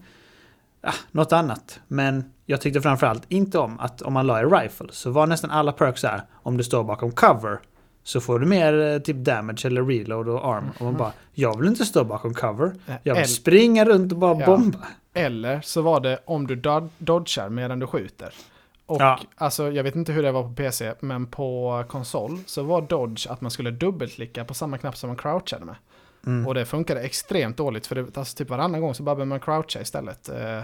Ja, 0.82 0.92
något 1.12 1.34
annat. 1.34 1.80
Men 1.88 2.32
jag 2.46 2.62
tyckte 2.62 2.82
framförallt 2.82 3.24
inte 3.28 3.60
om 3.60 3.80
att 3.80 4.02
om 4.02 4.14
man 4.14 4.28
la 4.28 4.42
i 4.42 4.46
rifle 4.46 4.88
så 4.92 5.12
var 5.12 5.28
nästan 5.28 5.52
alla 5.52 5.72
perks 5.72 6.04
här. 6.04 6.22
Om 6.34 6.58
du 6.58 6.64
står 6.64 6.84
bakom 6.84 7.12
cover 7.12 7.60
så 8.04 8.22
får 8.22 8.40
du 8.40 8.46
mer 8.46 8.82
eh, 8.94 9.00
typ 9.00 9.16
damage 9.18 9.66
eller 9.66 9.84
reload 9.86 10.30
och 10.30 10.48
arm. 10.48 10.70
Och 10.78 10.82
man 10.86 10.98
bara, 10.98 11.12
jag 11.34 11.58
vill 11.60 11.68
inte 11.68 11.86
stå 11.86 12.04
bakom 12.04 12.34
cover. 12.34 12.74
Jag 13.04 13.14
vill 13.16 13.24
El- 13.24 13.30
springa 13.30 13.86
runt 13.86 14.12
och 14.12 14.18
bara 14.18 14.40
Ja. 14.40 14.46
bomba. 14.46 14.78
Eller 15.14 15.62
så 15.62 15.82
var 15.82 16.00
det 16.00 16.20
om 16.26 16.48
du 16.48 16.56
dod- 16.56 16.90
dodgar 16.98 17.50
medan 17.50 17.80
du 17.80 17.88
skjuter. 17.88 18.34
Och 18.86 19.02
Ja. 19.02 19.20
alltså, 19.36 19.72
jag 19.72 19.84
vet 19.84 19.96
inte 19.96 20.12
hur 20.12 20.24
det 20.24 20.32
var 20.32 20.44
på 20.44 20.54
PC, 20.54 20.94
men 21.00 21.28
på 21.28 21.84
konsol 21.90 22.40
så 22.46 22.64
var 22.64 22.82
dodge 22.82 23.28
att 23.30 23.42
man 23.42 23.52
skulle 23.52 23.72
dubbelklicka 23.72 24.46
på 24.46 24.54
samma 24.54 24.78
knapp 24.78 24.98
som 24.98 25.08
man 25.10 25.18
crouchade 25.18 25.66
med. 25.66 25.76
Mm. 26.26 26.48
Och 26.48 26.54
det 26.54 26.66
funkade 26.66 27.02
extremt 27.02 27.58
dåligt, 27.58 27.88
för 27.88 27.96
det, 27.96 28.18
alltså, 28.18 28.38
typ 28.38 28.50
varannan 28.50 28.82
gång 28.82 28.94
så 28.96 29.04
bara 29.04 29.16
behöver 29.16 29.30
man 29.30 29.40
croucha 29.40 29.82
istället. 29.82 30.30
Eh, 30.30 30.62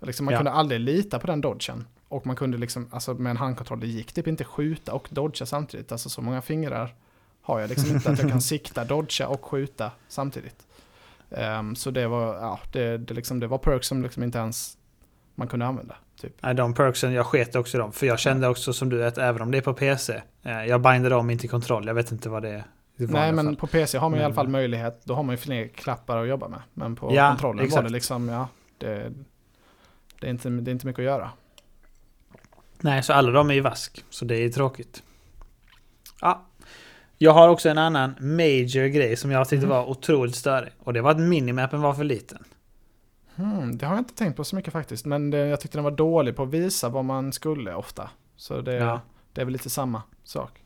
liksom, 0.00 0.24
man 0.26 0.32
Ja. 0.32 0.38
kunde 0.38 0.50
aldrig 0.52 0.80
lita 0.80 1.18
på 1.18 1.26
den 1.26 1.40
dodgen. 1.40 1.84
Och 2.08 2.26
man 2.26 2.36
kunde 2.36 2.58
liksom, 2.58 2.88
alltså 2.90 3.14
med 3.14 3.30
en 3.30 3.36
handkontroll, 3.36 3.80
det 3.80 3.86
gick 3.86 4.12
typ 4.12 4.26
inte 4.28 4.44
skjuta 4.44 4.92
och 4.92 5.08
dodga 5.10 5.46
samtidigt. 5.46 5.92
Alltså 5.92 6.08
så 6.08 6.22
många 6.22 6.42
fingrar 6.42 6.94
har 7.42 7.60
jag 7.60 7.70
liksom 7.70 7.90
inte 7.96 8.10
att 8.10 8.18
jag 8.18 8.30
kan 8.30 8.40
sikta, 8.52 8.84
dodga 8.84 9.28
och 9.28 9.44
skjuta 9.44 9.90
samtidigt. 10.08 10.66
Ehm, 11.30 11.76
så 11.76 11.90
det 11.90 12.06
var, 12.08 12.34
ja, 12.34 12.60
det, 12.72 12.98
det, 12.98 13.14
liksom, 13.14 13.40
det 13.40 13.46
var 13.46 13.58
perks 13.58 13.86
som 13.86 14.02
liksom 14.02 14.22
inte 14.22 14.38
ens 14.38 14.76
man 15.34 15.48
kunde 15.48 15.66
använda. 15.66 15.96
Typ. 16.20 16.32
Nej, 16.40 16.54
de 16.54 16.74
perksen, 16.74 17.12
jag 17.12 17.26
sket 17.26 17.56
också 17.56 17.78
dem. 17.78 17.92
För 17.92 18.06
jag 18.06 18.18
kände 18.18 18.48
också 18.48 18.72
som 18.72 18.88
du 18.88 19.04
att 19.04 19.18
även 19.18 19.42
om 19.42 19.50
det 19.50 19.58
är 19.58 19.62
på 19.62 19.74
PC. 19.74 20.22
Eh, 20.42 20.64
jag 20.64 20.80
bindade 20.80 21.14
om 21.14 21.30
inte 21.30 21.48
kontroll. 21.48 21.86
Jag 21.86 21.94
vet 21.94 22.12
inte 22.12 22.28
vad 22.28 22.42
det 22.42 22.48
i 22.48 22.54
vanliga 22.54 22.75
Nej, 22.96 23.32
men 23.32 23.44
fall. 23.46 23.56
på 23.56 23.66
PC 23.66 23.98
har 23.98 24.10
man 24.10 24.20
i 24.20 24.24
alla 24.24 24.34
fall 24.34 24.48
möjlighet. 24.48 25.00
Då 25.04 25.14
har 25.14 25.22
man 25.22 25.32
ju 25.32 25.36
fler 25.36 25.68
knappar 25.68 26.16
att 26.22 26.28
jobba 26.28 26.48
med. 26.48 26.60
Men 26.74 26.96
på 26.96 27.14
Ja, 27.14 27.28
kontrollen 27.28 27.56
var 27.58 27.64
exakt. 27.64 27.86
det 27.86 27.92
liksom, 27.92 28.28
ja, 28.28 28.48
det, 28.78 29.12
det, 30.20 30.26
är 30.26 30.30
inte, 30.30 30.48
det 30.48 30.70
är 30.70 30.72
inte 30.72 30.86
mycket 30.86 30.98
att 31.00 31.04
göra. 31.04 31.30
Nej, 32.80 33.02
så 33.02 33.12
alla 33.12 33.30
de 33.30 33.50
är 33.50 33.54
ju 33.54 33.60
vask. 33.60 34.04
Så 34.10 34.24
det 34.24 34.36
är 34.36 34.48
tråkigt. 34.48 35.02
Ja. 36.20 36.46
Jag 37.18 37.32
har 37.32 37.48
också 37.48 37.68
en 37.68 37.78
annan 37.78 38.14
major 38.20 38.86
grej 38.86 39.16
som 39.16 39.30
jag 39.30 39.48
tyckte 39.48 39.66
Mhm. 39.66 39.74
var 39.76 39.90
otroligt 39.90 40.36
störig. 40.36 40.72
Och 40.78 40.92
det 40.92 41.00
var 41.02 41.10
att 41.10 41.20
minimappen 41.20 41.80
var 41.80 41.94
för 41.94 42.04
liten. 42.04 42.44
Hmm, 43.36 43.78
det 43.78 43.86
har 43.86 43.94
jag 43.94 44.00
inte 44.00 44.14
tänkt 44.14 44.36
på 44.36 44.44
så 44.44 44.56
mycket 44.56 44.72
faktiskt. 44.72 45.06
Men 45.06 45.30
det, 45.30 45.38
jag 45.38 45.60
tyckte 45.60 45.78
den 45.78 45.84
var 45.84 45.90
dålig 45.90 46.36
på 46.36 46.42
att 46.42 46.48
visa 46.50 46.88
vad 46.88 47.04
man 47.04 47.32
skulle 47.32 47.74
ofta. 47.74 48.10
Så 48.36 48.60
det, 48.60 48.74
Ja. 48.74 49.00
det 49.32 49.40
är 49.40 49.44
väl 49.44 49.52
lite 49.52 49.70
samma 49.70 50.02
sak. 50.24 50.62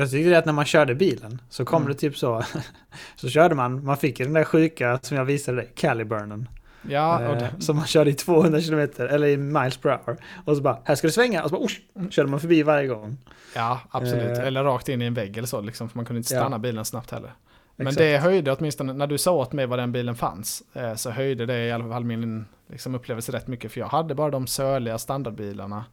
Jag 0.00 0.10
tyckte 0.10 0.38
att 0.38 0.44
när 0.44 0.52
man 0.52 0.64
körde 0.64 0.94
bilen 0.94 1.40
så 1.48 1.64
kom 1.64 1.82
Mm. 1.82 1.92
det 1.92 1.98
typ 1.98 2.16
så. 2.18 2.42
så 3.16 3.28
körde 3.28 3.54
man, 3.54 3.84
man 3.84 3.96
fick 3.96 4.18
den 4.18 4.32
där 4.32 4.44
sjuka 4.44 4.98
som 5.02 5.16
jag 5.16 5.24
visade 5.24 5.56
dig, 5.56 5.72
Caliburnen. 5.74 6.48
Ja, 6.88 7.22
eh, 7.22 7.38
det, 7.38 7.50
som 7.58 7.76
man 7.76 7.86
körde 7.86 8.10
i 8.10 8.14
200 8.14 8.60
km 8.60 8.88
eller 8.98 9.26
i 9.26 9.36
miles 9.36 9.76
per 9.76 9.90
hour. 9.90 10.16
Och 10.44 10.56
så 10.56 10.62
bara, 10.62 10.78
här 10.84 10.94
ska 10.94 11.06
du 11.06 11.12
svänga. 11.12 11.42
Och 11.42 11.50
så 11.50 11.56
bara, 11.56 11.64
Osh! 11.64 12.10
körde 12.10 12.30
man 12.30 12.40
förbi 12.40 12.62
varje 12.62 12.86
gång. 12.86 13.16
ja 13.54 13.80
absolut. 13.90 14.38
eh, 14.38 14.46
Eller 14.46 14.64
rakt 14.64 14.88
in 14.88 15.02
i 15.02 15.04
en 15.04 15.14
vägg 15.14 15.36
eller 15.36 15.48
så, 15.48 15.60
liksom, 15.60 15.88
för 15.88 15.98
man 15.98 16.04
kunde 16.04 16.18
inte 16.18 16.34
Ja. 16.34 16.40
stanna 16.40 16.58
bilen 16.58 16.84
snabbt 16.84 17.10
heller. 17.10 17.32
Men 17.76 17.86
Exakt. 17.86 17.98
det 17.98 18.18
höjde 18.18 18.52
åtminstone, 18.52 18.92
när 18.92 19.06
du 19.06 19.18
sa 19.18 19.32
åt 19.32 19.52
mig 19.52 19.66
var 19.66 19.76
den 19.76 19.92
bilen 19.92 20.14
fanns, 20.14 20.62
eh, 20.74 20.94
så 20.94 21.10
höjde 21.10 21.46
det 21.46 21.66
i 21.66 21.72
alla 21.72 21.88
fall 21.88 22.04
min 22.04 22.44
liksom, 22.70 22.94
upplevelse 22.94 23.32
rätt 23.32 23.46
mycket. 23.48 23.72
För 23.72 23.80
jag 23.80 23.86
hade 23.88 24.14
bara 24.14 24.30
de 24.30 24.46
söliga 24.46 24.98
standardbilarna 24.98 25.84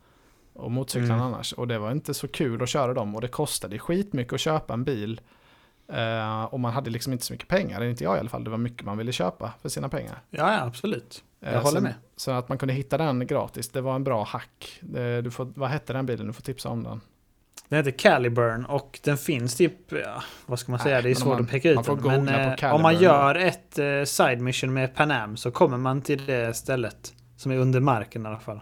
och 0.58 0.72
motorcyklarna 0.72 1.16
Mm. 1.24 1.34
annars. 1.34 1.54
Och 1.54 1.68
det 1.68 1.80
var 1.80 1.92
inte 1.92 2.14
så 2.14 2.28
kul 2.28 2.64
att 2.64 2.70
köra 2.70 2.94
dem. 2.94 3.16
Och 3.16 3.22
det 3.22 3.28
kostade 3.28 3.80
skitmycket 3.80 4.34
att 4.34 4.40
köpa 4.40 4.74
en 4.74 4.84
bil. 4.84 5.22
Eh, 5.94 6.44
och 6.44 6.60
man 6.60 6.74
hade 6.74 6.90
liksom 6.90 7.14
inte 7.14 7.26
så 7.26 7.34
mycket 7.34 7.48
pengar, 7.48 7.84
inte 7.84 8.04
jag 8.04 8.16
i 8.18 8.20
alla 8.20 8.30
fall. 8.30 8.44
Det 8.44 8.50
var 8.50 8.58
mycket 8.58 8.86
man 8.86 8.98
ville 8.98 9.12
köpa 9.12 9.54
för 9.62 9.70
sina 9.70 9.90
pengar. 9.90 10.22
Ja, 10.30 10.54
ja, 10.54 10.62
absolut. 10.66 11.24
Jag 11.40 11.54
Eh, 11.54 11.62
håller 11.64 11.82
med. 11.82 11.94
Så 12.16 12.32
att 12.32 12.50
man 12.50 12.58
kunde 12.58 12.74
hitta 12.74 12.98
den 12.98 13.28
gratis, 13.28 13.70
det 13.70 13.82
var 13.82 13.96
en 13.96 14.04
bra 14.04 14.24
hack. 14.24 14.80
Eh, 14.96 15.18
Du 15.24 15.32
får, 15.32 15.52
vad 15.56 15.70
hette 15.70 15.94
den 15.94 16.06
bilen? 16.06 16.28
Du 16.28 16.34
får 16.34 16.42
tipsa 16.42 16.70
om 16.70 16.84
den. 16.84 17.02
Den 17.70 17.78
heter 17.78 17.92
Caliburn 18.00 18.66
och 18.66 19.00
den 19.04 19.18
finns 19.18 19.56
typ, 19.56 19.92
ja, 19.92 20.24
vad 20.46 20.60
ska 20.60 20.72
man 20.72 20.80
säga, 20.80 20.96
Nej, 20.96 21.04
det 21.04 21.10
är 21.10 21.16
svårt 21.16 21.34
man- 21.34 21.44
att 21.44 21.50
peka 21.50 21.70
ut 21.72 21.84
den. 21.86 22.26
Men 22.26 22.30
eh, 22.60 22.74
om 22.76 22.82
man 22.82 22.98
gör 23.00 23.36
ett 23.36 23.80
eh, 23.80 24.04
side 24.06 24.42
mission 24.42 24.74
med 24.74 24.96
Pan 24.96 25.12
Am 25.12 25.38
så 25.38 25.52
kommer 25.52 25.78
man 25.78 26.02
till 26.02 26.26
det 26.26 26.54
stället. 26.56 27.14
Som 27.38 27.52
är 27.52 27.58
under 27.58 27.80
marken 27.80 28.26
i 28.26 28.28
alla 28.28 28.40
fall. 28.40 28.60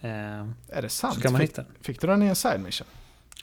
Eh, 0.00 0.10
Är 0.68 0.82
det 0.82 0.88
sant? 0.88 1.14
så 1.14 1.20
kan 1.20 1.32
man 1.32 1.40
fick, 1.40 1.50
hitta 1.50 1.62
den. 1.62 1.70
fick 1.82 2.00
du 2.00 2.06
den 2.06 2.22
i 2.22 2.26
en 2.26 2.36
side 2.36 2.60
mission? 2.60 2.86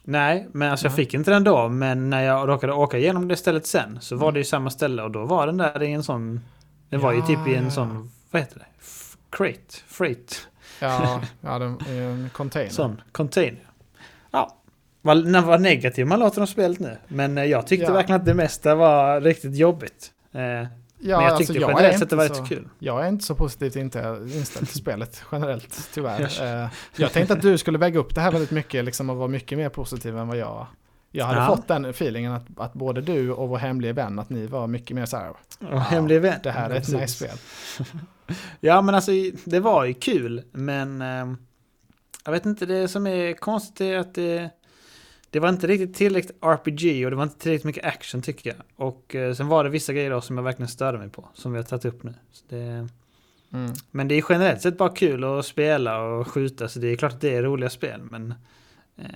Nej, 0.04 0.48
men 0.52 0.70
alltså 0.70 0.86
jag 0.86 0.94
fick 0.96 1.14
inte 1.14 1.30
den 1.30 1.44
då. 1.44 1.68
Men 1.68 2.10
när 2.10 2.22
jag 2.22 2.48
råkade 2.48 2.72
åka 2.72 2.98
igenom 2.98 3.28
det 3.28 3.36
stället 3.36 3.66
sen 3.66 3.98
så 4.00 4.16
var 4.16 4.22
Mm. 4.26 4.34
det 4.34 4.40
ju 4.40 4.44
samma 4.44 4.70
ställe 4.70 5.02
och 5.02 5.10
då 5.10 5.24
var 5.24 5.46
den 5.46 5.56
där 5.56 5.82
i 5.82 5.92
en 5.92 6.02
sån... 6.02 6.40
Den 6.88 7.00
var 7.00 7.12
ju 7.12 7.22
typ 7.22 7.46
i 7.48 7.54
en 7.54 7.64
ja. 7.64 7.70
sån, 7.70 8.10
vad 8.30 8.42
heter 8.42 8.58
det? 8.58 8.64
F- 8.80 9.16
crate? 9.30 9.76
Freight? 9.86 10.48
Ja, 10.80 11.20
ja 11.40 11.58
den, 11.58 11.78
en 11.88 12.30
container. 12.32 12.70
Sån 12.70 13.00
container. 13.12 13.66
Ja. 14.30 14.54
Vad, 15.02 15.26
vad 15.44 15.60
negativ 15.60 16.06
man 16.06 16.18
låter 16.20 16.40
om 16.40 16.46
spelet 16.46 16.78
nu. 16.78 16.96
Men 17.08 17.38
eh, 17.38 17.44
jag 17.44 17.66
tyckte 17.66 17.86
Ja. 17.86 17.92
verkligen 17.92 18.20
att 18.20 18.26
det 18.26 18.34
mesta 18.34 18.74
var 18.74 19.20
riktigt 19.20 19.56
jobbigt. 19.56 20.12
Eh, 20.32 20.66
Ja, 21.00 21.16
men 21.16 21.24
jag 21.26 21.34
alltså, 21.34 21.52
tyckte 21.52 21.66
är 21.66 21.68
generellt 21.70 21.98
sett 21.98 22.10
det 22.10 22.16
var 22.16 22.26
så- 22.28 22.34
rätt 22.42 22.48
kul. 22.48 22.68
Jag 22.78 23.04
är 23.04 23.08
inte 23.08 23.24
så 23.24 23.34
positivt 23.34 23.76
inte 23.76 24.18
inställd 24.34 24.68
till 24.68 24.78
spelet 24.78 25.22
generellt, 25.32 25.90
tyvärr. 25.94 26.20
Jag- 26.40 26.62
Eh, 26.64 26.68
Jag 26.96 27.12
tänkte 27.12 27.34
att 27.34 27.42
du 27.42 27.58
skulle 27.58 27.78
väga 27.78 27.98
upp 28.00 28.14
det 28.14 28.20
här 28.20 28.32
väldigt 28.32 28.50
mycket 28.50 28.84
liksom, 28.84 29.10
och 29.10 29.16
vara 29.16 29.28
mycket 29.28 29.58
mer 29.58 29.68
positiv 29.68 30.18
än 30.18 30.28
vad 30.28 30.36
jag 30.36 30.66
Jag 31.10 31.24
hade 31.26 31.40
Ja. 31.40 31.46
fått 31.56 31.68
den 31.68 31.84
feelingen 31.84 32.32
att, 32.32 32.46
att 32.56 32.72
både 32.72 33.00
du 33.00 33.32
och 33.32 33.48
vår 33.48 33.58
hemliga 33.58 33.92
vän, 33.92 34.18
att 34.18 34.30
ni 34.30 34.46
var 34.46 34.66
mycket 34.66 34.94
mer 34.96 35.06
så 35.06 35.16
här, 35.16 35.30
Och 35.72 35.80
hemlig 35.80 36.20
vän. 36.20 36.40
det 36.42 36.50
här 36.50 36.70
är 36.70 36.74
ett 36.74 36.88
nice 36.88 37.08
spel. 37.08 37.38
Ja 38.60 38.82
men 38.82 38.94
alltså 38.94 39.10
det 39.44 39.60
var 39.60 39.84
ju 39.84 39.94
kul 39.94 40.42
men 40.52 41.02
eh, 41.02 41.34
jag 42.24 42.32
vet 42.32 42.46
inte 42.46 42.66
det 42.66 42.88
som 42.88 43.06
är 43.06 43.32
konstigt 43.34 43.80
är 43.80 43.98
att 43.98 44.14
det, 44.14 44.50
det 45.30 45.40
var 45.40 45.48
inte 45.48 45.66
riktigt 45.66 45.94
tillräckligt 45.94 46.36
RPG 46.44 47.04
och 47.04 47.10
det 47.10 47.16
var 47.16 47.22
inte 47.22 47.38
tillräckligt 47.38 47.64
mycket 47.64 47.84
action 47.84 48.22
tycker 48.22 48.50
jag. 48.50 48.88
Och 48.88 49.14
eh, 49.14 49.34
sen 49.34 49.48
var 49.48 49.64
det 49.64 49.70
vissa 49.70 49.92
grejer 49.92 50.10
då 50.10 50.20
som 50.20 50.36
jag 50.36 50.44
verkligen 50.44 50.68
störde 50.68 50.98
mig 50.98 51.08
på 51.08 51.28
som 51.34 51.52
vi 51.52 51.58
har 51.58 51.64
tagit 51.64 51.84
upp 51.84 52.02
nu. 52.02 52.14
Det, 52.48 52.88
Mm. 53.52 53.72
men 53.90 54.08
det 54.08 54.14
är 54.14 54.24
generellt 54.28 54.62
sett 54.62 54.78
bara 54.78 54.88
kul 54.88 55.24
att 55.24 55.46
spela 55.46 56.00
och 56.02 56.28
skjuta 56.28 56.68
så 56.68 56.78
det 56.78 56.88
är 56.88 56.96
klart 56.96 57.12
att 57.12 57.20
det 57.20 57.34
är 57.34 57.42
roliga 57.42 57.70
spel 57.70 58.00
men 58.02 58.34
eh, 58.96 59.06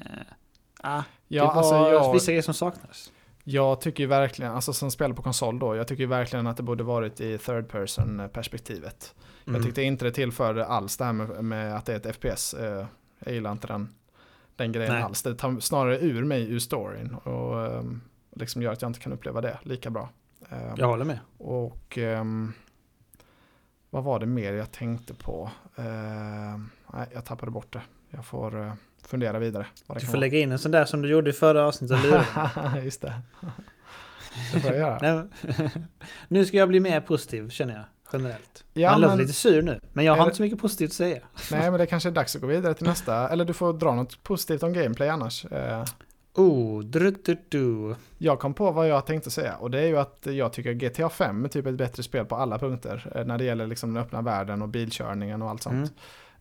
ah, 0.80 1.02
Ja, 1.28 1.42
det 1.42 1.46
var 1.46 1.54
alltså 1.54 1.74
jag, 1.74 2.12
vissa 2.12 2.26
grejer 2.32 2.42
som 2.42 2.54
saknades. 2.54 3.12
jag 3.44 3.80
tycker 3.80 4.02
ju 4.02 4.06
verkligen, 4.08 4.52
alltså 4.52 4.72
som 4.72 4.90
spelar 4.90 5.14
på 5.14 5.22
konsol 5.22 5.58
då, 5.58 5.76
jag 5.76 5.88
tycker 5.88 6.02
ju 6.02 6.08
verkligen 6.08 6.46
att 6.46 6.56
det 6.56 6.62
borde 6.62 6.84
varit 6.84 7.20
i 7.20 7.38
third 7.38 7.68
person 7.68 8.28
perspektivet. 8.32 9.14
Mm. 9.46 9.54
Jag 9.56 9.64
tyckte 9.64 9.82
inte 9.82 10.04
det 10.04 10.10
tillförde 10.10 10.66
alls 10.66 10.96
det 10.96 11.04
här 11.04 11.12
med, 11.12 11.44
med 11.44 11.76
att 11.76 11.86
det 11.86 11.92
är 11.92 11.96
ett 12.10 12.16
FPS. 12.16 12.54
Eh, 12.54 12.86
jag 13.24 13.34
gillar 13.34 13.52
inte 13.52 13.66
den, 13.66 13.88
den 14.56 14.72
grejen 14.72 14.92
Nej. 14.92 15.02
alls. 15.02 15.22
Det 15.22 15.34
tar 15.34 15.60
snarare 15.60 15.98
ur 15.98 16.24
mig 16.24 16.52
ur 16.52 16.58
storyn 16.58 17.14
och 17.14 17.66
ehm, 17.66 18.00
liksom 18.36 18.62
gör 18.62 18.72
att 18.72 18.82
jag 18.82 18.88
inte 18.88 19.00
kan 19.00 19.12
uppleva 19.12 19.40
det 19.40 19.58
lika 19.62 19.90
bra. 19.90 20.08
Ehm, 20.50 20.74
Jag 20.76 20.86
håller 20.86 21.04
med. 21.04 21.18
Och 21.38 21.98
ehm, 21.98 22.52
vad 23.90 24.04
var 24.04 24.18
det 24.20 24.26
mer 24.26 24.52
jag 24.52 24.72
tänkte 24.72 25.14
på? 25.14 25.50
Nej, 26.94 27.06
jag 27.12 27.24
tappade 27.24 27.50
bort 27.52 27.72
det. 27.72 27.82
Jag 28.10 28.24
får 28.24 28.60
eh, 28.66 28.72
fundera 29.04 29.38
vidare. 29.38 29.66
Du 30.00 30.06
får 30.06 30.18
lägga 30.18 30.38
in 30.38 30.52
en 30.52 30.58
sån 30.58 30.72
där 30.72 30.84
som 30.84 31.02
du 31.02 31.08
gjorde 31.08 31.30
i 31.30 31.32
förra 31.32 31.66
avsnittet. 31.66 31.98
Just 32.84 33.00
det. 33.02 33.20
Det 34.54 34.60
får 34.60 34.70
jag 34.72 34.78
göra. 35.00 35.28
Nu 36.28 36.44
ska 36.46 36.56
jag 36.56 36.68
bli 36.68 36.80
mer 36.80 37.00
positiv 37.00 37.48
känner 37.48 37.74
jag. 37.74 37.84
Generellt. 38.12 38.64
Ja, 38.72 38.90
Han 38.90 39.00
låter 39.00 39.16
men- 39.16 39.22
lite 39.26 39.32
sur 39.38 39.62
nu. 39.62 39.80
Men 39.92 40.04
jag 40.04 40.12
har 40.12 40.18
det- 40.18 40.24
inte 40.24 40.36
så 40.36 40.42
mycket 40.42 40.60
positivt 40.60 40.90
att 40.90 40.94
säga. 40.94 41.18
Nej, 41.50 41.70
men 41.70 41.80
det 41.80 41.86
kanske 41.86 42.08
är 42.08 42.10
dags 42.10 42.34
att 42.36 42.40
gå 42.42 42.46
vidare 42.48 42.74
till 42.74 42.86
nästa. 42.86 43.28
Eller 43.28 43.44
du 43.44 43.52
får 43.52 43.72
dra 43.72 43.94
något 43.94 44.22
positivt 44.22 44.62
om 44.62 44.72
gameplay 44.72 45.08
annars. 45.08 45.44
Eh, 45.44 45.84
Oh, 46.34 46.80
dru, 46.82 47.10
dru, 47.10 47.36
dru. 47.50 47.94
Jag 48.18 48.38
kom 48.40 48.54
på 48.54 48.70
vad 48.70 48.88
jag 48.88 49.06
tänkte 49.06 49.30
säga 49.30 49.54
och 49.56 49.70
det 49.70 49.80
är 49.80 49.86
ju 49.86 49.98
att 49.98 50.26
jag 50.30 50.52
tycker 50.52 50.72
GTA 50.72 51.08
5 51.08 51.44
är 51.44 51.48
typ 51.48 51.66
ett 51.66 51.74
bättre 51.74 52.02
spel 52.02 52.24
på 52.24 52.36
alla 52.36 52.58
punkter. 52.58 53.12
eh, 53.14 53.24
När 53.24 53.38
det 53.38 53.44
gäller 53.44 53.66
liksom 53.66 53.94
den 53.94 54.02
öppna 54.02 54.22
världen 54.22 54.62
och 54.62 54.68
bilkörningen 54.68 55.42
och 55.42 55.50
allt 55.50 55.62
sånt. 55.62 55.92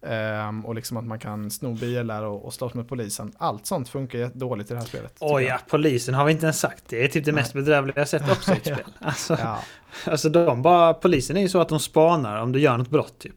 Ehm, 0.04 0.66
och 0.66 0.76
liksom 0.76 0.98
att 0.98 1.06
man 1.06 1.20
kan 1.20 1.52
sno 1.52 1.74
bilar 1.74 2.24
och, 2.24 2.46
och 2.46 2.54
slåss 2.54 2.74
med 2.74 2.88
polisen. 2.88 3.32
Allt 3.38 3.66
sånt 3.66 3.90
funkar 3.90 4.32
dåligt 4.34 4.72
i 4.72 4.74
det 4.74 4.80
här 4.80 4.88
spelet. 4.88 5.18
Oj 5.20 5.44
ja, 5.44 5.60
polisen 5.70 6.14
har 6.14 6.26
vi 6.26 6.32
inte 6.32 6.46
ens 6.46 6.60
sagt. 6.60 6.84
Det 6.88 7.04
är 7.04 7.08
typ 7.08 7.26
det 7.26 7.32
mest 7.32 7.54
bedrövliga 7.54 8.00
jag 8.00 8.08
sett 8.08 8.32
också 8.32 8.52
i 8.52 8.58
ett 8.58 8.62
spel. 8.62 8.84
Alltså, 9.00 9.38
Ja, 9.40 9.60
alltså 10.06 10.30
de 10.30 10.62
bara, 10.62 10.94
polisen 10.94 11.38
är 11.38 11.42
ju 11.42 11.50
så 11.50 11.62
att 11.62 11.70
de 11.70 11.80
spanar 11.80 12.42
om 12.42 12.52
du 12.52 12.60
gör 12.60 12.78
något 12.78 12.90
brott 12.90 13.20
typ. 13.20 13.36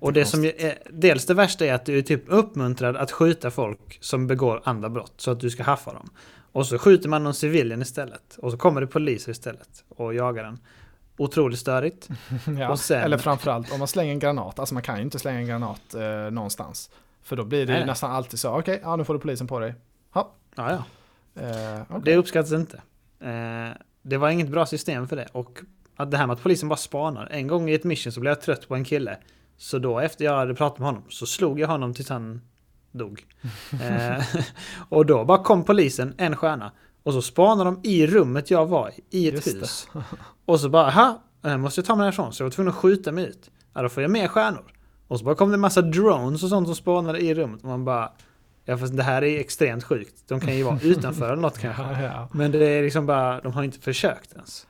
Och 0.00 0.12
det 0.12 0.24
som 0.24 0.44
är, 0.44 0.78
dels 0.90 1.26
det 1.26 1.34
värsta 1.34 1.66
är 1.66 1.74
att 1.74 1.84
du 1.84 1.98
är 1.98 2.02
typ 2.02 2.22
uppmuntrad 2.26 2.96
att 2.96 3.12
skjuta 3.12 3.50
folk 3.50 3.98
som 4.00 4.26
begår 4.26 4.60
andra 4.64 4.88
brott 4.88 5.14
så 5.16 5.30
att 5.30 5.40
du 5.40 5.50
ska 5.50 5.62
haffa 5.62 5.92
dem. 5.92 6.10
Och 6.52 6.66
så 6.66 6.78
skjuter 6.78 7.08
man 7.08 7.24
någon 7.24 7.34
civilian 7.34 7.82
istället. 7.82 8.36
Och 8.38 8.50
så 8.50 8.58
kommer 8.58 8.80
det 8.80 8.86
poliser 8.86 9.32
istället 9.32 9.84
och 9.88 10.14
jagar 10.14 10.44
den. 10.44 10.58
Otroligt 11.18 11.58
störigt. 11.58 12.08
ja. 12.58 12.70
och 12.70 12.78
sen- 12.80 13.02
Eller 13.02 13.18
framförallt 13.18 13.72
om 13.72 13.78
man 13.78 13.88
slänger 13.88 14.12
en 14.12 14.18
granat. 14.18 14.58
Alltså 14.58 14.74
man 14.74 14.82
kan 14.82 14.96
ju 14.96 15.02
inte 15.02 15.18
slänga 15.18 15.38
en 15.38 15.46
granat 15.46 15.94
eh, 15.94 16.30
någonstans. 16.30 16.90
För 17.22 17.36
då 17.36 17.44
blir 17.44 17.66
det 17.66 17.72
Nej, 17.72 17.80
ju 17.80 17.86
nästan 17.86 18.10
alltid 18.10 18.38
så. 18.40 18.58
Okej, 18.58 18.80
ja 18.82 18.96
nu 18.96 19.04
får 19.04 19.14
du 19.14 19.20
polisen 19.20 19.46
på 19.46 19.58
dig. 19.58 19.74
Ja, 20.14 20.32
Ja, 20.54 20.70
ja. 20.70 21.42
eh, 21.42 21.82
okej. 21.88 22.00
Det 22.04 22.16
uppskattas 22.16 22.52
inte. 22.52 22.76
Eh, 23.20 23.76
det 24.02 24.16
var 24.16 24.30
inget 24.30 24.48
bra 24.48 24.66
system 24.66 25.08
för 25.08 25.16
det. 25.16 25.28
Och 25.32 25.58
att 25.96 26.10
det 26.10 26.16
här 26.16 26.26
med 26.26 26.34
att 26.34 26.42
polisen 26.42 26.68
bara 26.68 26.76
spanar. 26.76 27.28
En 27.30 27.46
gång 27.46 27.70
i 27.70 27.74
ett 27.74 27.84
mission 27.84 28.12
så 28.12 28.20
blev 28.20 28.30
jag 28.30 28.40
trött 28.40 28.68
på 28.68 28.74
en 28.74 28.84
kille. 28.84 29.16
Så 29.56 29.78
då 29.78 29.98
efter 29.98 30.24
jag 30.24 30.36
hade 30.36 30.54
pratat 30.54 30.78
med 30.78 30.86
honom 30.88 31.02
så 31.08 31.26
slog 31.26 31.60
jag 31.60 31.68
honom 31.68 31.94
tills 31.94 32.08
han 32.08 32.40
dog. 32.92 33.24
Eh, 33.82 34.22
och 34.88 35.06
då 35.06 35.24
bara 35.24 35.38
kom 35.42 35.64
polisen, 35.64 36.14
en 36.18 36.36
stjärna. 36.36 36.72
Och 37.02 37.12
så 37.12 37.22
spanade 37.22 37.70
de 37.70 37.80
i 37.84 38.06
rummet 38.06 38.50
jag 38.50 38.66
var 38.66 38.90
i, 39.10 39.18
i 39.18 39.28
ett 39.28 39.34
Just 39.34 39.48
hus. 39.48 39.88
Och 40.48 40.60
så 40.60 40.68
bara, 40.68 40.86
aha, 40.86 41.22
jag 41.42 41.60
måste 41.60 41.80
jag 41.80 41.86
ta 41.86 41.96
mig 41.96 42.04
härifrån. 42.04 42.32
Så 42.32 42.42
jag 42.42 42.46
var 42.46 42.50
tvungen 42.50 42.68
att 42.68 42.76
skjuta 42.76 43.12
mig 43.12 43.24
ut. 43.24 43.50
Ja, 43.74 43.82
då 43.82 43.88
får 43.88 44.02
jag 44.02 44.10
mer 44.10 44.28
stjärnor. 44.28 44.72
Och 45.08 45.18
så 45.18 45.24
bara 45.24 45.34
kom 45.34 45.48
det 45.50 45.54
en 45.54 45.60
massa 45.60 45.82
drones 45.82 46.42
och 46.42 46.48
sånt 46.48 46.68
som 46.68 46.76
spanade 46.76 47.20
i 47.20 47.34
rummet. 47.34 47.62
Och 47.62 47.68
man 47.68 47.84
bara, 47.84 48.12
ja 48.64 48.78
fast 48.78 48.96
det 48.96 49.02
här 49.02 49.24
är 49.24 49.40
extremt 49.40 49.84
sjukt. 49.84 50.28
De 50.28 50.40
kan 50.40 50.56
ju 50.56 50.62
vara 50.62 50.78
utanför 50.82 51.26
eller 51.32 51.42
något 51.42 51.58
kanske. 51.58 51.82
Ja, 51.82 52.02
ja. 52.02 52.28
Men 52.32 52.50
det 52.50 52.66
är 52.66 52.82
liksom 52.82 53.06
bara, 53.06 53.40
de 53.40 53.52
har 53.52 53.62
inte 53.62 53.78
försökt 53.78 54.32
ens. 54.32 54.66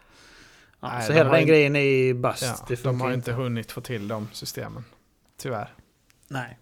Ja, 0.81 0.89
Nej, 0.89 1.03
så 1.03 1.13
de 1.13 1.19
hela 1.19 1.31
den 1.31 1.47
grejen 1.47 1.77
är 1.77 1.81
ju 1.81 2.15
bust. 2.15 2.65
Ja, 2.69 2.77
de 2.83 3.01
har 3.01 3.13
inte 3.13 3.33
hunnit 3.33 3.73
få 3.73 3.81
till 3.81 4.09
de 4.09 4.29
systemen. 4.33 4.85
Tyvärr. 5.39 5.75
Nej. 6.29 6.59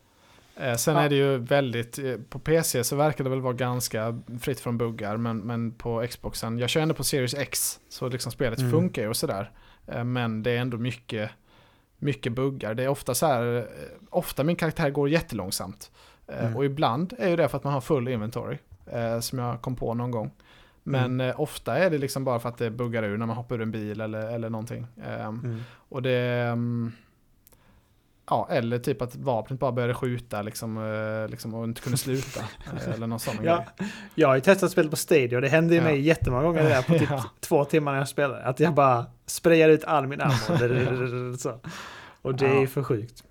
Eh, 0.56 0.74
sen 0.74 0.94
Ja. 0.96 1.02
är 1.02 1.08
det 1.08 1.14
ju 1.16 1.38
väldigt, 1.38 1.98
eh, 1.98 2.14
på 2.28 2.38
PC 2.38 2.84
så 2.84 2.96
verkar 2.96 3.24
det 3.24 3.30
väl 3.30 3.40
vara 3.40 3.52
ganska 3.52 4.20
fritt 4.40 4.60
från 4.60 4.78
buggar, 4.78 5.16
men, 5.16 5.38
men 5.38 5.72
på 5.72 6.06
Xboxen, 6.10 6.58
jag 6.58 6.70
kör 6.70 6.80
ändå 6.80 6.94
på 6.94 7.04
Series 7.04 7.34
X, 7.34 7.80
så 7.88 8.08
liksom 8.08 8.32
spelet 8.32 8.58
Mm. 8.58 8.70
funkar 8.70 9.02
ju 9.02 9.08
och 9.08 9.16
sådär. 9.16 9.50
Eh, 9.86 10.04
men 10.04 10.42
det 10.42 10.50
är 10.50 10.58
ändå 10.58 10.76
mycket, 10.78 11.30
mycket 11.98 12.32
buggar. 12.32 12.74
Det 12.74 12.84
är 12.84 12.88
ofta 12.88 13.14
så 13.14 13.26
här, 13.26 13.68
ofta 14.10 14.44
min 14.44 14.56
karaktär 14.56 14.90
går 14.90 15.08
jättelångsamt. 15.08 15.90
Mm. 16.28 16.56
Och 16.56 16.64
ibland 16.64 17.12
är 17.18 17.28
ju 17.28 17.36
det 17.36 17.48
för 17.48 17.56
att 17.58 17.64
man 17.64 17.72
har 17.72 17.80
full 17.80 18.08
inventory, 18.08 18.58
som 19.20 19.38
jag 19.38 19.62
kom 19.62 19.76
på 19.76 19.94
någon 19.94 20.10
gång. 20.10 20.30
Men 20.82 21.20
eh, 21.20 21.40
ofta 21.40 21.78
är 21.78 21.90
det 21.90 21.98
liksom 21.98 22.24
bara 22.24 22.38
för 22.40 22.48
att 22.48 22.58
det 22.58 22.70
buggar 22.70 23.02
ur 23.02 23.16
när 23.16 23.26
man 23.26 23.36
hoppar 23.36 23.54
ur 23.56 23.62
en 23.62 23.70
bil 23.70 24.00
eller, 24.00 24.30
eller 24.34 24.50
någonting. 24.50 24.86
Ehm, 25.06 25.40
Mm. 25.44 25.60
och 25.88 26.02
det... 26.02 26.56
Ja, 28.30 28.48
eller 28.50 28.78
typ 28.78 29.02
att 29.02 29.16
vapnet 29.16 29.60
bara 29.60 29.72
började 29.72 29.94
skjuta 29.94 30.42
liksom, 30.42 30.76
eh, 31.24 31.30
liksom 31.30 31.54
och 31.54 31.64
inte 31.64 31.80
kunde 31.80 31.98
sluta. 31.98 32.40
eh, 32.86 32.94
eller 32.94 33.06
någon 33.06 33.20
sån 33.20 33.34
Ja, 33.42 33.64
grej. 33.78 33.90
jag 34.14 34.28
har 34.28 34.34
ju 34.34 34.40
testat 34.40 34.70
spel 34.70 34.90
på 34.90 34.96
Stadia 34.96 35.38
och 35.38 35.42
det 35.42 35.48
hände 35.48 35.74
ju 35.74 35.80
Ja. 35.80 35.84
mig 35.86 36.00
jättemånga 36.00 36.42
gånger 36.42 36.62
där 36.62 36.82
på 36.82 36.92
typ 36.98 37.08
Ja. 37.10 37.24
två 37.40 37.64
timmar 37.64 37.92
när 37.92 37.98
jag 37.98 38.08
spelade. 38.08 38.44
Att 38.44 38.60
jag 38.60 38.74
bara 38.74 39.06
sprayar 39.26 39.68
ut 39.68 39.84
all 39.84 40.06
min 40.06 40.20
ammo. 40.20 40.32
så. 41.38 41.60
Och 42.22 42.34
det 42.34 42.46
är 42.46 42.54
ju 42.54 42.60
Ja. 42.60 42.66
för 42.66 42.82
sjukt. 42.82 43.22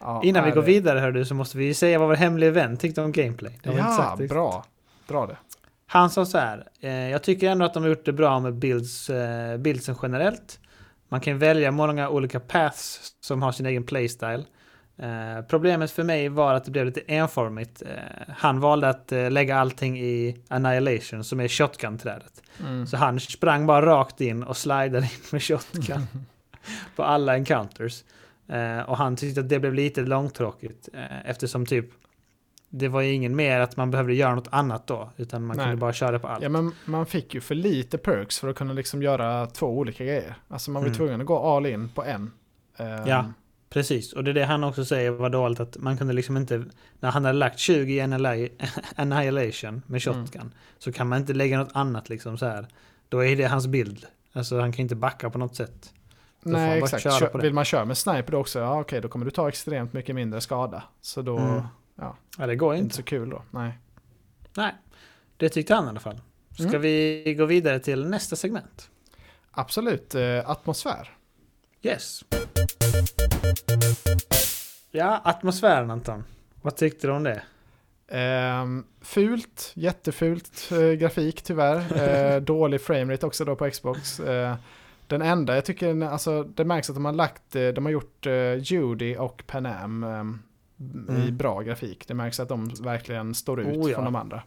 Ja, 0.00 0.20
Innan 0.24 0.44
vi 0.44 0.50
är 0.50 0.54
går 0.54 0.62
det- 0.62 0.66
vidare 0.66 0.98
hör 0.98 1.12
du 1.12 1.24
så 1.24 1.34
måste 1.34 1.58
vi 1.58 1.74
säga 1.74 1.98
vad 1.98 2.08
vår 2.08 2.14
hemliga 2.14 2.50
vän 2.50 2.76
tyckte 2.76 3.02
om 3.02 3.12
gameplay. 3.12 3.58
Det 3.62 3.72
Ja, 3.72 3.84
sagt 3.96 4.28
bra. 4.28 4.64
Bra 5.08 5.26
det. 5.26 5.36
Han 5.86 6.10
sa 6.10 6.24
så 6.26 6.38
här. 6.38 6.64
Eh, 6.80 6.90
jag 6.90 7.22
tycker 7.22 7.50
ändå 7.50 7.64
att 7.64 7.74
de 7.74 7.82
har 7.82 7.90
gjort 7.90 8.04
det 8.04 8.12
bra 8.12 8.40
med 8.40 8.54
builds, 8.54 9.10
eh, 9.10 9.56
buildsen 9.58 9.96
generellt. 10.02 10.60
Man 11.08 11.20
kan 11.20 11.38
välja 11.38 11.70
många 11.70 12.08
olika 12.08 12.40
paths 12.40 13.12
som 13.20 13.42
har 13.42 13.52
sin 13.52 13.66
egen 13.66 13.84
playstyle. 13.84 14.44
Eh, 14.98 15.42
problemet 15.48 15.90
för 15.90 16.02
mig 16.02 16.28
var 16.28 16.54
att 16.54 16.64
det 16.64 16.70
blev 16.70 16.86
lite 16.86 17.00
enformigt. 17.06 17.82
Eh, 17.82 18.34
han 18.36 18.60
valde 18.60 18.88
att 18.88 19.12
eh, 19.12 19.30
lägga 19.30 19.56
allting 19.56 19.98
i 19.98 20.36
Annihilation 20.48 21.24
som 21.24 21.40
är 21.40 21.48
shotgun-trädet. 21.48 22.42
Mm. 22.60 22.86
Så 22.86 22.96
han 22.96 23.20
sprang 23.20 23.66
bara 23.66 23.86
rakt 23.86 24.20
in 24.20 24.42
och 24.42 24.56
slidade 24.56 24.98
in 24.98 25.22
med 25.32 25.42
shotgun 25.42 26.06
på 26.96 27.02
alla 27.02 27.36
encounters. 27.36 28.04
Och 28.86 28.96
han 28.96 29.16
tyckte 29.16 29.40
att 29.40 29.48
det 29.48 29.60
blev 29.60 29.74
lite 29.74 30.00
långtråkigt 30.00 30.88
eftersom 31.24 31.66
typ 31.66 31.86
det 32.68 32.88
var 32.88 33.00
ju 33.00 33.12
ingen 33.12 33.36
mer 33.36 33.60
att 33.60 33.76
man 33.76 33.90
behövde 33.90 34.14
göra 34.14 34.34
något 34.34 34.48
annat 34.50 34.86
då, 34.86 35.10
utan 35.16 35.46
man 35.46 35.56
Nej. 35.56 35.64
kunde 35.66 35.76
bara 35.80 35.92
köra 35.92 36.18
på 36.18 36.28
allt. 36.28 36.42
Ja, 36.42 36.48
men 36.48 36.72
man 36.84 37.06
fick 37.06 37.34
ju 37.34 37.40
för 37.40 37.54
lite 37.54 37.98
perks 37.98 38.38
för 38.38 38.48
att 38.48 38.56
kunna 38.56 38.72
liksom 38.72 39.02
göra 39.02 39.46
två 39.46 39.66
olika 39.78 40.04
grejer. 40.04 40.34
Alltså 40.48 40.70
man 40.70 40.82
var 40.82 40.86
Mm. 40.86 40.96
tvungen 40.96 41.20
att 41.20 41.26
gå 41.26 41.38
all 41.56 41.66
in 41.66 41.88
på 41.88 42.04
en. 42.04 42.30
Ehm, 42.76 43.06
Ja. 43.06 43.24
Precis, 43.70 44.12
och 44.12 44.24
det 44.24 44.30
är 44.30 44.34
det 44.34 44.44
han 44.44 44.64
också 44.64 44.84
säger 44.84 45.10
var 45.10 45.30
dåligt 45.30 45.60
att 45.60 45.76
man 45.78 45.96
kunde 45.98 46.12
liksom 46.12 46.36
inte, 46.36 46.64
när 47.00 47.10
han 47.10 47.24
hade 47.24 47.38
lagt 47.38 47.58
20 47.58 47.94
i 47.94 48.00
Annihila- 48.00 48.48
Annihilation 48.96 49.82
med 49.86 50.02
shotgun, 50.02 50.40
Mm. 50.40 50.52
så 50.78 50.92
kan 50.92 51.06
man 51.08 51.18
inte 51.20 51.32
lägga 51.34 51.58
något 51.58 51.70
annat 51.72 52.08
liksom 52.08 52.38
så 52.38 52.46
här. 52.46 52.66
Då 53.08 53.24
är 53.24 53.36
det 53.36 53.44
hans 53.44 53.66
bild. 53.66 54.06
Alltså 54.32 54.60
han 54.60 54.72
kan 54.72 54.82
inte 54.82 54.94
backa 54.94 55.30
på 55.30 55.38
något 55.38 55.56
sätt. 55.56 55.92
man 56.42 56.52
Nej, 56.52 56.78
exakt. 56.78 57.34
vill 57.34 57.52
man 57.54 57.64
köra 57.64 57.84
med 57.84 57.98
sniper 57.98 58.32
då 58.32 58.38
också, 58.38 58.58
ja 58.58 58.80
okej, 58.80 59.00
då 59.00 59.08
kommer 59.08 59.24
du 59.24 59.30
ta 59.30 59.48
extremt 59.48 59.92
mycket 59.92 60.14
mindre 60.14 60.40
skada. 60.40 60.82
Så 61.00 61.22
då, 61.22 61.38
Mm. 61.38 61.62
Ja, 61.96 62.16
Ja, 62.38 62.46
det 62.46 62.56
går 62.56 62.74
inte 62.74 62.82
inte. 62.84 62.96
så 62.96 63.02
kul 63.02 63.30
då. 63.30 63.42
Nej. 63.50 63.78
Nej, 64.56 64.74
det 65.36 65.48
tyckte 65.48 65.74
han 65.74 65.84
i 65.86 65.88
alla 65.88 66.00
fall. 66.00 66.20
Ska 66.54 66.68
Mm. 66.68 66.80
vi 66.80 67.34
gå 67.38 67.44
vidare 67.44 67.78
till 67.80 68.06
nästa 68.08 68.36
segment? 68.36 68.90
Absolut, 69.50 70.14
eh, 70.14 70.50
atmosfär. 70.50 71.16
Yes. 71.82 72.24
Ja, 74.90 75.20
atmosfären 75.24 75.90
Anton. 75.90 76.24
Vad 76.62 76.76
tyckte 76.76 77.06
du 77.06 77.12
om 77.12 77.22
det? 77.22 77.42
Ehm, 78.08 78.84
fult, 79.00 79.72
jättefult 79.74 80.68
eh, 80.72 80.78
grafik 80.92 81.42
tyvärr. 81.42 81.84
Eh, 82.36 82.40
dålig 82.40 82.80
framerate 82.80 83.26
också 83.26 83.44
då 83.44 83.56
på 83.56 83.70
Xbox. 83.70 84.20
Eh, 84.20 84.54
den 85.06 85.22
enda 85.22 85.54
jag 85.54 85.64
tycker, 85.64 86.02
alltså 86.04 86.42
det 86.42 86.64
märks 86.64 86.90
att 86.90 86.96
de 86.96 87.04
har 87.04 87.12
lagt, 87.12 87.50
de 87.52 87.84
har 87.84 87.92
gjort 87.92 88.26
Judy 88.58 89.16
och 89.16 89.42
Panam 89.46 90.04
ehm, 90.04 90.42
i 90.54 90.55
Mm. 90.80 91.36
bra 91.36 91.60
grafik. 91.60 92.08
Det 92.08 92.14
märks 92.14 92.40
att 92.40 92.48
de 92.48 92.68
verkligen 92.68 93.34
står 93.34 93.60
ut 93.60 93.76
Oh, 93.76 93.90
ja. 93.90 93.94
från 93.94 94.04
de 94.04 94.16
andra. 94.16 94.42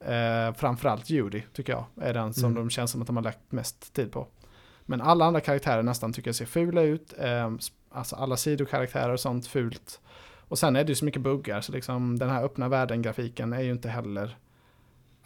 Eh, 0.00 0.54
framförallt 0.54 1.10
Judy 1.10 1.42
tycker 1.52 1.72
jag 1.72 1.84
är 2.00 2.14
den 2.14 2.34
som 2.34 2.44
Mm. 2.44 2.54
de 2.54 2.70
känns 2.70 2.90
som 2.90 3.00
att 3.00 3.06
de 3.06 3.16
har 3.16 3.22
lagt 3.24 3.52
mest 3.52 3.92
tid 3.94 4.12
på. 4.12 4.26
Men 4.86 5.00
alla 5.00 5.24
andra 5.24 5.40
karaktärer 5.40 5.82
nästan 5.82 6.12
tycker 6.12 6.28
jag 6.28 6.34
ser 6.34 6.46
fula 6.46 6.82
ut. 6.82 7.14
Eh, 7.18 7.50
alltså 7.90 8.16
alla 8.16 8.36
sidokaraktärer 8.36 9.12
och 9.12 9.20
sånt 9.20 9.46
fult. 9.46 10.00
Och 10.48 10.58
sen 10.58 10.76
är 10.76 10.84
det 10.84 10.88
ju 10.88 10.94
så 10.94 11.04
mycket 11.04 11.22
buggar 11.22 11.60
så 11.60 11.72
liksom 11.72 12.18
den 12.18 12.30
här 12.30 12.44
öppna 12.44 12.68
världen-grafiken 12.68 13.52
är 13.52 13.60
ju 13.60 13.70
inte 13.70 13.88
heller... 13.88 14.36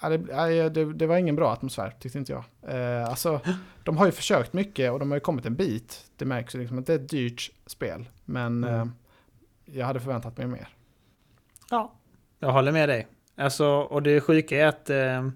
Det, 0.00 0.68
det, 0.68 0.92
det 0.92 1.06
var 1.06 1.16
ingen 1.16 1.36
bra 1.36 1.52
atmosfär 1.52 1.94
tyckte 2.00 2.18
inte 2.18 2.32
jag. 2.32 2.44
Eh, 2.62 3.08
alltså, 3.08 3.40
de 3.84 3.96
har 3.96 4.06
ju 4.06 4.12
försökt 4.12 4.52
mycket 4.52 4.92
och 4.92 4.98
de 4.98 5.10
har 5.10 5.16
ju 5.16 5.20
kommit 5.20 5.46
en 5.46 5.54
bit. 5.54 6.04
Det 6.16 6.24
märks 6.24 6.54
ju 6.54 6.58
liksom 6.58 6.78
att 6.78 6.86
det 6.86 6.92
är 6.92 6.98
ett 6.98 7.08
dyrt 7.08 7.50
spel. 7.66 8.08
Men 8.24 8.64
Mm. 8.64 8.74
eh, 8.80 8.86
jag 9.72 9.86
hade 9.86 10.00
förväntat 10.00 10.36
mig 10.36 10.46
mer. 10.46 10.68
Ja, 11.70 11.92
jag 12.38 12.52
håller 12.52 12.72
med 12.72 12.88
dig. 12.88 13.06
Alltså, 13.36 13.66
och 13.66 14.02
det 14.02 14.20
sjuka 14.20 14.56
är 14.62 14.66
att... 14.66 14.90
Eh, 14.90 15.28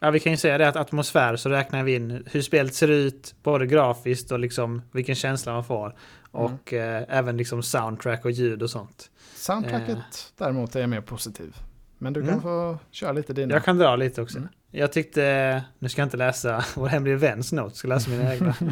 ja, 0.00 0.10
vi 0.10 0.20
kan 0.20 0.32
ju 0.32 0.36
säga 0.36 0.58
det 0.58 0.68
att 0.68 0.76
atmosfär 0.76 1.36
så 1.36 1.48
räknar 1.48 1.82
vi 1.82 1.94
in 1.94 2.22
hur 2.30 2.42
spelet 2.42 2.74
ser 2.74 2.88
ut, 2.88 3.34
både 3.42 3.66
grafiskt 3.66 4.32
och 4.32 4.38
liksom 4.38 4.82
vilken 4.92 5.14
känsla 5.14 5.52
man 5.52 5.64
får. 5.64 5.96
Och 6.30 6.72
eh, 6.72 7.04
även 7.08 7.36
liksom 7.36 7.62
soundtrack 7.62 8.24
och 8.24 8.30
ljud 8.30 8.62
och 8.62 8.70
sånt. 8.70 9.10
Soundtracket 9.34 10.32
däremot 10.38 10.76
är 10.76 10.80
jag 10.80 10.88
mer 10.90 11.00
positiv. 11.00 11.56
Men 11.98 12.12
du 12.12 12.20
kan 12.20 12.28
Mm. 12.28 12.42
få 12.42 12.78
köra 12.90 13.12
lite 13.12 13.32
dina. 13.32 13.54
Jag 13.54 13.64
kan 13.64 13.78
dra 13.78 13.96
lite 13.96 14.22
också. 14.22 14.38
Mm. 14.38 14.48
Jag 14.70 14.92
tyckte, 14.92 15.64
nu 15.78 15.88
ska 15.88 16.00
jag 16.00 16.06
inte 16.06 16.16
läsa 16.16 16.64
vår 16.76 16.86
hemliga 16.88 17.16
väns 17.16 17.52
notes, 17.52 17.78
ska 17.78 17.88
läsa 17.88 18.10
mina 18.10 18.34
egna. 18.34 18.54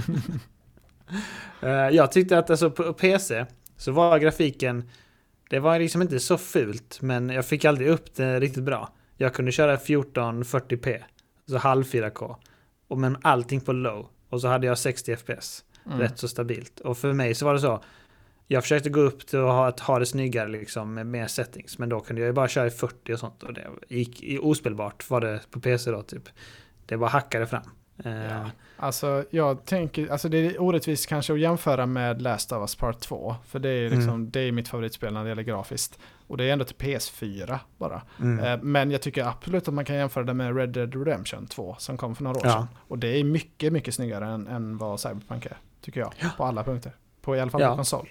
Eh, 1.61 1.70
jag 1.70 2.12
tyckte 2.12 2.39
att 2.39 2.51
alltså 2.51 2.70
på 2.70 2.93
PC 2.93 3.47
så 3.83 3.93
var 3.93 4.18
grafiken, 4.18 4.91
det 5.51 5.59
var 5.61 5.78
liksom 5.78 6.03
inte 6.03 6.20
så 6.20 6.39
fult, 6.39 6.99
men 7.03 7.28
jag 7.28 7.47
fick 7.47 7.64
aldrig 7.64 7.89
upp 7.89 8.14
det 8.14 8.41
riktigt 8.41 8.62
bra. 8.62 8.93
Jag 9.16 9.35
kunde 9.35 9.53
köra 9.53 9.76
1440p, 9.76 11.03
så 11.49 11.57
halv 11.59 11.85
4K, 11.85 12.37
och 12.89 12.99
men 12.99 13.16
allting 13.22 13.61
på 13.61 13.72
low. 13.72 14.09
Och 14.28 14.41
så 14.41 14.49
hade 14.49 14.66
jag 14.66 14.78
60 14.78 15.16
FPS, 15.16 15.64
Mm. 15.87 15.99
rätt 15.99 16.18
så 16.18 16.28
stabilt. 16.28 16.80
Och 16.80 16.99
för 16.99 17.12
mig 17.12 17.35
så 17.35 17.45
var 17.45 17.55
det 17.55 17.61
så, 17.61 17.83
jag 18.47 18.62
försökte 18.62 18.91
gå 18.91 19.01
upp 19.01 19.26
till 19.26 19.39
att 19.39 19.45
ha, 19.45 19.68
att 19.68 19.80
ha 19.80 19.99
det 19.99 20.07
snyggare 20.07 20.49
liksom 20.49 20.95
med 20.95 21.07
mer 21.07 21.26
settings, 21.26 21.78
men 21.78 21.89
då 21.89 22.01
kunde 22.01 22.22
jag 22.22 22.26
ju 22.26 22.33
bara 22.33 22.49
köra 22.49 22.66
i 22.66 22.70
40 22.70 23.12
och 23.12 23.18
sånt 23.18 23.43
och 23.43 23.55
det 23.55 23.66
gick 23.89 24.39
ospelbart 24.43 25.11
var 25.11 25.20
det 25.20 25.41
på 25.51 25.61
PC 25.61 25.91
då 25.91 26.03
typ. 26.03 26.28
Det 26.87 26.97
bara 26.97 27.11
hackade 27.11 27.47
fram. 27.47 27.62
Eh, 28.05 28.12
Ja. 28.12 28.51
Alltså 28.76 29.24
jag 29.30 29.64
tänker, 29.64 30.12
alltså 30.12 30.28
det 30.28 30.38
är 30.38 30.61
orättvist 30.62 31.07
kanske 31.09 31.32
att 31.32 31.40
jämföra 31.40 31.86
med 31.86 32.22
Last 32.22 32.53
of 32.53 32.61
Us 32.61 32.74
Part 32.74 33.01
2. 33.01 33.36
För 33.47 33.59
det 33.59 33.68
är 33.68 33.82
liksom, 33.90 34.09
Mm. 34.09 34.30
det 34.30 34.40
är 34.40 34.53
mitt 34.53 34.68
favoritspel 34.68 35.12
när 35.12 35.22
det 35.22 35.28
gäller 35.28 35.43
grafiskt. 35.43 35.99
Och 36.26 36.36
det 36.36 36.45
är 36.45 36.53
ändå 36.53 36.64
till 36.64 36.76
PS4 36.76 37.59
bara. 37.78 38.03
mm. 38.20 38.45
Eh, 38.45 38.59
Men 38.62 38.90
jag 38.90 39.03
tycker 39.03 39.24
absolut 39.24 39.68
att 39.68 39.74
man 39.74 39.84
kan 39.84 39.97
jämföra 39.97 40.24
det 40.24 40.34
med 40.34 40.57
Red 40.57 40.68
Dead 40.68 40.95
Redemption 41.07 41.47
2 41.47 41.76
som 41.78 41.97
kom 41.97 42.14
för 42.16 42.24
några 42.24 42.36
år 42.38 42.47
Ja. 42.47 42.53
sedan. 42.53 42.66
Och 42.88 42.99
det 42.99 43.20
är 43.20 43.24
mycket, 43.24 43.72
mycket 43.72 43.95
snyggare 43.95 44.26
än, 44.26 44.47
än 44.47 44.78
vad 44.78 45.01
Cyberpunk 45.01 45.47
är, 45.47 45.57
tycker 45.80 46.01
jag. 46.01 46.12
På 46.36 46.45
alla 46.45 46.64
punkter. 46.64 46.93
På 47.22 47.36
i 47.36 47.40
alla 47.40 47.51
fall 47.51 47.61
Ja. 47.61 47.68
på 47.70 47.74
konsol. 47.76 48.09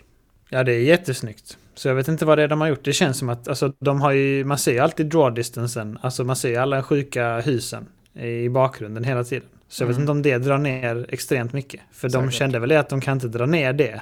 Ja, 0.50 0.64
det 0.64 0.74
är 0.74 0.80
jättesnyggt. 0.84 1.58
Så 1.74 1.88
jag 1.88 1.96
vet 1.96 2.08
inte 2.08 2.26
vad 2.26 2.38
det 2.38 2.44
är 2.44 2.48
de 2.48 2.62
har 2.62 2.68
gjort. 2.68 2.84
Det 2.86 2.94
känns 2.94 3.18
som 3.18 3.30
att 3.30 3.48
alltså, 3.48 3.74
de 3.80 4.02
har 4.02 4.12
ju, 4.12 4.44
man 4.46 4.58
ser 4.58 4.72
ju 4.72 4.80
alltid 4.80 5.06
draw 5.06 5.36
distancen. 5.36 6.00
Alltså 6.02 6.24
man 6.24 6.36
ser 6.36 6.60
alla 6.60 6.84
sjuka 6.84 7.40
husen 7.40 7.88
i 8.14 8.50
bakgrunden 8.50 9.04
hela 9.04 9.24
tiden. 9.24 9.48
Så 9.72 9.84
jag 9.84 9.88
vet 9.88 9.96
Mm. 9.98 10.02
inte 10.04 10.12
om 10.12 10.22
det 10.22 10.38
drar 10.38 10.58
ner 10.58 11.06
extremt 11.10 11.54
mycket. 11.54 11.82
För 11.92 12.10
de 12.10 12.14
Säkert. 12.24 12.34
kände 12.34 12.60
väl 12.60 12.70
det 12.70 12.80
att 12.80 12.90
de 12.90 13.02
kan 13.02 13.14
inte 13.14 13.28
dra 13.28 13.46
ner 13.46 13.74
det. 13.74 14.02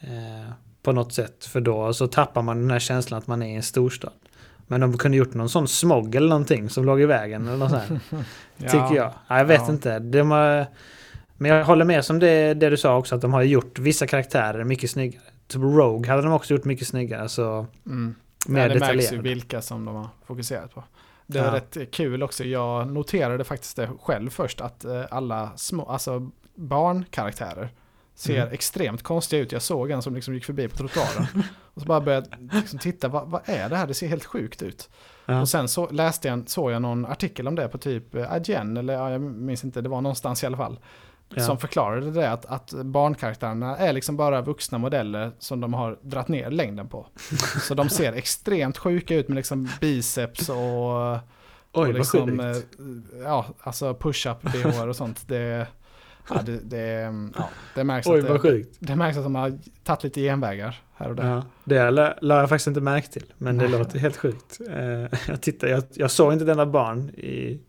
Eh, 0.00 0.50
på 0.82 0.92
något 0.92 1.12
sätt. 1.12 1.44
För 1.44 1.60
då 1.60 1.92
så 1.92 2.06
tappar 2.06 2.42
man 2.42 2.60
den 2.60 2.70
här 2.70 2.78
känslan 2.78 3.18
att 3.18 3.26
man 3.26 3.42
är 3.42 3.46
i 3.52 3.54
en 3.54 3.62
storstad. 3.62 4.12
Men 4.66 4.80
de 4.80 4.98
kunde 4.98 5.16
gjort 5.16 5.34
någon 5.34 5.48
sån 5.48 5.68
smog 5.68 6.14
eller 6.14 6.28
någonting 6.28 6.70
som 6.70 6.84
låg 6.84 7.00
i 7.00 7.06
vägen 7.06 7.46
eller 7.48 7.56
något 7.56 7.70
sånt 7.70 7.82
här. 8.10 8.24
Tycker 8.58 8.96
jag. 8.96 9.12
Ja, 9.28 9.38
jag 9.38 9.44
vet 9.44 9.60
Ja. 9.66 9.72
inte. 9.72 9.98
De 9.98 10.30
har, 10.30 10.66
men 11.36 11.50
jag 11.50 11.64
håller 11.64 11.84
med 11.84 12.04
som 12.04 12.18
det, 12.18 12.54
det 12.54 12.70
du 12.70 12.76
sa 12.76 12.96
också, 12.96 13.14
att 13.14 13.20
de 13.20 13.32
har 13.32 13.42
gjort 13.42 13.78
vissa 13.78 14.06
karaktärer 14.06 14.64
mycket 14.64 14.90
snyggare. 14.90 15.22
Typ 15.48 15.62
Rogue 15.62 16.10
hade 16.10 16.22
de 16.22 16.32
också 16.32 16.54
gjort 16.54 16.64
mycket 16.64 16.86
snyggare, 16.88 17.28
så 17.28 17.66
Mm. 17.86 18.14
mer 18.48 18.60
ja, 18.62 18.68
det 18.68 18.80
märks 18.80 18.92
ju 18.92 18.96
detaljerade. 18.96 19.28
vilka 19.28 19.62
som 19.62 19.84
de 19.84 19.94
har 19.96 20.08
fokuserat 20.26 20.74
på. 20.74 20.84
Det 21.32 21.40
var 21.40 21.46
Ja. 21.48 21.54
rätt 21.54 21.90
kul 21.92 22.22
också. 22.22 22.44
Jag 22.44 22.92
noterade 22.92 23.44
faktiskt 23.44 23.76
det 23.76 23.90
själv 24.02 24.30
först 24.30 24.60
att 24.60 24.84
eh, 24.84 25.04
alla 25.10 25.50
små, 25.56 25.84
alltså 25.86 26.30
barnkaraktärer 26.54 27.68
ser 28.14 28.40
Mm. 28.42 28.52
extremt 28.52 29.02
konstiga 29.02 29.42
ut. 29.42 29.52
Jag 29.52 29.62
såg 29.62 29.90
en 29.90 30.02
som 30.02 30.14
liksom 30.14 30.34
gick 30.34 30.44
förbi 30.44 30.68
på 30.68 30.76
trottoaren. 30.76 31.26
och 31.74 31.80
så 31.80 31.86
bara 31.86 32.00
började 32.00 32.28
liksom 32.52 32.78
titta, 32.78 33.08
vad, 33.08 33.28
vad 33.30 33.40
är 33.44 33.68
det 33.68 33.76
här? 33.76 33.86
Det 33.86 33.94
ser 33.94 34.08
helt 34.08 34.24
sjukt 34.24 34.62
ut. 34.62 34.90
Ja. 35.26 35.40
Och 35.40 35.48
sen 35.48 35.68
så 35.68 35.90
läste 35.90 36.28
jag, 36.28 36.48
såg 36.50 36.72
jag 36.72 36.82
någon 36.82 37.06
artikel 37.06 37.48
om 37.48 37.54
det 37.54 37.68
på 37.68 37.78
typ 37.78 38.14
eh, 38.14 38.36
IGN, 38.36 38.76
eller 38.76 38.94
ja, 38.94 39.10
jag 39.10 39.20
minns 39.20 39.64
inte, 39.64 39.80
det 39.80 39.88
var 39.88 40.00
någonstans 40.00 40.42
i 40.42 40.46
alla 40.46 40.56
fall. 40.56 40.78
Ja. 41.34 41.42
Som 41.42 41.58
förklarade 41.58 42.10
det 42.10 42.30
att, 42.32 42.46
att 42.46 42.72
barnkaraktärerna 42.72 43.76
är 43.76 43.92
liksom 43.92 44.16
bara 44.16 44.42
vuxna 44.42 44.78
modeller 44.78 45.32
som 45.38 45.60
de 45.60 45.74
har 45.74 45.98
dratt 46.02 46.28
ner 46.28 46.50
längden 46.50 46.88
på. 46.88 47.06
Så 47.68 47.74
de 47.74 47.88
ser 47.88 48.12
extremt 48.12 48.78
sjuka 48.78 49.14
ut 49.14 49.28
med 49.28 49.36
liksom 49.36 49.68
biceps 49.80 50.48
och, 50.48 51.12
och 51.12 51.18
Oj, 51.72 51.92
liksom, 51.92 52.36
vad 52.36 52.54
sjukt. 52.56 52.78
eh, 53.14 53.20
ja, 53.22 53.46
alltså 53.60 53.94
push-up 53.94 54.42
bh 54.42 54.88
och 54.88 54.96
sånt. 54.96 55.28
Det, 55.28 55.66
ja, 56.28 56.42
det, 56.42 56.58
det, 56.58 57.14
ja, 57.36 57.48
det, 57.74 57.84
märks 57.84 58.06
Oj, 58.06 58.18
att 58.20 58.24
vad 58.24 58.36
det, 58.36 58.40
sjukt. 58.40 58.76
det 58.80 58.96
märks 58.96 59.16
att 59.18 59.24
de 59.24 59.34
har 59.34 59.58
tagit 59.84 60.04
lite 60.04 60.20
genvägar 60.20 60.80
här 60.96 61.08
och 61.08 61.16
där. 61.16 61.26
Ja, 61.26 61.42
det 61.64 61.90
la 61.90 62.40
jag 62.40 62.48
faktiskt 62.48 62.66
inte 62.66 62.80
märke 62.80 63.08
till, 63.08 63.32
men 63.38 63.58
det 63.58 63.68
Nej. 63.68 63.78
låter 63.78 63.98
helt 63.98 64.16
sjukt. 64.16 64.60
Eh, 64.70 65.18
jag, 65.28 65.40
tittar, 65.40 65.68
jag, 65.68 65.82
jag 65.94 66.10
såg 66.10 66.32
inte 66.32 66.44
denna 66.44 66.66
barn 66.66 67.10
i, 67.10 67.60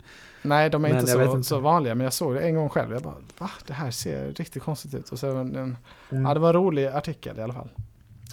Nej, 0.41 0.69
de 0.69 0.85
är 0.85 0.89
Men 0.89 0.99
inte 0.99 1.11
så, 1.11 1.21
inte. 1.23 1.43
så 1.43 1.59
vanliga, 1.59 1.95
men 1.95 2.03
jag 2.03 2.13
såg 2.13 2.33
det 2.35 2.41
en 2.41 2.55
gång 2.55 2.69
själv. 2.69 2.93
Jag 2.93 3.01
bara, 3.01 3.13
va? 3.37 3.49
Det 3.67 3.73
här 3.73 3.91
ser 3.91 4.27
riktigt 4.31 4.63
konstigt 4.63 4.93
ut. 4.93 5.09
Och 5.09 5.19
så, 5.19 5.27
en, 5.37 5.77
Mm. 6.11 6.25
Ja, 6.25 6.33
det 6.33 6.39
var 6.39 6.49
en 6.49 6.53
rolig 6.53 6.85
artikel 6.85 7.39
i 7.39 7.41
alla 7.41 7.53
fall. 7.53 7.69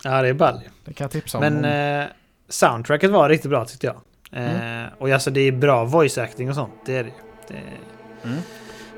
Ja, 0.04 0.22
det 0.22 0.28
är 0.28 0.34
ball. 0.34 0.60
Det 0.84 0.92
kan 0.92 1.04
jag 1.04 1.10
tipsa 1.10 1.38
om. 1.38 1.44
Men 1.44 1.56
om 1.58 1.64
eh, 2.04 2.06
soundtracket 2.48 3.10
var 3.10 3.28
riktigt 3.28 3.50
bra 3.50 3.64
tyckte 3.64 3.86
jag. 3.86 3.96
Eh, 4.32 4.54
Mm. 4.54 4.90
Och 4.98 5.10
alltså 5.10 5.30
det 5.30 5.40
är 5.40 5.52
bra 5.52 5.84
voice 5.84 6.18
acting 6.18 6.48
och 6.48 6.54
sånt. 6.54 6.72
Det 6.86 6.96
är 6.96 7.02
det 7.04 7.08
ju. 7.08 7.14
Det, 7.48 7.54
mm. 8.28 8.38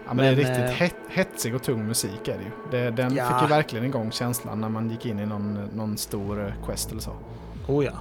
ja, 0.06 0.14
men, 0.14 0.16
det 0.16 0.24
är 0.26 0.26
men, 0.26 0.36
riktigt 0.36 0.58
eh, 0.64 0.70
het, 0.70 0.94
hetsig 1.10 1.54
och 1.54 1.62
tung 1.62 1.86
musik 1.86 2.28
är 2.28 2.38
det 2.38 2.42
ju. 2.44 2.50
Det, 2.84 2.90
den 2.90 3.14
Ja. 3.14 3.28
fick 3.28 3.42
ju 3.42 3.48
verkligen 3.48 3.84
igång 3.84 4.12
känslan 4.12 4.60
när 4.60 4.68
man 4.68 4.90
gick 4.90 5.06
in 5.06 5.18
i 5.18 5.26
någon, 5.26 5.54
någon 5.74 5.96
stor 5.98 6.46
eh, 6.46 6.52
quest 6.66 6.90
eller 6.90 7.00
så. 7.00 7.12
oh 7.68 7.84
ja. 7.84 7.92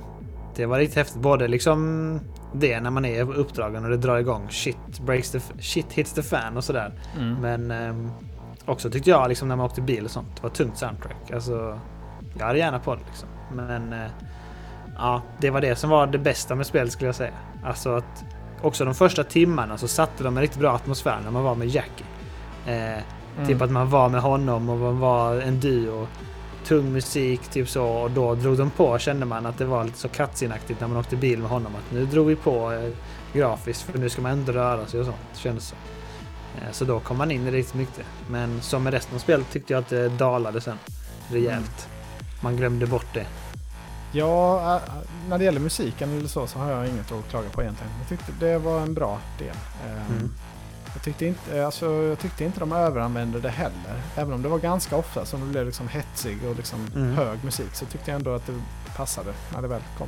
Det 0.60 0.66
var 0.66 0.78
riktigt 0.78 0.98
häftigt. 0.98 1.22
Både 1.22 1.48
liksom 1.48 2.20
det 2.54 2.80
när 2.80 2.90
man 2.90 3.06
är 3.06 3.26
på 3.26 3.34
uppdragen 3.34 3.84
och 3.84 3.90
det 3.90 3.98
drar 3.98 4.18
igång. 4.18 4.48
Shit, 4.50 5.00
breaks 5.06 5.32
the, 5.32 5.40
shit 5.60 5.94
hits 5.94 6.14
the 6.14 6.24
fan 6.24 6.58
och 6.58 6.64
sådär. 6.64 6.94
Mm. 7.18 7.36
Men 7.42 7.72
ehm, 7.72 8.12
också 8.66 8.90
tyckte 8.90 9.10
jag 9.10 9.30
liksom 9.30 9.48
när 9.48 9.56
man 9.56 9.66
åkte 9.66 9.82
bil 9.82 10.06
och 10.06 10.12
sånt. 10.12 10.36
Det 10.36 10.44
var 10.44 10.50
tungt 10.50 10.78
soundtrack. 10.78 11.32
Alltså, 11.34 11.80
jag 12.38 12.46
hade 12.46 12.60
gärna 12.60 12.80
på 12.80 12.96
det 12.96 13.02
liksom. 13.08 13.30
Men 13.54 13.94
eh, 13.94 14.10
ja, 14.98 15.22
det 15.42 15.50
var 15.50 15.62
det 15.62 15.76
som 15.76 15.90
var 15.90 16.08
det 16.08 16.18
bästa 16.18 16.56
med 16.56 16.66
spelet 16.66 16.92
skulle 16.94 17.08
jag 17.08 17.16
säga. 17.16 17.34
Alltså 17.64 17.96
att 17.96 18.26
också 18.62 18.86
de 18.86 18.96
första 18.96 19.24
timmarna 19.24 19.78
så 19.78 19.88
satte 19.88 20.24
de 20.24 20.38
en 20.38 20.42
riktigt 20.42 20.60
bra 20.60 20.72
atmosfär 20.72 21.20
när 21.24 21.32
man 21.32 21.44
var 21.44 21.56
med 21.56 21.68
Jackie. 21.68 22.06
Eh, 22.66 23.04
Mm. 23.40 23.48
Typ 23.48 23.62
att 23.62 23.72
man 23.72 23.90
var 23.90 24.10
med 24.10 24.22
honom 24.22 24.70
och 24.70 24.78
man 24.78 25.00
var 25.00 25.36
en 25.36 25.60
duo. 25.60 26.08
Tung 26.70 26.92
musik, 26.94 27.42
typ 27.42 27.70
så. 27.70 27.86
Och 27.86 28.12
då 28.12 28.36
drog 28.36 28.58
de 28.58 28.70
på, 28.70 28.98
kände 29.00 29.26
man 29.26 29.46
att 29.46 29.58
det 29.58 29.66
var 29.66 29.84
lite 29.84 29.98
så 29.98 30.08
katsinaktigt 30.08 30.80
när 30.80 30.88
man 30.88 30.98
åkte 30.98 31.16
bil 31.16 31.40
med 31.40 31.50
honom. 31.50 31.76
Att 31.76 31.92
nu 31.94 32.06
drog 32.06 32.28
vi 32.28 32.36
på 32.36 32.72
eh, 32.72 32.90
grafiskt 33.34 33.82
för 33.82 34.00
nu 34.00 34.10
ska 34.10 34.22
man 34.22 34.32
ändå 34.32 34.52
röra 34.52 34.86
sig 34.88 35.00
och 35.00 35.06
sånt. 35.06 35.18
Kändes 35.34 35.68
så. 35.68 35.76
Eh, 36.58 36.72
så 36.72 36.86
då 36.86 37.00
kom 37.00 37.18
man 37.18 37.32
in 37.32 37.48
i 37.48 37.52
riktigt 37.52 37.76
mycket. 37.76 38.06
Men 38.30 38.62
som 38.62 38.84
med 38.84 38.94
resten 38.94 39.16
av 39.16 39.20
spelet 39.20 39.52
tyckte 39.52 39.74
jag 39.74 39.80
att 39.80 39.90
det 39.90 40.10
dalade 40.10 40.62
sen. 40.62 40.78
Rejält. 41.32 41.88
Man 42.42 42.58
glömde 42.58 42.86
bort 42.88 43.14
det. 43.14 43.26
Ja, 44.12 44.76
äh, 44.76 44.82
när 45.30 45.38
det 45.38 45.44
gäller 45.44 45.60
musiken 45.60 46.18
eller 46.18 46.28
så, 46.28 46.48
så 46.48 46.60
har 46.60 46.72
jag 46.72 46.88
inget 46.88 47.12
att 47.12 47.30
klaga 47.30 47.50
på 47.50 47.62
egentligen. 47.62 47.92
Jag 48.00 48.10
tyckte 48.10 48.46
det 48.46 48.58
var 48.58 48.80
en 48.80 48.94
bra 48.94 49.20
del. 49.40 49.48
Ehm, 49.88 50.18
Mm. 50.18 50.32
Jag, 50.94 51.04
tyckte 51.04 51.26
inte, 51.26 51.66
alltså, 51.66 51.86
jag 51.92 52.20
tyckte 52.20 52.46
inte 52.46 52.60
de 52.60 52.72
överanvände 52.72 53.40
det 53.40 53.50
heller. 53.50 54.02
Även 54.16 54.34
om 54.34 54.42
det 54.42 54.50
var 54.50 54.58
ganska 54.60 54.96
ofta 54.96 55.26
som 55.26 55.40
det 55.40 55.46
blev 55.46 55.66
liksom 55.66 55.88
hetsig 55.88 56.38
och 56.50 56.56
liksom 56.56 56.88
Mm. 56.96 57.16
hög 57.16 57.44
musik 57.44 57.70
så 57.74 57.86
tyckte 57.86 58.12
jag 58.12 58.16
ändå 58.16 58.34
att 58.36 58.46
det 58.48 58.54
passade 58.98 59.34
när 59.54 59.62
det 59.62 59.68
väl 59.68 59.82
kom. 59.98 60.08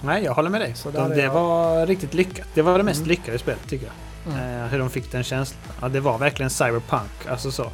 Nej, 0.00 0.24
jag 0.24 0.34
håller 0.34 0.50
med 0.50 0.60
dig. 0.60 0.74
Så 0.74 0.90
De, 0.90 1.08
det 1.10 1.22
jag- 1.22 1.32
var 1.32 1.86
riktigt 1.86 2.14
lyckat. 2.14 2.46
Det 2.54 2.62
var 2.62 2.78
det 2.78 2.84
mest 2.84 2.98
Mm. 2.98 3.08
lyckade 3.08 3.38
spelet 3.38 3.68
tycker 3.68 3.86
jag. 3.86 4.34
Mm. 4.34 4.60
Eh, 4.62 4.66
hur 4.66 4.78
de 4.78 4.90
fick 4.90 5.12
den 5.12 5.24
känslan. 5.24 5.60
Ja, 5.80 5.88
det 5.88 6.00
var 6.00 6.18
verkligen 6.18 6.50
cyberpunk, 6.50 7.26
alltså 7.30 7.50
så. 7.52 7.70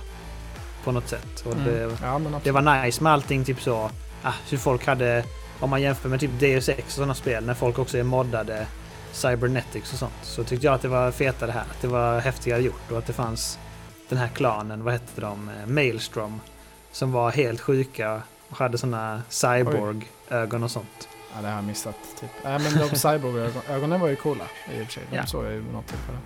På 0.85 0.93
något 0.93 1.09
sätt. 1.09 1.41
Och 1.47 1.53
Mm. 1.53 1.65
det, 1.65 1.97
Ja, 2.03 2.21
det 2.45 2.51
var 2.51 2.85
nice 2.85 3.03
med 3.03 3.13
allting 3.13 3.45
typ 3.45 3.61
så. 3.63 3.91
Ah, 4.23 4.33
hur 4.51 4.59
folk 4.59 4.87
hade, 4.87 5.25
om 5.61 5.71
man 5.71 5.83
jämför 5.83 6.09
med 6.09 6.21
typ 6.21 6.31
Deus 6.41 6.69
Ex 6.69 6.85
och 6.87 6.93
sådana 6.93 7.15
spel, 7.15 7.45
när 7.47 7.55
folk 7.55 7.79
också 7.79 7.99
är 7.99 8.03
moddade 8.03 8.67
cybernetics 9.13 9.93
och 9.93 9.99
sånt. 9.99 10.13
Så 10.23 10.45
tyckte 10.45 10.67
jag 10.67 10.75
att 10.75 10.83
det 10.83 10.89
var 10.89 11.11
fetare 11.11 11.51
här. 11.51 11.61
Att 11.71 11.81
det 11.81 11.89
var 11.89 12.21
häftigare 12.21 12.63
gjort 12.63 12.91
och 12.91 12.99
att 12.99 13.07
det 13.07 13.13
fanns 13.13 13.59
den 14.09 14.19
här 14.19 14.29
klanen, 14.29 14.85
vad 14.85 14.93
hette 14.93 15.21
de? 15.21 15.49
Eh, 15.49 15.67
Maelstrom. 15.67 16.41
Som 16.93 17.13
var 17.13 17.31
helt 17.31 17.61
sjuka 17.61 18.23
och 18.49 18.57
hade 18.59 18.79
sådana 18.79 19.23
cyborg-ögon 19.29 20.63
och 20.63 20.71
sånt. 20.71 21.09
Ja, 21.37 21.43
det 21.43 21.49
har 21.49 21.55
jag 21.55 21.65
missat. 21.65 21.95
Typ. 22.21 22.31
Äh, 22.45 22.51
men 22.51 22.63
de 22.89 22.97
cyborg-ögonen 22.97 24.01
var 24.01 24.09
ju 24.09 24.17
coola 24.17 24.45
i 24.79 24.83
och 24.83 24.87
för 24.87 24.93
sig. 24.93 25.03
De 25.11 25.17
Ja. 25.17 25.27
såg 25.27 25.45
jag 25.45 25.53
ju 25.53 25.63
något 25.73 25.87
tillfälle. 25.87 26.19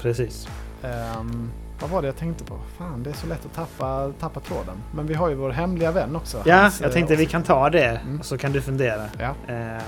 Precis. 0.00 0.48
Ehm, 0.82 1.50
vad 1.80 1.90
var 1.90 2.02
det 2.02 2.08
jag 2.08 2.16
tänkte 2.16 2.44
på? 2.44 2.58
Fan, 2.78 3.02
det 3.02 3.10
är 3.10 3.14
så 3.14 3.26
lätt 3.26 3.44
att 3.46 3.54
tappa, 3.54 4.12
tappa 4.20 4.40
tråden. 4.40 4.76
Men 4.94 5.06
vi 5.06 5.14
har 5.14 5.28
ju 5.28 5.34
vår 5.34 5.50
hemliga 5.50 5.90
vän 5.92 6.16
också. 6.16 6.42
Ja, 6.46 6.56
Hans, 6.56 6.80
jag 6.80 6.88
eh, 6.88 6.92
tänkte 6.94 7.16
vi 7.16 7.26
kan 7.26 7.42
ta 7.42 7.70
det 7.70 7.84
Mm. 7.86 8.18
och 8.20 8.26
så 8.26 8.38
kan 8.38 8.52
du 8.52 8.62
fundera. 8.62 9.06
Ja. 9.18 9.54
Eh, 9.54 9.82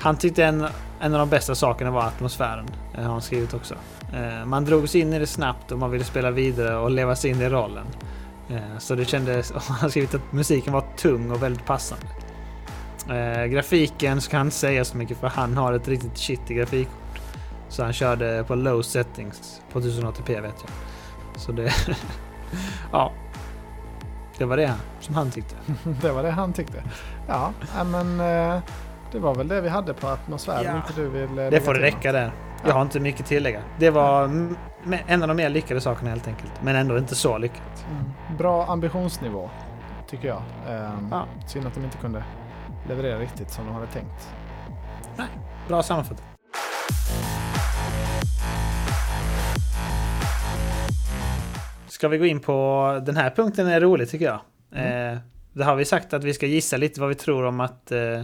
han 0.00 0.16
tyckte 0.16 0.44
en, 0.44 0.66
en 1.00 1.14
av 1.14 1.18
de 1.18 1.28
bästa 1.28 1.54
sakerna 1.54 1.90
var 1.90 2.02
atmosfären. 2.02 2.66
Eh, 2.94 3.02
har 3.02 3.12
han 3.12 3.22
skrivit 3.22 3.54
också. 3.54 3.74
Eh, 4.12 4.44
man 4.46 4.64
drogs 4.64 4.94
in 4.94 5.12
i 5.12 5.18
det 5.18 5.26
snabbt 5.26 5.72
och 5.72 5.78
man 5.78 5.90
ville 5.90 6.04
spela 6.04 6.30
vidare 6.30 6.76
och 6.76 6.90
leva 6.90 7.16
sig 7.16 7.30
in 7.30 7.40
i 7.40 7.48
rollen. 7.48 7.86
Eh, 8.50 8.78
så 8.78 8.94
det 8.94 9.04
kändes... 9.04 9.50
Och 9.50 9.62
han 9.68 9.76
har 9.76 9.88
skrivit 9.88 10.14
att 10.14 10.32
musiken 10.32 10.72
var 10.72 10.84
tung 10.96 11.30
och 11.30 11.42
väldigt 11.42 11.66
passande. 11.66 12.06
Grafiken 13.48 14.20
ska 14.20 14.36
han 14.36 14.46
inte 14.46 14.56
säga 14.56 14.84
så 14.84 14.96
mycket 14.96 15.18
för 15.18 15.28
han 15.28 15.56
har 15.56 15.72
ett 15.72 15.88
riktigt 15.88 16.18
shit 16.18 16.50
i 16.50 16.54
grafikkort. 16.54 17.20
Så 17.68 17.82
han 17.82 17.92
körde 17.92 18.44
på 18.46 18.54
low 18.54 18.82
settings 18.82 19.60
på 19.72 19.80
1080p 19.80 20.40
vet 20.40 20.54
jag. 20.66 20.70
Så 21.40 21.52
det... 21.52 21.72
ja. 22.92 23.12
Det 24.38 24.44
var 24.44 24.56
det 24.56 24.74
som 25.00 25.14
han 25.14 25.30
tyckte. 25.30 25.54
det 26.02 26.12
var 26.12 26.22
det 26.22 26.30
han 26.30 26.52
tyckte. 26.52 26.82
Ja, 27.28 27.52
men 27.84 28.20
eh, 28.20 28.62
det 29.12 29.18
var 29.18 29.34
väl 29.34 29.48
det 29.48 29.60
vi 29.60 29.68
hade 29.68 29.94
på 29.94 30.08
atmosfären. 30.08 30.64
Ja. 30.64 30.76
Inte 30.76 30.92
du 31.00 31.08
vill 31.08 31.38
eh, 31.38 31.50
Det 31.50 31.60
får 31.60 31.74
till 31.74 31.82
räcka 31.82 32.12
där. 32.12 32.32
Jag 32.66 32.72
har 32.72 32.82
inte 32.82 33.00
mycket 33.00 33.20
att 33.20 33.26
tillägga. 33.26 33.62
Det 33.78 33.90
var 33.90 34.24
en 35.06 35.22
av 35.22 35.28
de 35.28 35.36
mer 35.36 35.48
lyckade 35.48 35.80
sakerna 35.80 36.10
helt 36.10 36.28
enkelt. 36.28 36.52
Men 36.62 36.76
ändå 36.76 36.98
inte 36.98 37.14
så 37.14 37.38
lyckat. 37.38 37.86
Mm. 37.90 38.36
Bra 38.38 38.66
ambitionsnivå, 38.66 39.50
tycker 40.08 40.28
jag. 40.28 40.42
Ehm, 40.68 41.08
Ja. 41.10 41.26
Synd 41.46 41.66
att 41.66 41.74
de 41.74 41.84
inte 41.84 41.96
kunde 41.98 42.24
leverera 42.88 43.18
riktigt 43.18 43.50
som 43.50 43.66
de 43.66 43.74
hade 43.74 43.86
tänkt. 43.86 44.28
Bra 45.68 45.82
sammanfattat. 45.82 46.24
Ska 51.88 52.08
vi 52.08 52.18
gå 52.18 52.26
in 52.26 52.40
på 52.40 53.00
den 53.06 53.16
här 53.16 53.30
punkten 53.30 53.66
är 53.66 53.80
rolig 53.80 54.10
tycker 54.10 54.24
jag. 54.24 54.40
Mm. 54.74 55.14
Eh, 55.14 55.18
det 55.52 55.64
har 55.64 55.76
vi 55.76 55.84
sagt 55.84 56.12
att 56.14 56.24
vi 56.24 56.34
ska 56.34 56.46
gissa 56.46 56.76
lite 56.76 57.00
vad 57.00 57.08
vi 57.08 57.14
tror 57.14 57.44
om 57.44 57.60
att 57.60 57.92
eh, 57.92 58.20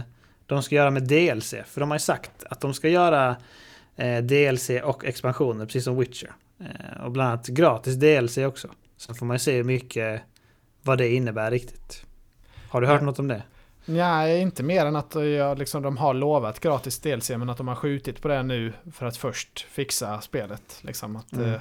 de 0.47 0.63
ska 0.63 0.75
göra 0.75 0.91
med 0.91 1.03
DLC. 1.03 1.53
För 1.65 1.79
de 1.79 1.89
har 1.91 1.95
ju 1.95 1.99
sagt 1.99 2.43
att 2.49 2.61
de 2.61 2.73
ska 2.73 2.89
göra 2.89 3.35
eh, 3.95 4.17
DLC 4.23 4.69
och 4.83 5.05
expansioner 5.05 5.65
precis 5.65 5.83
som 5.83 5.97
Witcher. 5.99 6.31
Eh, 6.59 7.03
och 7.05 7.11
bland 7.11 7.29
annat 7.29 7.47
gratis 7.47 7.95
DLC 7.95 8.37
också. 8.37 8.67
Sen 8.97 9.15
får 9.15 9.25
man 9.25 9.35
ju 9.35 9.39
se 9.39 9.55
hur 9.55 9.63
mycket 9.63 10.21
vad 10.83 10.97
det 10.97 11.09
innebär 11.13 11.51
riktigt. 11.51 12.05
Har 12.69 12.81
du 12.81 12.87
hört 12.87 13.01
Ja. 13.01 13.05
något 13.05 13.19
om 13.19 13.27
det? 13.27 13.43
Nej, 13.85 14.41
inte 14.41 14.63
mer 14.63 14.85
än 14.85 14.95
att 14.95 15.15
jag, 15.15 15.57
liksom, 15.59 15.81
de 15.83 15.97
har 15.97 16.13
lovat 16.13 16.59
gratis 16.59 16.99
DLC 16.99 17.29
men 17.29 17.49
att 17.49 17.57
de 17.57 17.67
har 17.67 17.75
skjutit 17.75 18.21
på 18.21 18.27
det 18.27 18.43
nu 18.43 18.73
för 18.93 19.05
att 19.05 19.17
först 19.17 19.59
fixa 19.69 20.21
spelet. 20.21 20.79
Liksom, 20.81 21.15
att, 21.15 21.33
Mm. 21.33 21.53
eh, 21.53 21.59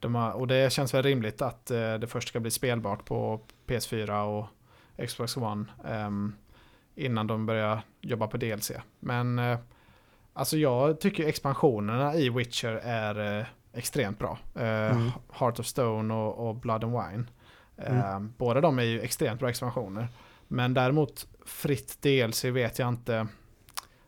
de 0.00 0.14
har, 0.14 0.32
och 0.32 0.46
det 0.46 0.72
känns 0.72 0.94
väl 0.94 1.02
rimligt 1.02 1.42
att 1.42 1.70
eh, 1.70 1.94
det 1.94 2.06
först 2.06 2.28
ska 2.28 2.40
bli 2.40 2.50
spelbart 2.50 3.04
på 3.04 3.40
PS4 3.66 4.22
och 4.22 4.46
Xbox 5.06 5.36
One 5.36 5.64
ehm, 5.88 6.34
innan 6.94 7.26
de 7.26 7.46
börjar 7.46 7.82
jobba 8.06 8.26
på 8.26 8.36
DLC. 8.36 8.72
Men 9.00 9.38
eh, 9.38 9.58
alltså 10.32 10.56
jag 10.56 11.00
tycker 11.00 11.26
expansionerna 11.26 12.14
i 12.14 12.30
Witcher 12.30 12.72
är 12.82 13.38
eh, 13.40 13.46
extremt 13.72 14.18
bra. 14.18 14.38
Eh, 14.54 14.62
Mm. 14.96 15.10
Heart 15.32 15.60
of 15.60 15.66
Stone 15.66 16.14
och, 16.14 16.48
och 16.48 16.54
Blood 16.56 16.84
and 16.84 16.92
Wine. 16.92 17.24
Mm. 17.78 18.32
Båda 18.38 18.60
de 18.60 18.78
är 18.78 18.82
ju 18.82 19.00
extremt 19.00 19.40
bra 19.40 19.48
expansioner. 19.50 20.08
Men 20.48 20.74
däremot 20.74 21.26
fritt 21.46 22.02
DLC 22.02 22.44
vet 22.44 22.78
jag 22.78 22.88
inte. 22.88 23.26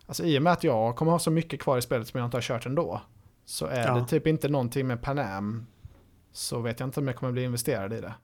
Alltså 0.06 0.24
i 0.24 0.38
och 0.38 0.42
med 0.42 0.52
att 0.52 0.64
jag 0.64 0.96
kommer 0.96 1.12
ha 1.12 1.18
så 1.18 1.30
mycket 1.30 1.60
kvar 1.60 1.78
i 1.78 1.82
spelet 1.82 2.08
som 2.08 2.18
jag 2.18 2.26
inte 2.26 2.36
har 2.36 2.42
kört 2.42 2.66
ändå. 2.66 3.00
Så 3.44 3.66
är 3.66 3.86
Ja. 3.86 3.94
det 3.94 4.06
typ 4.06 4.26
inte 4.26 4.48
någonting 4.48 4.86
med 4.86 5.02
Panam. 5.02 5.66
Så 6.32 6.60
vet 6.60 6.80
jag 6.80 6.86
inte 6.86 7.00
om 7.00 7.06
jag 7.06 7.16
kommer 7.16 7.32
bli 7.32 7.42
investerad 7.44 7.92
i 7.92 8.00
det. 8.00 8.14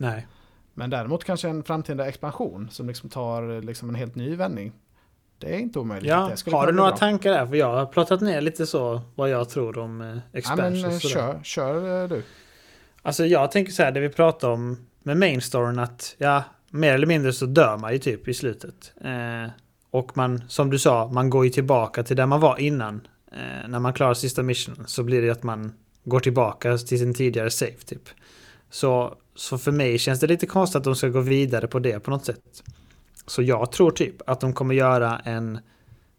Nej. 0.00 0.26
men 0.74 0.90
däremot 0.90 1.24
kanske 1.24 1.48
en 1.48 1.62
framtida 1.64 2.08
expansion 2.08 2.68
som 2.70 2.86
liksom 2.88 3.10
tar 3.10 3.62
liksom 3.62 3.88
en 3.88 3.94
helt 3.94 4.14
ny 4.14 4.36
vändning. 4.36 4.72
Det 5.38 5.54
är 5.54 5.58
inte 5.58 5.78
omöjligt. 5.78 6.10
Ja, 6.10 6.32
har 6.46 6.66
du 6.66 6.72
några 6.72 6.90
bra. 6.90 6.98
tankar 6.98 7.32
där? 7.32 7.46
För 7.46 7.56
jag 7.56 7.74
har 7.74 7.86
plottat 7.86 8.20
ner 8.20 8.40
lite 8.40 8.66
så 8.66 9.00
vad 9.14 9.30
jag 9.30 9.48
tror 9.48 9.78
om 9.78 10.00
eh, 10.00 10.06
Ja, 10.06 10.20
expansions. 10.32 10.82
men, 10.82 10.92
eh, 10.92 10.98
kör, 10.98 11.40
kör 11.42 12.02
eh, 12.02 12.08
du. 12.08 12.22
Alltså 13.02 13.26
jag 13.26 13.50
tänker 13.50 13.72
så 13.72 13.82
här, 13.82 13.92
det 13.92 14.00
vi 14.00 14.08
pratar 14.08 14.50
om 14.50 14.86
med 15.02 15.16
main 15.16 15.40
storyn 15.40 15.78
att 15.78 16.14
ja, 16.18 16.44
mer 16.70 16.94
eller 16.94 17.06
mindre 17.06 17.32
så 17.32 17.46
dör 17.46 17.76
man 17.78 17.92
ju 17.92 17.98
typ 17.98 18.28
i 18.28 18.34
slutet. 18.34 18.92
Eh, 19.04 19.50
och 19.90 20.16
man, 20.16 20.42
som 20.48 20.70
du 20.70 20.78
sa, 20.78 21.08
man 21.12 21.30
går 21.30 21.44
ju 21.44 21.50
tillbaka 21.50 22.02
till 22.02 22.16
där 22.16 22.26
man 22.26 22.40
var 22.40 22.60
innan. 22.60 23.06
Eh, 23.32 23.68
när 23.68 23.78
man 23.78 23.92
klarar 23.92 24.14
sista 24.14 24.42
missionen 24.42 24.86
så 24.86 25.02
blir 25.02 25.22
det 25.22 25.30
att 25.30 25.42
man 25.42 25.72
går 26.04 26.20
tillbaka 26.20 26.78
till 26.78 26.98
sin 26.98 27.14
tidigare 27.14 27.50
save 27.50 27.72
typ. 27.86 28.08
Så, 28.70 29.14
så 29.34 29.58
för 29.58 29.72
mig 29.72 29.98
känns 29.98 30.20
det 30.20 30.26
lite 30.26 30.46
konstigt 30.46 30.76
att 30.76 30.84
de 30.84 30.94
ska 30.96 31.08
gå 31.08 31.20
vidare 31.20 31.66
på 31.66 31.78
det 31.78 32.00
på 32.00 32.10
något 32.10 32.24
sätt. 32.24 32.62
Så 33.26 33.42
jag 33.42 33.72
tror 33.72 33.90
typ 33.90 34.16
att 34.26 34.40
de 34.40 34.52
kommer 34.52 34.74
göra 34.74 35.18
en 35.24 35.58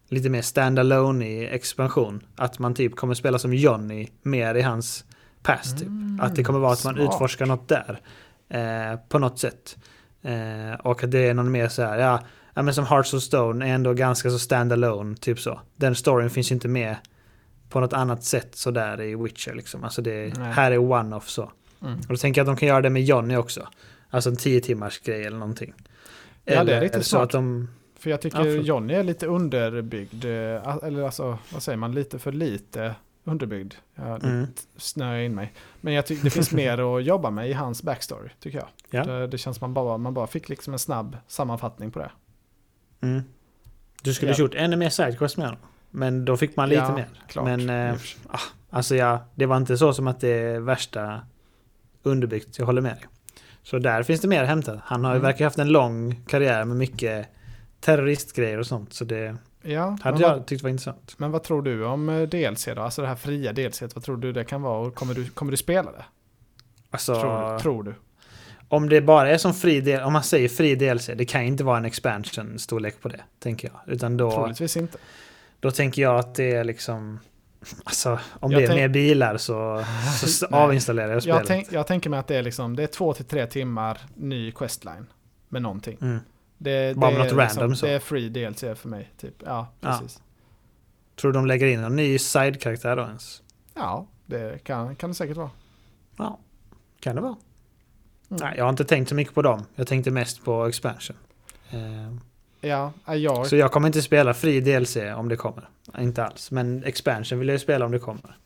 lite 0.08 0.30
mer 0.30 0.42
standalone 0.42 1.28
i 1.28 1.46
expansion. 1.46 2.20
Att 2.36 2.58
man 2.58 2.74
typ 2.74 2.96
kommer 2.96 3.14
spela 3.14 3.38
som 3.38 3.54
Johnny 3.54 4.08
mer 4.22 4.54
i 4.54 4.62
hans 4.62 5.04
past 5.42 5.78
typ. 5.78 5.88
Att 6.20 6.36
det 6.36 6.44
kommer 6.44 6.58
vara 6.58 6.72
att 6.72 6.84
man 6.84 6.94
smart. 6.94 7.14
utforskar 7.14 7.46
något 7.46 7.68
där. 7.68 8.00
Eh, 8.48 8.98
på 9.08 9.18
något 9.18 9.38
sätt. 9.38 9.76
Eh, 10.22 10.80
och 10.80 11.04
att 11.04 11.10
det 11.10 11.18
är 11.28 11.34
någon 11.34 11.50
mer 11.50 11.68
så 11.68 11.82
här, 11.82 11.98
ja, 11.98 12.20
ja 12.54 12.62
men 12.62 12.74
som 12.74 12.86
Hearts 12.86 13.14
of 13.14 13.22
Stone 13.22 13.68
är 13.68 13.74
ändå 13.74 13.92
ganska 13.92 14.30
så 14.30 14.38
standalone, 14.38 15.16
typ 15.16 15.40
så. 15.40 15.60
Den 15.76 15.94
storyn 15.94 16.30
finns 16.30 16.52
inte 16.52 16.68
med 16.68 16.96
på 17.68 17.80
något 17.80 17.92
annat 17.92 18.24
sätt 18.24 18.54
sådär 18.54 19.00
i 19.00 19.14
Witcher. 19.14 19.54
Liksom. 19.54 19.84
Alltså 19.84 20.02
det, 20.02 20.38
Nej. 20.38 20.52
här 20.52 20.70
är 20.70 20.78
one-off 20.78 21.28
så. 21.28 21.52
Mm. 21.82 21.98
Och 21.98 22.06
då 22.08 22.16
tänker 22.16 22.40
jag 22.40 22.44
att 22.44 22.56
de 22.56 22.60
kan 22.60 22.68
göra 22.68 22.80
det 22.80 22.90
med 22.90 23.04
Johnny 23.04 23.36
också. 23.36 23.68
Alltså 24.10 24.30
en 24.30 24.36
10 24.36 24.60
timmars 24.60 25.00
grej 25.00 25.24
eller 25.24 25.38
någonting. 25.38 25.74
Ja, 26.46 26.52
det 26.54 26.58
är 26.58 26.60
eller, 26.60 26.80
riktigt 26.80 26.94
eller 26.94 27.02
så 27.04 27.08
smart. 27.08 27.22
att 27.22 27.30
de... 27.30 27.68
För 27.98 28.10
jag 28.10 28.20
tycker 28.20 28.38
Ja. 28.44 28.62
Johnny 28.62 28.94
är 28.94 29.02
lite 29.04 29.26
underbyggd. 29.26 30.24
eh, 30.24 30.76
Eller 30.82 31.02
alltså, 31.02 31.38
vad 31.52 31.62
säger 31.62 31.76
man, 31.76 31.92
lite 31.92 32.18
för 32.18 32.32
lite 32.32 32.94
underbyggd. 33.24 33.74
Jag 33.94 34.24
Mm. 34.24 34.46
snöar 34.76 35.18
in 35.18 35.34
mig. 35.34 35.52
Men 35.80 35.94
jag 35.94 36.06
tycker 36.06 36.24
det 36.24 36.30
finns 36.30 36.52
mer 36.52 36.96
att 36.96 37.04
jobba 37.04 37.30
med 37.30 37.50
i 37.50 37.52
hans 37.52 37.82
backstory, 37.82 38.28
tycker 38.40 38.58
jag. 38.58 38.68
Ja. 38.90 39.04
Det, 39.12 39.26
det 39.26 39.38
känns 39.38 39.56
som 39.56 39.64
man 39.70 39.74
bara, 39.74 39.98
man 39.98 40.14
bara 40.14 40.26
fick 40.26 40.48
liksom 40.48 40.72
en 40.72 40.78
snabb 40.78 41.16
sammanfattning 41.26 41.90
på 41.90 41.98
det. 41.98 42.10
Mm. 43.00 43.22
Du 44.02 44.14
skulle 44.14 44.32
Ja. 44.32 44.38
gjort 44.38 44.54
ännu 44.54 44.76
mer 44.76 44.88
sidequest 44.88 45.36
med 45.36 45.46
honom. 45.46 45.60
Men 45.90 46.24
då 46.24 46.36
fick 46.36 46.56
man 46.56 46.68
lite 46.68 46.82
Ja, 46.82 46.94
mer. 46.94 47.08
klart. 47.28 47.44
Men 47.44 47.60
sig. 47.98 48.18
alltså 48.70 48.94
ja, 48.96 49.24
det 49.34 49.46
var 49.46 49.56
inte 49.56 49.78
så 49.78 49.92
som 49.92 50.06
att 50.06 50.20
det 50.20 50.28
är 50.28 50.60
värsta 50.60 51.20
underbyggt. 52.02 52.58
Jag 52.58 52.66
håller 52.66 52.82
med 52.82 52.92
dig. 52.92 53.04
Så 53.70 53.78
där 53.78 54.02
finns 54.02 54.20
det 54.20 54.28
mer 54.28 54.42
att 54.42 54.48
hämta. 54.48 54.80
Han 54.84 55.04
har 55.04 55.12
ju 55.12 55.16
Mm. 55.18 55.26
verkar 55.26 55.44
haft 55.44 55.58
en 55.58 55.68
lång 55.68 56.20
karriär 56.26 56.64
med 56.64 56.76
mycket 56.76 57.28
terroristgrejer 57.80 58.58
och 58.58 58.66
sånt. 58.66 58.92
Så 58.92 59.04
det 59.04 59.36
ja, 59.62 59.98
hade 60.02 60.22
jag 60.22 60.30
vad, 60.36 60.46
tyckt 60.46 60.62
var 60.62 60.70
intressant. 60.70 61.14
men 61.18 61.30
vad 61.30 61.42
tror 61.42 61.62
du 61.62 61.84
om 61.84 62.08
eh, 62.08 62.22
DLC 62.22 62.64
då? 62.76 62.82
Alltså 62.82 63.02
det 63.02 63.08
här 63.08 63.14
fria 63.16 63.52
DLC, 63.52 63.82
vad 63.94 64.04
tror 64.04 64.16
du 64.16 64.32
det 64.32 64.44
kan 64.44 64.62
vara? 64.62 64.86
Och 64.86 64.94
kommer 64.94 65.14
du, 65.14 65.28
kommer 65.28 65.50
du 65.50 65.56
spela 65.56 65.92
det? 65.92 66.04
Alltså, 66.90 67.20
Tror, 67.20 67.58
tror 67.58 67.82
du? 67.82 67.94
om 68.68 68.88
det 68.88 69.00
bara 69.00 69.28
är 69.30 69.38
som 69.38 69.54
fri 69.54 69.80
del, 69.80 70.02
om 70.02 70.12
man 70.12 70.22
säger 70.22 70.48
fri 70.48 70.74
DLC, 70.74 71.06
det 71.16 71.24
kan 71.24 71.40
ju 71.42 71.46
inte 71.48 71.64
vara 71.64 71.76
en 71.78 71.84
expansion 71.84 72.58
storlek 72.58 73.00
på 73.02 73.08
det, 73.08 73.20
tänker 73.38 73.68
jag. 73.72 73.94
Utan 73.94 74.16
då, 74.16 74.30
Troligtvis 74.30 74.76
inte. 74.76 74.98
då 75.60 75.70
tänker 75.70 76.02
jag 76.02 76.18
att 76.18 76.34
det 76.34 76.52
är 76.52 76.64
liksom, 76.64 77.20
alltså 77.84 78.18
om 78.40 78.52
Jag 78.52 78.60
det 78.60 78.64
är 78.64 78.66
tänk- 78.66 78.78
mer 78.80 78.88
bilar 78.88 79.36
så, 79.36 79.84
så 80.26 80.46
avinstallerar 80.46 81.12
jag 81.12 81.22
spelet. 81.22 81.38
Jag, 81.38 81.46
tänk, 81.46 81.72
jag 81.72 81.86
tänker 81.86 82.10
mig 82.10 82.18
att 82.20 82.26
det 82.26 82.36
är 82.36 82.42
liksom, 82.42 82.76
det 82.76 82.82
är 82.82 82.86
två 82.86 83.14
till 83.14 83.24
tre 83.24 83.46
timmar 83.46 83.98
ny 84.14 84.52
questline 84.52 85.06
med 85.48 85.62
någonting. 85.62 85.98
Mm. 86.00 86.18
Det, 86.58 86.96
Bara 86.96 87.10
det 87.10 87.16
med 87.18 87.26
är 87.26 87.32
något 87.32 87.42
liksom, 87.42 87.60
random 87.60 87.76
så. 87.76 87.86
Det 87.86 87.92
är 87.92 87.98
free 87.98 88.28
DLC 88.28 88.60
för 88.60 88.88
mig, 88.88 89.12
typ. 89.20 89.34
Ja, 89.46 89.66
Ja. 89.80 89.88
precis. 90.00 90.22
Tror 91.20 91.32
du 91.32 91.38
de 91.38 91.46
lägger 91.46 91.66
in 91.66 91.84
en 91.84 91.96
ny 91.96 92.18
side-karaktär 92.18 92.96
då 92.96 93.02
ens? 93.02 93.42
Ja, 93.74 94.06
det 94.26 94.64
kan, 94.64 94.96
kan 94.96 95.10
det 95.10 95.14
säkert 95.14 95.36
vara. 95.36 95.50
Ja, 96.16 96.38
kan 97.00 97.16
det 97.16 97.22
vara. 97.22 97.36
Mm. 98.30 98.40
Nej, 98.42 98.54
jag 98.56 98.64
har 98.64 98.70
inte 98.70 98.84
tänkt 98.84 99.08
så 99.08 99.14
mycket 99.14 99.34
på 99.34 99.42
dem. 99.42 99.64
Jag 99.74 99.86
tänkte 99.86 100.10
mest 100.10 100.44
på 100.44 100.66
expansion. 100.66 101.16
Eh, 101.70 101.78
Ja, 102.60 102.92
jag, 103.06 103.46
Så 103.46 103.56
jag 103.56 103.72
kommer 103.72 103.86
inte 103.86 104.02
spela 104.02 104.34
fri 104.34 104.60
DLC 104.60 104.96
om 105.16 105.28
det 105.28 105.36
kommer. 105.36 105.68
Inte 105.98 106.24
alls. 106.24 106.50
Men 106.50 106.84
expansion 106.84 107.38
vill 107.38 107.48
jag 107.48 107.54
ju 107.54 107.58
spela 107.58 107.84
om 107.84 107.92
det 107.92 107.98
kommer. 107.98 108.36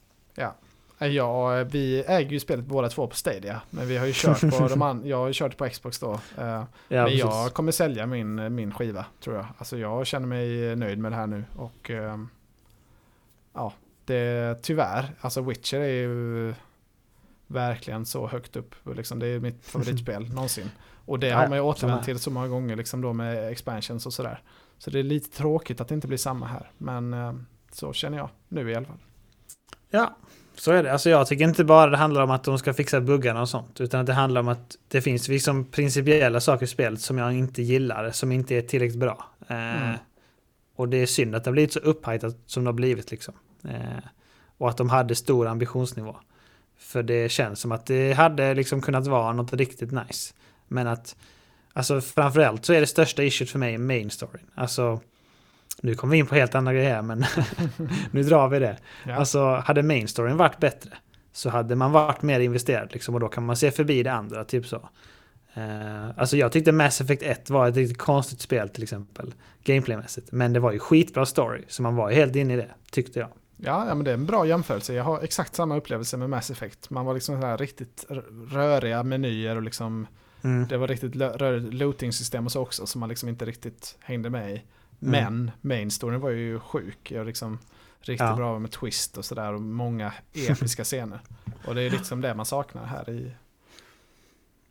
ja, 0.99 1.65
vi 1.65 2.05
äger 2.07 2.31
ju 2.31 2.41
spelet 2.41 2.65
båda 2.65 2.89
två 2.89 3.07
på 3.07 3.17
Stadia. 3.17 3.61
Men 3.71 3.89
vi 3.89 3.97
har 3.97 4.07
ju 4.07 4.13
kört 4.15 4.41
på 4.41 4.69
de 4.69 4.83
an, 4.83 5.03
jag 5.05 5.17
har 5.17 5.27
ju 5.27 5.33
kört 5.33 5.57
på 5.57 5.69
Xbox 5.69 5.99
då. 5.99 6.13
eh, 6.13 6.21
Ja, 6.39 6.67
men 6.89 7.05
precis. 7.05 7.21
jag 7.21 7.55
kommer 7.55 7.73
sälja 7.73 8.07
min, 8.07 8.55
min 8.55 8.73
skiva, 8.75 9.05
tror 9.25 9.37
jag. 9.37 9.47
Alltså 9.59 9.79
jag 9.79 10.07
känner 10.07 10.27
mig 10.27 10.77
nöjd 10.77 10.99
med 10.99 11.13
det 11.13 11.17
här 11.17 11.27
nu. 11.27 11.45
Och 11.57 11.91
ehm, 11.91 12.29
ja, 13.55 13.73
det 14.05 14.55
tyvärr, 14.63 15.15
alltså 15.21 15.41
Witcher 15.41 15.79
är 15.81 15.93
ju 15.93 16.55
verkligen 17.47 18.07
så 18.07 18.27
högt 18.27 18.57
upp. 18.57 18.75
Liksom, 18.97 19.19
det 19.19 19.27
är 19.27 19.39
mitt 19.41 19.67
favoritspel 19.67 20.29
någonsin. 20.35 20.71
Och 21.11 21.19
det 21.19 21.27
Ja, 21.27 21.37
har 21.37 21.49
man 21.49 21.59
ju 21.59 21.63
återvänt 21.63 22.05
till 22.05 22.19
så 22.19 22.31
många 22.31 22.49
gånger 22.49 22.77
liksom 22.77 23.01
då 23.01 23.13
med 23.13 23.49
expansions 23.49 24.07
och 24.07 24.13
sådär. 24.13 24.43
Så 24.79 24.91
det 24.91 24.99
är 24.99 25.03
lite 25.03 25.37
tråkigt 25.37 25.81
att 25.81 25.89
det 25.89 25.95
inte 25.95 26.07
blir 26.09 26.19
samma 26.19 26.47
här. 26.47 26.71
Men 26.79 27.15
ehm, 27.15 27.47
så 27.73 27.93
känner 27.93 28.19
jag 28.19 28.29
nu 28.49 28.71
i 28.71 28.75
alla 28.75 28.87
fall. 28.87 28.99
Ja, 29.91 30.17
så 30.55 30.73
är 30.73 30.83
det. 30.83 30.93
Alltså 30.93 31.11
jag 31.11 31.27
tycker 31.27 31.45
inte 31.45 31.65
bara 31.65 31.91
det 31.91 31.97
handlar 31.97 32.23
om 32.23 32.31
att 32.31 32.45
de 32.45 32.59
ska 32.59 32.75
fixa 32.75 33.01
buggarna 33.01 33.41
och 33.41 33.49
sånt. 33.49 33.81
Utan 33.81 34.01
att 34.01 34.07
det 34.07 34.13
handlar 34.13 34.41
om 34.41 34.49
att 34.49 34.77
det 34.89 35.01
finns 35.01 35.29
liksom 35.29 35.65
principiella 35.65 36.41
saker 36.41 36.65
i 36.65 36.69
spelet 36.69 37.01
som 37.01 37.19
jag 37.19 37.33
inte 37.33 37.63
gillar. 37.63 38.11
Som 38.11 38.33
inte 38.33 38.55
är 38.55 38.63
tillräckligt 38.63 39.01
bra. 39.01 39.25
Eh, 39.49 39.57
Mm. 39.57 39.97
Och 40.77 40.89
det 40.89 40.97
är 40.97 41.07
synd 41.07 41.35
att 41.35 41.45
det 41.45 41.51
har 41.51 41.53
blivit 41.53 41.73
så 41.73 41.81
upphajtat 41.81 42.37
som 42.47 42.65
det 42.65 42.69
har 42.69 42.75
blivit 42.75 43.11
liksom. 43.11 43.35
Eh, 43.65 44.05
och 44.59 44.69
att 44.69 44.77
de 44.77 44.91
hade 44.91 45.15
stor 45.15 45.47
ambitionsnivå. 45.47 46.17
För 46.79 47.03
det 47.03 47.29
känns 47.31 47.61
som 47.61 47.73
att 47.73 47.87
det 47.87 48.13
hade 48.13 48.55
liksom 48.55 48.81
kunnat 48.81 49.07
vara 49.07 49.33
något 49.33 49.53
riktigt 49.53 49.93
nice. 49.93 50.35
Men 50.71 50.87
att, 50.87 51.17
alltså 51.73 52.01
framförallt 52.01 52.65
så 52.65 52.73
är 52.73 52.81
det 52.81 52.87
största 52.87 53.23
issuet 53.23 53.51
för 53.51 53.59
mig 53.59 53.79
main 53.79 54.11
storyn. 54.11 54.47
Alltså, 54.55 55.01
nu 55.81 55.95
kommer 55.95 56.13
vi 56.13 56.19
in 56.19 56.27
på 56.27 56.35
helt 56.35 56.55
andra 56.55 56.73
grejer 56.73 57.03
men 57.03 57.25
nu 58.11 58.23
drar 58.23 58.49
vi 58.49 58.59
det. 58.59 58.79
Ja. 59.07 59.15
Alltså 59.15 59.55
hade 59.55 59.83
main 59.83 60.09
storyn 60.09 60.37
varit 60.37 60.59
bättre 60.59 60.91
så 61.33 61.51
hade 61.51 61.77
man 61.77 61.93
varit 61.93 62.23
mer 62.23 62.41
investerad 62.41 62.93
liksom 62.93 63.15
och 63.15 63.21
då 63.21 63.29
kan 63.29 63.47
man 63.47 63.57
se 63.57 63.71
förbi 63.71 64.03
det 64.03 64.13
andra, 64.13 64.45
typ 64.45 64.67
så. 64.67 64.89
Eh, 65.55 66.09
alltså 66.17 66.37
jag 66.37 66.53
tyckte 66.53 66.73
Mass 66.73 67.01
Effect 67.01 67.23
1 67.23 67.51
var 67.51 67.69
ett 67.69 67.77
riktigt 67.77 67.99
konstigt 67.99 68.41
spel 68.41 68.69
till 68.69 68.83
exempel, 68.83 69.35
gameplaymässigt. 69.65 70.33
Men 70.33 70.53
det 70.53 70.61
var 70.61 70.73
ju 70.73 70.79
skitbra 70.79 71.27
story, 71.27 71.65
så 71.69 71.83
man 71.83 71.97
var 71.97 72.11
ju 72.11 72.17
helt 72.17 72.37
inne 72.37 72.55
i 72.55 72.57
det, 72.57 72.71
tyckte 72.91 73.19
jag. 73.19 73.29
Ja, 73.57 73.87
ja, 73.89 73.95
men 73.95 74.05
det 74.05 74.11
är 74.11 74.15
en 74.15 74.27
bra 74.27 74.47
jämförelse. 74.47 74.95
Jag 74.95 75.05
har 75.05 75.21
exakt 75.21 75.55
samma 75.55 75.77
upplevelse 75.77 76.17
med 76.17 76.31
Mass 76.31 76.51
Effect. 76.51 76.91
Man 76.91 77.07
var 77.07 77.15
liksom 77.15 77.41
så 77.41 77.47
här 77.47 77.59
riktigt 77.59 78.07
röriga 78.51 79.03
menyer 79.03 79.57
och 79.57 79.63
liksom 79.63 80.07
Mm. 80.43 80.69
det 80.69 80.77
var 80.77 80.89
riktigt 80.89 81.17
rörigt 81.17 81.75
looting-system 81.75 82.47
och 82.47 82.53
så 82.53 82.61
också 82.61 82.87
som 82.87 83.01
man 83.01 83.09
liksom 83.09 83.29
inte 83.29 83.45
riktigt 83.45 83.97
hängde 84.01 84.31
med 84.31 84.55
i. 84.55 84.63
Men 84.99 85.51
main 85.61 85.91
storyn 85.91 86.21
var 86.21 86.31
ju 86.31 86.61
sjuk. 86.61 87.11
Jag 87.11 87.27
liksom 87.27 87.59
riktigt 88.01 88.27
Ja. 88.29 88.37
bra 88.37 88.59
med 88.59 88.71
twist 88.71 89.19
och 89.19 89.25
sådär 89.25 89.53
och 89.53 89.61
många 89.61 90.13
episka 90.49 90.85
scener. 90.85 91.21
Och 91.67 91.75
det 91.75 91.83
är 91.83 91.91
liksom 91.91 92.21
det 92.21 92.35
man 92.35 92.47
saknar 92.47 92.85
här 92.85 93.11
i... 93.11 93.33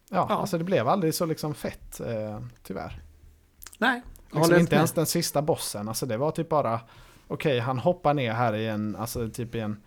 Ja, 0.10 0.26
Ja. 0.30 0.36
alltså 0.36 0.58
det 0.58 0.64
blev 0.64 0.88
aldrig 0.88 1.14
så 1.14 1.26
liksom 1.26 1.54
fett, 1.56 2.00
eh, 2.00 2.40
tyvärr. 2.64 3.02
Nej, 3.78 4.02
Liksom 4.32 4.56
inte 4.56 4.76
ens 4.76 4.92
den 4.92 5.06
sista 5.06 5.42
bossen. 5.42 5.88
Alltså 5.88 6.06
det 6.06 6.18
var 6.18 6.32
typ 6.32 6.50
bara, 6.50 6.82
okej 7.28 7.60
han 7.60 7.80
hoppar 7.80 8.14
ner 8.14 8.34
här 8.34 8.54
i 8.56 8.68
en, 8.68 8.96
alltså 8.96 9.30
typ 9.30 9.56
i 9.56 9.60
en 9.60 9.78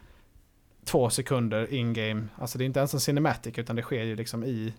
två 0.84 1.10
sekunder 1.10 1.72
in-game. 1.74 2.24
Alltså 2.38 2.58
det 2.58 2.64
är 2.64 2.66
inte 2.66 2.80
ens 2.80 2.94
en 2.94 3.00
cinematic 3.00 3.58
utan 3.58 3.76
det 3.76 3.82
sker 3.82 4.02
ju 4.04 4.16
liksom 4.16 4.44
i, 4.44 4.74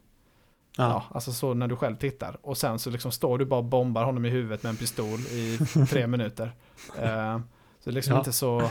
ja. 0.78 0.84
Ja. 0.89 1.03
alltså 1.15 1.32
så 1.32 1.53
när 1.53 1.67
du 1.67 1.76
själv 1.76 1.95
tittar. 1.95 2.38
Och 2.41 2.57
sen 2.57 2.80
så 2.80 2.89
liksom 2.89 3.11
står 3.11 3.38
du 3.38 3.45
bara 3.45 3.57
och 3.57 3.65
bombar 3.65 4.03
honom 4.03 4.26
i 4.26 4.30
huvudet 4.30 4.63
med 4.63 4.69
en 4.69 4.76
pistol 4.78 5.19
i 5.19 5.59
tre 5.89 6.07
minuter. 6.13 6.51
Eh, 6.99 7.38
så 7.80 7.89
det 7.89 7.89
är 7.89 7.91
liksom 7.91 8.13
Ja. 8.13 8.19
inte 8.19 8.34
så, 8.34 8.69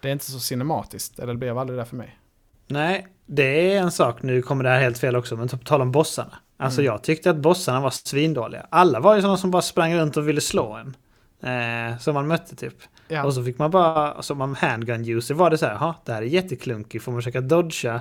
det 0.00 0.08
är 0.08 0.12
inte 0.12 0.24
så 0.30 0.40
cinematiskt, 0.40 1.18
eller 1.18 1.32
det 1.32 1.38
blev 1.38 1.58
aldrig 1.58 1.78
det 1.78 1.84
för 1.84 1.96
mig. 1.96 2.18
Nej, 2.66 3.06
det 3.26 3.74
är 3.74 3.80
en 3.82 3.90
sak. 3.92 4.22
Nu 4.22 4.42
kommer 4.42 4.64
det 4.64 4.70
här 4.70 4.80
helt 4.80 4.98
fel 4.98 5.16
också, 5.16 5.36
men 5.36 5.48
på 5.48 5.56
tal 5.56 5.82
om 5.82 5.92
bossarna. 5.92 6.38
Alltså 6.56 6.80
Mm. 6.80 6.92
jag 6.92 7.02
tyckte 7.02 7.30
att 7.30 7.36
bossarna 7.36 7.80
var 7.80 7.90
svindåliga. 7.90 8.66
Alla 8.70 9.00
var 9.00 9.14
ju 9.14 9.20
sådana 9.20 9.36
som 9.36 9.50
bara 9.50 9.62
sprang 9.62 9.94
runt 9.94 10.16
och 10.16 10.28
ville 10.28 10.40
slå 10.40 10.72
en. 10.72 10.96
Eh, 11.42 11.98
som 11.98 12.14
man 12.14 12.26
mötte 12.26 12.56
typ. 12.56 12.74
Ja, 13.08 13.24
Och 13.24 13.34
så 13.34 13.44
fick 13.44 13.58
man 13.58 13.70
bara, 13.70 14.22
som 14.22 14.40
om 14.40 14.54
handgun 14.54 15.08
user 15.08 15.34
var 15.34 15.50
det 15.50 15.58
så 15.58 15.66
här, 15.66 15.72
"Jaha, 15.72 15.94
det 16.04 16.12
här 16.12 16.22
är 16.22 16.26
jätteklunkigt, 16.26 17.04
får 17.04 17.12
man 17.12 17.20
försöka 17.20 17.40
dodga 17.40 18.00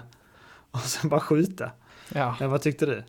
och 0.71 0.79
sen 0.79 1.09
bara 1.09 1.19
skjuta. 1.19 1.71
ja. 2.13 2.35
Men 2.39 2.49
vad 2.51 2.61
tyckte 2.61 2.85
du? 2.85 3.03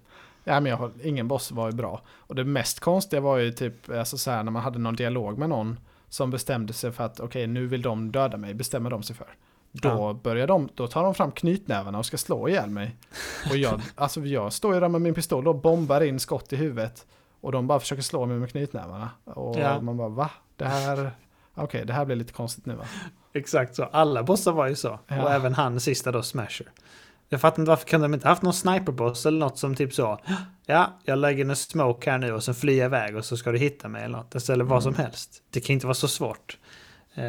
Ja, 0.45 0.61
men 0.61 0.71
jag, 0.71 0.77
har- 0.77 0.91
ingen 1.03 1.29
boss 1.29 1.53
var 1.53 1.67
ju 1.71 1.73
bra. 1.77 2.01
Och 2.17 2.35
det 2.35 2.45
mest 2.45 2.81
konstiga 2.81 3.21
var 3.21 3.37
ju 3.39 3.53
typ 3.53 3.91
alltså 3.91 4.19
så 4.19 4.31
här, 4.31 4.43
när 4.43 4.53
man 4.53 4.63
hade 4.63 4.79
någon 4.79 4.97
dialog 4.97 5.39
med 5.39 5.49
någon 5.49 5.79
som 6.09 6.31
bestämde 6.31 6.73
sig 6.73 6.93
för 6.93 7.05
att 7.05 7.21
okej, 7.21 7.47
nu 7.47 7.67
vill 7.67 7.83
de 7.83 8.13
döda 8.13 8.37
mig, 8.37 8.55
bestämmer 8.55 8.91
de 8.91 9.03
sig 9.03 9.17
för. 9.17 9.27
Då, 9.73 9.89
Ja. 9.89 10.19
börjar 10.23 10.47
de, 10.47 10.69
då 10.75 10.87
tar 10.87 11.03
de 11.05 11.15
fram 11.15 11.33
knytnävarna 11.33 11.99
och 11.99 12.07
ska 12.07 12.19
slå 12.19 12.49
ihjäl 12.49 12.71
mig. 12.71 12.97
Och 13.51 13.57
jag, 13.57 13.81
alltså 13.95 14.21
jag 14.21 14.53
står 14.53 14.75
ju 14.75 14.81
där 14.81 14.89
med 14.89 15.01
min 15.01 15.15
pistol 15.15 15.49
och 15.49 15.57
bombar 15.57 16.01
in 16.01 16.21
skott 16.21 16.53
i 16.53 16.57
huvudet. 16.57 17.07
Och 17.41 17.53
de 17.53 17.67
bara 17.67 17.81
försöker 17.81 18.03
slå 18.03 18.27
mig 18.27 18.37
med 18.39 18.51
knytnävarna. 18.51 19.11
Och 19.25 19.57
Ja. 19.59 19.81
man 19.81 19.97
bara 19.97 20.09
va? 20.09 20.31
Det 20.57 20.65
här, 20.65 21.11
okej, 21.55 21.85
det 21.87 21.93
här 21.93 22.05
blir 22.05 22.17
lite 22.17 22.33
konstigt 22.33 22.67
nu 22.67 22.75
va? 22.75 22.85
Exakt 23.33 23.75
så. 23.75 23.83
Alla 23.85 24.23
bossar 24.23 24.53
var 24.53 24.69
ju 24.69 24.75
så. 24.75 24.99
Ja. 25.09 25.23
Och 25.23 25.31
även 25.33 25.55
han 25.55 25.81
sista 25.81 26.13
då, 26.13 26.23
Smasher. 26.23 26.67
Jag 27.33 27.41
fattar 27.41 27.63
inte 27.63 27.69
varför 27.69 27.87
kunde 27.87 28.05
de 28.05 28.15
inte 28.15 28.29
haft 28.29 28.43
någon 28.43 28.55
sniperboss 28.55 29.27
eller 29.27 29.39
något 29.39 29.59
som 29.59 29.75
typ 29.75 29.95
så. 29.95 30.19
Ja, 30.67 30.99
jag 31.05 31.19
lägger 31.19 31.45
en 31.45 31.57
smoke 31.57 32.11
här 32.11 32.19
nu 32.19 32.33
och 32.33 32.45
sen 32.45 32.55
flyr 32.55 32.79
jag 32.79 32.87
iväg 32.87 33.17
och 33.17 33.25
så 33.25 33.37
ska 33.37 33.53
du 33.53 33.59
hitta 33.59 33.89
mig 33.89 34.05
eller 34.05 34.17
något. 34.17 34.49
Eller 34.49 34.65
vad 34.65 34.83
som 34.83 34.95
helst. 34.95 35.43
Det 35.51 35.61
kan 35.61 35.75
inte 35.75 35.87
vara 35.87 35.95
så 35.95 36.09
svårt. 36.09 36.59
Eh, 37.15 37.25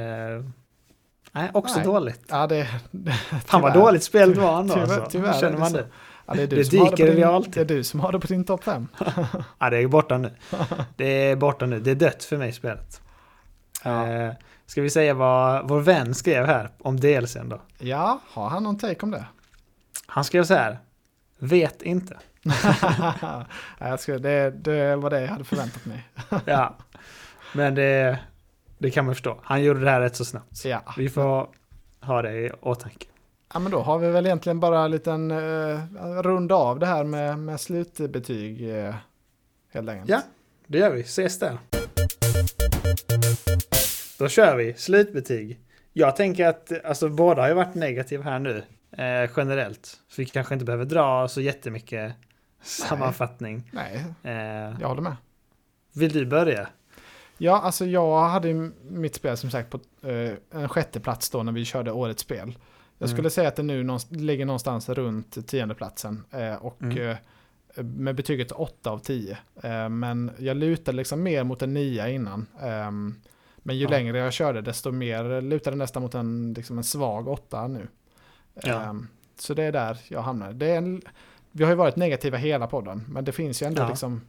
nej, 1.31 1.51
också 1.53 1.75
Nej. 1.75 1.85
dåligt. 1.85 2.21
Ja, 2.29 2.47
det... 2.47 2.67
Fan 3.45 3.61
vad 3.61 3.73
dåligt 3.73 4.03
spelet 4.03 4.37
var 4.37 4.59
ändå. 4.59 4.73
Tyvärr, 4.73 4.95
alltså. 4.95 5.09
tyvärr 5.09 5.29
är 5.29 5.39
Känner 5.39 5.51
det 5.51 5.59
man 5.59 5.73
det? 5.73 5.87
Ja, 6.25 6.33
det, 6.33 6.43
är 6.43 6.47
du 6.47 6.55
Det 6.55 6.65
som 6.65 6.79
har 6.79 6.85
det, 6.85 6.91
dyker 6.91 7.05
på 7.05 7.11
i 7.11 7.15
din, 7.15 7.23
realtid. 7.23 7.53
det 7.53 7.61
är 7.61 7.65
du 7.65 7.83
som 7.83 7.99
har 7.99 8.11
det 8.11 8.19
på 8.19 8.27
din 8.27 8.43
topp 8.43 8.63
5. 8.63 8.87
Ja, 9.59 9.69
det 9.69 9.77
är 9.77 9.87
borta 9.87 10.17
nu. 10.17 10.31
Det 10.95 11.05
är 11.05 11.35
borta 11.35 11.65
nu. 11.65 11.79
Det 11.79 11.91
är 11.91 11.95
dött 11.95 12.23
för 12.23 12.37
mig 12.37 12.53
spelet. 12.53 13.01
Ja. 13.83 14.07
Eh, 14.07 14.33
ska 14.65 14.81
vi 14.81 14.89
säga 14.89 15.13
vad 15.13 15.69
vår 15.69 15.79
vän 15.79 16.15
skrev 16.15 16.45
här 16.45 16.69
om 16.79 16.99
DLCn 16.99 17.49
då? 17.49 17.61
Ja, 17.77 18.19
har 18.29 18.49
han 18.49 18.63
någon 18.63 18.77
take 18.77 18.99
om 19.03 19.11
det? 19.11 19.25
Han 20.13 20.23
skrev 20.23 20.43
så 20.43 20.53
här. 20.53 20.79
Vet 21.39 21.81
inte. 21.81 22.17
Ja, 23.21 23.45
jag 23.79 23.99
skulle, 23.99 24.17
det, 24.17 24.51
det 24.51 24.95
var 24.95 25.09
det 25.09 25.21
jag 25.21 25.27
hade 25.27 25.43
förväntat 25.43 25.85
mig. 25.85 26.03
Ja. 26.45 26.75
Men 27.53 27.75
det, 27.75 28.19
det 28.77 28.91
kan 28.91 29.05
man 29.05 29.15
förstå. 29.15 29.39
Han 29.43 29.63
gjorde 29.63 29.79
det 29.79 29.89
här 29.89 30.01
rätt 30.01 30.15
så 30.15 30.25
snabbt. 30.25 30.65
Ja, 30.65 30.93
Vi 30.97 31.09
får... 31.09 31.47
ha 32.01 32.21
det 32.21 32.31
i 32.31 32.51
åtanke. 32.61 33.05
Ja 33.53 33.59
men 33.59 33.71
då 33.71 33.79
har 33.79 33.99
vi 33.99 34.09
väl 34.09 34.25
egentligen 34.25 34.59
bara 34.59 34.79
en 34.79 34.91
liten 34.91 35.31
uh, 35.31 35.79
runda 36.21 36.55
av 36.55 36.79
det 36.79 36.85
här 36.85 37.03
med, 37.03 37.39
med 37.39 37.59
slutbetyg 37.61 38.61
uh, 38.61 38.95
helt 39.73 39.89
enkelt. 39.89 40.09
Ja, 40.09 40.21
det 40.67 40.77
gör 40.77 40.91
vi. 40.91 41.01
Ses 41.01 41.39
där. 41.39 41.57
Då 44.19 44.27
kör 44.27 44.55
vi 44.55 44.73
slutbetyg. 44.73 45.59
Jag 45.93 46.15
tänker 46.15 46.47
att 46.47 46.85
alltså, 46.85 47.09
båda 47.09 47.41
har 47.41 47.49
ju 47.49 47.55
varit 47.55 47.75
negativa 47.75 48.23
här 48.23 48.39
nu 48.39 48.63
eh, 48.97 49.29
generellt. 49.37 49.85
Så 50.07 50.21
vi 50.21 50.25
kanske 50.25 50.53
inte 50.53 50.65
behöver 50.65 50.85
dra 50.85 51.27
så 51.27 51.41
jättemycket 51.41 52.13
sammanfattning. 52.61 53.69
Nej, 53.73 54.05
Eh, 54.23 54.33
jag 54.81 54.87
håller 54.87 55.01
med. 55.01 55.15
vill 55.93 56.11
du 56.13 56.25
börja? 56.25 56.67
Ja, 57.37 57.61
alltså 57.61 57.85
jag 57.85 58.29
hade 58.29 58.53
mitt 58.89 59.15
spel 59.15 59.37
som 59.37 59.49
sagt 59.51 59.69
på 59.69 59.79
eh, 60.09 60.33
en 60.61 60.69
sjätte 60.69 60.99
plats 60.99 61.29
då 61.29 61.43
när 61.43 61.51
vi 61.51 61.65
körde 61.65 61.91
årets 61.91 62.21
spel. 62.21 62.57
Jag 62.97 63.09
skulle 63.09 63.21
Mm. 63.21 63.31
säga 63.31 63.47
att 63.47 63.55
det 63.55 63.63
nu 63.63 63.83
någonstans, 63.83 64.21
ligger 64.21 64.45
någonstans 64.45 64.89
runt 64.89 65.47
tionde 65.47 65.75
platsen 65.75 66.23
eh, 66.31 66.55
och 66.55 66.81
Mm. 66.81 66.97
eh, 67.09 67.17
med 67.83 68.15
betyget 68.15 68.51
8 68.51 68.91
av 68.91 68.99
10. 68.99 69.37
Eh, 69.63 69.89
men 69.89 70.31
jag 70.37 70.57
lutade 70.57 70.97
liksom 70.97 71.23
mer 71.23 71.43
mot 71.43 71.61
en 71.61 71.73
9 71.73 72.09
innan. 72.09 72.45
Ehm, 72.61 73.15
men 73.57 73.77
ju 73.77 73.83
Ja. 73.83 73.89
längre 73.89 74.17
jag 74.17 74.33
körde 74.33 74.61
desto 74.61 74.91
mer 74.91 75.41
lutade 75.41 75.75
det 75.75 75.79
nästan 75.79 76.01
mot 76.03 76.15
en, 76.15 76.53
liksom 76.57 76.77
en 76.77 76.83
svag 76.83 77.27
8 77.27 77.67
nu. 77.67 77.87
Ja. 78.61 78.81
Ehm, 78.81 79.07
så 79.39 79.53
det 79.53 79.63
är 79.63 79.71
där 79.71 79.97
jag 80.07 80.21
hamnar. 80.21 80.53
Det 80.53 80.65
är 80.71 80.77
en, 80.77 81.01
vi 81.51 81.63
har 81.63 81.71
ju 81.71 81.77
varit 81.77 81.95
negativa 81.95 82.37
hela 82.37 82.67
podden, 82.67 83.05
men 83.09 83.25
det 83.25 83.31
finns 83.31 83.61
ju 83.61 83.67
ändå 83.67 83.81
Ja. 83.81 83.89
liksom 83.89 84.21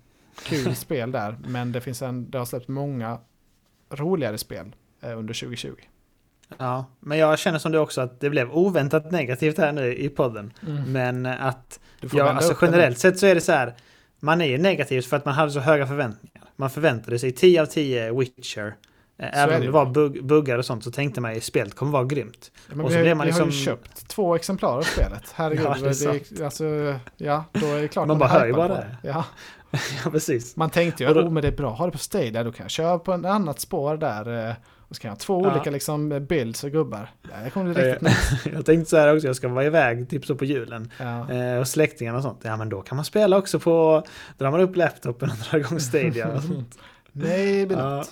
kul 0.43 0.75
spel 0.77 1.13
där. 1.13 1.37
Men 1.49 1.73
det, 1.73 1.81
finns 1.81 2.03
en, 2.03 2.31
det 2.31 2.39
har 2.39 2.45
släppt 2.45 2.69
många 2.69 3.19
roligare 3.91 4.39
spel 4.39 4.75
eh, 5.01 5.19
under 5.19 5.35
2020. 5.35 5.75
Ja, 6.59 6.85
men 7.01 7.19
jag 7.19 7.39
känner 7.39 7.59
som 7.59 7.73
du 7.73 7.79
också 7.79 8.01
att 8.01 8.21
det 8.21 8.31
blev 8.31 8.53
oväntat 8.53 9.11
negativt 9.13 9.59
här 9.59 9.73
nu 9.73 9.95
i 9.95 10.09
podden. 10.09 10.53
Men 10.87 11.27
att 11.27 11.81
Du 12.01 12.09
får 12.09 12.19
Ja, 12.21 12.33
alltså 12.33 12.57
generellt 12.63 12.99
sett 12.99 13.19
så 13.19 13.27
är 13.27 13.35
det 13.35 13.41
så 13.41 13.53
här. 13.53 13.75
Man 14.21 14.41
är 14.41 14.47
ju 14.47 14.59
negativ 14.59 15.03
för 15.03 15.17
att 15.17 15.25
man 15.25 15.35
hade 15.35 15.51
så 15.51 15.61
höga 15.61 15.87
förväntningar. 15.87 16.45
Man 16.57 16.71
förväntade 16.71 17.19
sig 17.19 17.33
10 17.33 17.63
av 17.63 17.67
10 17.67 18.13
Witcher. 18.13 18.75
Eh, 19.19 19.39
Även 19.43 19.49
det 19.49 19.55
om 19.57 19.63
det 19.67 19.71
var 19.71 19.87
bugg, 19.87 20.25
buggar 20.27 20.59
och 20.59 20.65
sånt 20.65 20.85
så 20.85 20.91
tänkte 20.91 21.21
man 21.21 21.35
ju 21.35 21.41
spelet 21.41 21.75
kommer 21.75 21.93
vara 21.93 22.05
grymt. 22.05 22.51
Ja, 22.77 22.83
Och 22.83 22.91
så 22.91 22.97
har, 22.97 23.03
blev 23.03 23.17
man 23.17 23.27
vi 23.27 23.33
har 23.33 23.41
ju 23.41 23.47
liksom- 23.47 23.65
köpt 23.65 24.09
två 24.09 24.35
exemplar 24.35 24.79
av 24.79 24.83
spelet. 24.83 25.23
Herregud, 25.35 25.65
Ja, 25.67 25.77
det 25.81 25.89
är 25.89 26.21
det 26.31 26.41
är 26.41 26.45
alltså, 26.45 26.65
ja, 27.17 27.45
då 27.53 27.67
är 27.67 27.83
det 27.83 27.89
klart 27.89 28.09
Man 28.09 28.19
bara 28.19 28.29
hör 28.29 28.47
ju 28.47 28.53
bara 28.53 28.69
det. 28.69 28.97
Ja, 29.03 29.25
ja, 30.05 30.11
precis. 30.11 30.57
man 30.57 30.71
tänkte 30.71 31.03
ju 31.03 31.09
att 31.09 31.15
då- 31.17 31.21
oh, 31.23 31.31
men 31.31 31.43
det 31.43 31.49
är 31.49 31.53
bra, 31.57 31.71
ha 31.71 31.87
det 31.87 31.93
på 31.93 31.99
Stadia, 31.99 32.45
då 32.45 32.53
kan 32.53 32.65
jag 32.65 32.71
köra 32.71 32.99
på 32.99 33.13
ett 33.13 33.25
annat 33.25 33.61
spår 33.61 33.97
där. 33.97 34.49
eh, 34.49 34.55
Och 34.89 34.97
så 34.97 35.03
kan 35.03 35.09
jag 35.09 35.13
ha 35.15 35.21
två 35.21 35.45
Ja. 35.47 35.53
olika 35.55 35.71
liksom, 35.71 36.27
builds 36.27 36.65
och 36.65 36.71
gubbar. 36.71 37.11
Ja, 37.23 37.29
det 37.45 37.51
kommer 37.51 37.75
bli 37.75 37.83
riktigt 37.83 38.03
nice. 38.09 38.51
jag 38.53 38.67
tänkte 38.67 38.91
så 38.91 38.97
här 38.97 39.15
också, 39.15 39.27
jag 39.27 39.37
ska 39.37 39.49
vara 39.49 39.65
iväg 39.65 40.09
typ 40.11 40.27
så 40.27 40.35
på 40.35 40.45
julen. 40.45 40.91
Ja. 40.99 41.31
Eh, 41.33 41.59
och 41.59 41.69
släktingarna 41.69 42.17
och 42.19 42.23
sånt. 42.25 42.41
Ja 42.43 42.57
men 42.57 42.69
då 42.69 42.81
kan 42.83 42.97
man 42.97 43.05
spela 43.05 43.37
också 43.39 43.61
på, 43.61 44.03
drar 44.39 44.51
man 44.51 44.61
upp 44.61 44.77
laptopen 44.77 45.31
och 45.31 45.37
drar 45.37 45.59
igång 45.59 45.81
Stadia 45.81 46.29
och 46.33 46.43
sånt. 46.43 46.79
Nej, 47.13 47.67
det 47.67 47.75
Ja. 47.75 48.05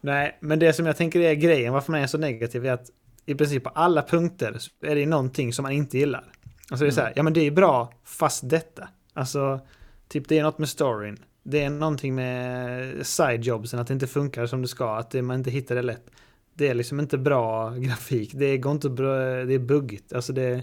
Nej, 0.00 0.38
men 0.40 0.58
det 0.58 0.72
som 0.72 0.86
jag 0.86 0.96
tänker 0.96 1.20
är 1.20 1.34
grejen 1.34 1.72
varför 1.72 1.92
man 1.92 2.00
är 2.00 2.06
så 2.06 2.18
negativ 2.18 2.66
är 2.66 2.72
att 2.72 2.90
i 3.26 3.34
princip 3.34 3.64
på 3.64 3.70
alla 3.70 4.02
punkter 4.02 4.58
är 4.80 4.94
det 4.94 5.06
någonting 5.06 5.52
som 5.52 5.62
man 5.62 5.72
inte 5.72 5.98
gillar. 5.98 6.24
Alltså 6.70 6.84
det 6.84 6.90
är 6.90 6.92
så 6.92 7.00
här, 7.00 7.12
ja 7.16 7.22
men 7.22 7.32
det 7.32 7.40
är 7.40 7.50
bra 7.50 7.92
fast 8.04 8.50
detta. 8.50 8.88
Alltså, 9.12 9.60
typ 10.08 10.28
det 10.28 10.38
är 10.38 10.42
något 10.42 10.58
med 10.58 10.68
storyn. 10.68 11.18
Det 11.42 11.62
är 11.64 11.70
någonting 11.70 12.14
med 12.14 13.06
sidejobsen, 13.06 13.80
att 13.80 13.86
det 13.86 13.94
inte 13.94 14.06
funkar 14.06 14.46
som 14.46 14.62
det 14.62 14.68
ska, 14.68 14.96
att 14.96 15.10
det, 15.10 15.22
man 15.22 15.36
inte 15.36 15.50
hittar 15.50 15.74
det 15.74 15.82
lätt. 15.82 16.10
Det 16.54 16.68
är 16.68 16.74
liksom 16.74 17.00
inte 17.00 17.18
bra 17.18 17.70
grafik, 17.76 18.30
det 18.34 18.58
går 18.58 18.72
inte 18.72 18.90
bra, 18.90 19.16
det 19.44 19.54
är 19.54 19.58
buggigt. 19.58 20.12
Alltså 20.12 20.32
det... 20.32 20.62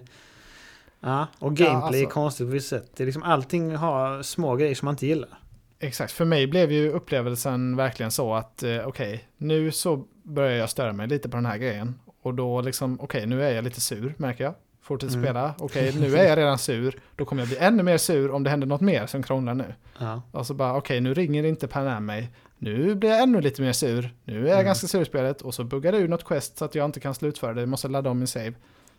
Ja, 1.00 1.28
och 1.40 1.54
Ja, 1.60 1.66
gameplay 1.66 2.00
är 2.00 2.06
alltså- 2.06 2.14
konstigt 2.14 2.48
på 2.48 2.52
vissa 2.52 2.80
sätt. 2.80 2.92
Det 2.96 3.04
är 3.04 3.06
liksom 3.06 3.24
allting 3.24 3.76
har 3.76 4.24
små 4.24 4.56
grejer 4.56 4.76
som 4.76 4.86
man 4.86 4.94
inte 4.94 5.08
gillar. 5.08 5.40
Exakt, 5.80 6.12
för 6.12 6.26
mig 6.26 6.48
blev 6.48 6.72
ju 6.72 6.90
upplevelsen 6.90 7.76
verkligen 7.76 8.12
så 8.12 8.34
att 8.34 8.64
eh, 8.64 8.78
okej, 8.88 9.28
nu 9.38 9.72
så 9.72 10.04
börjar 10.24 10.58
jag 10.58 10.70
störa 10.70 10.94
mig 10.94 11.08
lite 11.08 11.30
på 11.30 11.38
den 11.38 11.46
här 11.46 11.58
grejen. 11.58 12.00
Och 12.22 12.34
då 12.34 12.62
liksom, 12.62 13.00
okej, 13.02 13.26
nu 13.26 13.44
är 13.44 13.52
jag 13.56 13.64
lite 13.64 13.82
sur 13.82 14.14
märker 14.18 14.44
jag. 14.44 14.54
Fortsätter 14.82 15.14
Mm. 15.14 15.26
spela, 15.26 15.56
okej, 15.60 15.94
nu 16.00 16.16
är 16.18 16.24
jag 16.30 16.38
redan 16.38 16.58
sur. 16.60 17.00
Då 17.16 17.26
kommer 17.26 17.42
jag 17.42 17.50
bli 17.50 17.58
ännu 17.58 17.84
mer 17.84 17.98
sur 17.98 18.32
om 18.32 18.44
det 18.44 18.50
händer 18.50 18.68
något 18.68 18.82
mer 18.82 19.06
som 19.06 19.24
krånglar 19.24 19.54
nu. 19.54 19.74
Ja. 20.00 20.22
Och 20.32 20.48
så 20.48 20.54
bara, 20.54 20.76
okej, 20.78 21.02
nu 21.02 21.14
ringer 21.14 21.44
inte 21.44 21.68
Pan 21.68 22.06
mig. 22.06 22.30
Nu 22.58 22.96
blir 22.96 23.10
jag 23.10 23.22
ännu 23.22 23.42
lite 23.42 23.62
mer 23.62 23.74
sur. 23.74 24.14
Nu 24.24 24.34
är 24.44 24.48
jag 24.48 24.52
Mm. 24.54 24.66
ganska 24.66 24.88
sur 24.88 25.02
i 25.02 25.06
spelet. 25.06 25.42
Och 25.42 25.54
så 25.54 25.64
buggar 25.64 25.92
det 25.92 25.98
ur 25.98 26.08
något 26.08 26.24
quest 26.24 26.58
så 26.58 26.66
att 26.66 26.76
jag 26.76 26.86
inte 26.86 27.00
kan 27.00 27.16
slutföra 27.16 27.54
det. 27.54 27.62
Jag 27.62 27.70
måste 27.70 27.88
ladda 27.88 28.10
om 28.10 28.18
min 28.18 28.28
save. 28.28 28.54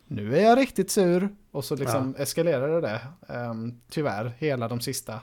Nu 0.06 0.36
är 0.38 0.42
jag 0.42 0.58
riktigt 0.58 0.90
sur. 0.90 1.28
Och 1.50 1.64
så 1.64 1.76
liksom 1.76 2.14
eskalerar 2.18 2.82
det. 2.82 3.00
Um, 3.28 3.80
tyvärr, 3.90 4.32
hela 4.38 4.68
de 4.68 4.80
sista, 4.80 5.20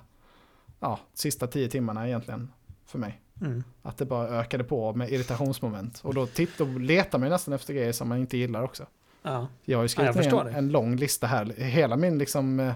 ja, 0.86 1.00
sista 1.14 1.48
tio 1.48 1.68
timmarna 1.70 2.08
egentligen. 2.08 2.52
För 2.86 3.00
mig. 3.00 3.22
Mm. 3.42 3.64
Att 3.82 3.98
det 3.98 4.06
bara 4.06 4.28
ökade 4.28 4.64
på 4.64 4.94
med 4.94 5.10
irritationsmoment. 5.12 6.00
Och 6.04 6.14
då 6.14 6.26
tittar 6.28 6.66
och 6.66 6.80
letar 6.80 7.20
man 7.20 7.28
ju 7.28 7.32
nästan 7.32 7.54
efter 7.54 7.74
grejer 7.74 7.92
som 7.92 8.10
man 8.10 8.18
inte 8.18 8.38
gillar 8.38 8.64
också. 8.64 8.86
Ja. 9.24 9.48
Jag 9.64 9.78
har 9.78 9.84
ju 9.84 9.88
skrivit 9.88 10.26
Ja, 10.26 10.44
ner 10.44 10.50
en, 10.50 10.56
en 10.56 10.70
lång 10.70 10.96
lista 10.96 11.28
här. 11.28 11.46
Hela 11.58 11.96
min 11.98 12.18
liksom, 12.18 12.60
eh, 12.60 12.74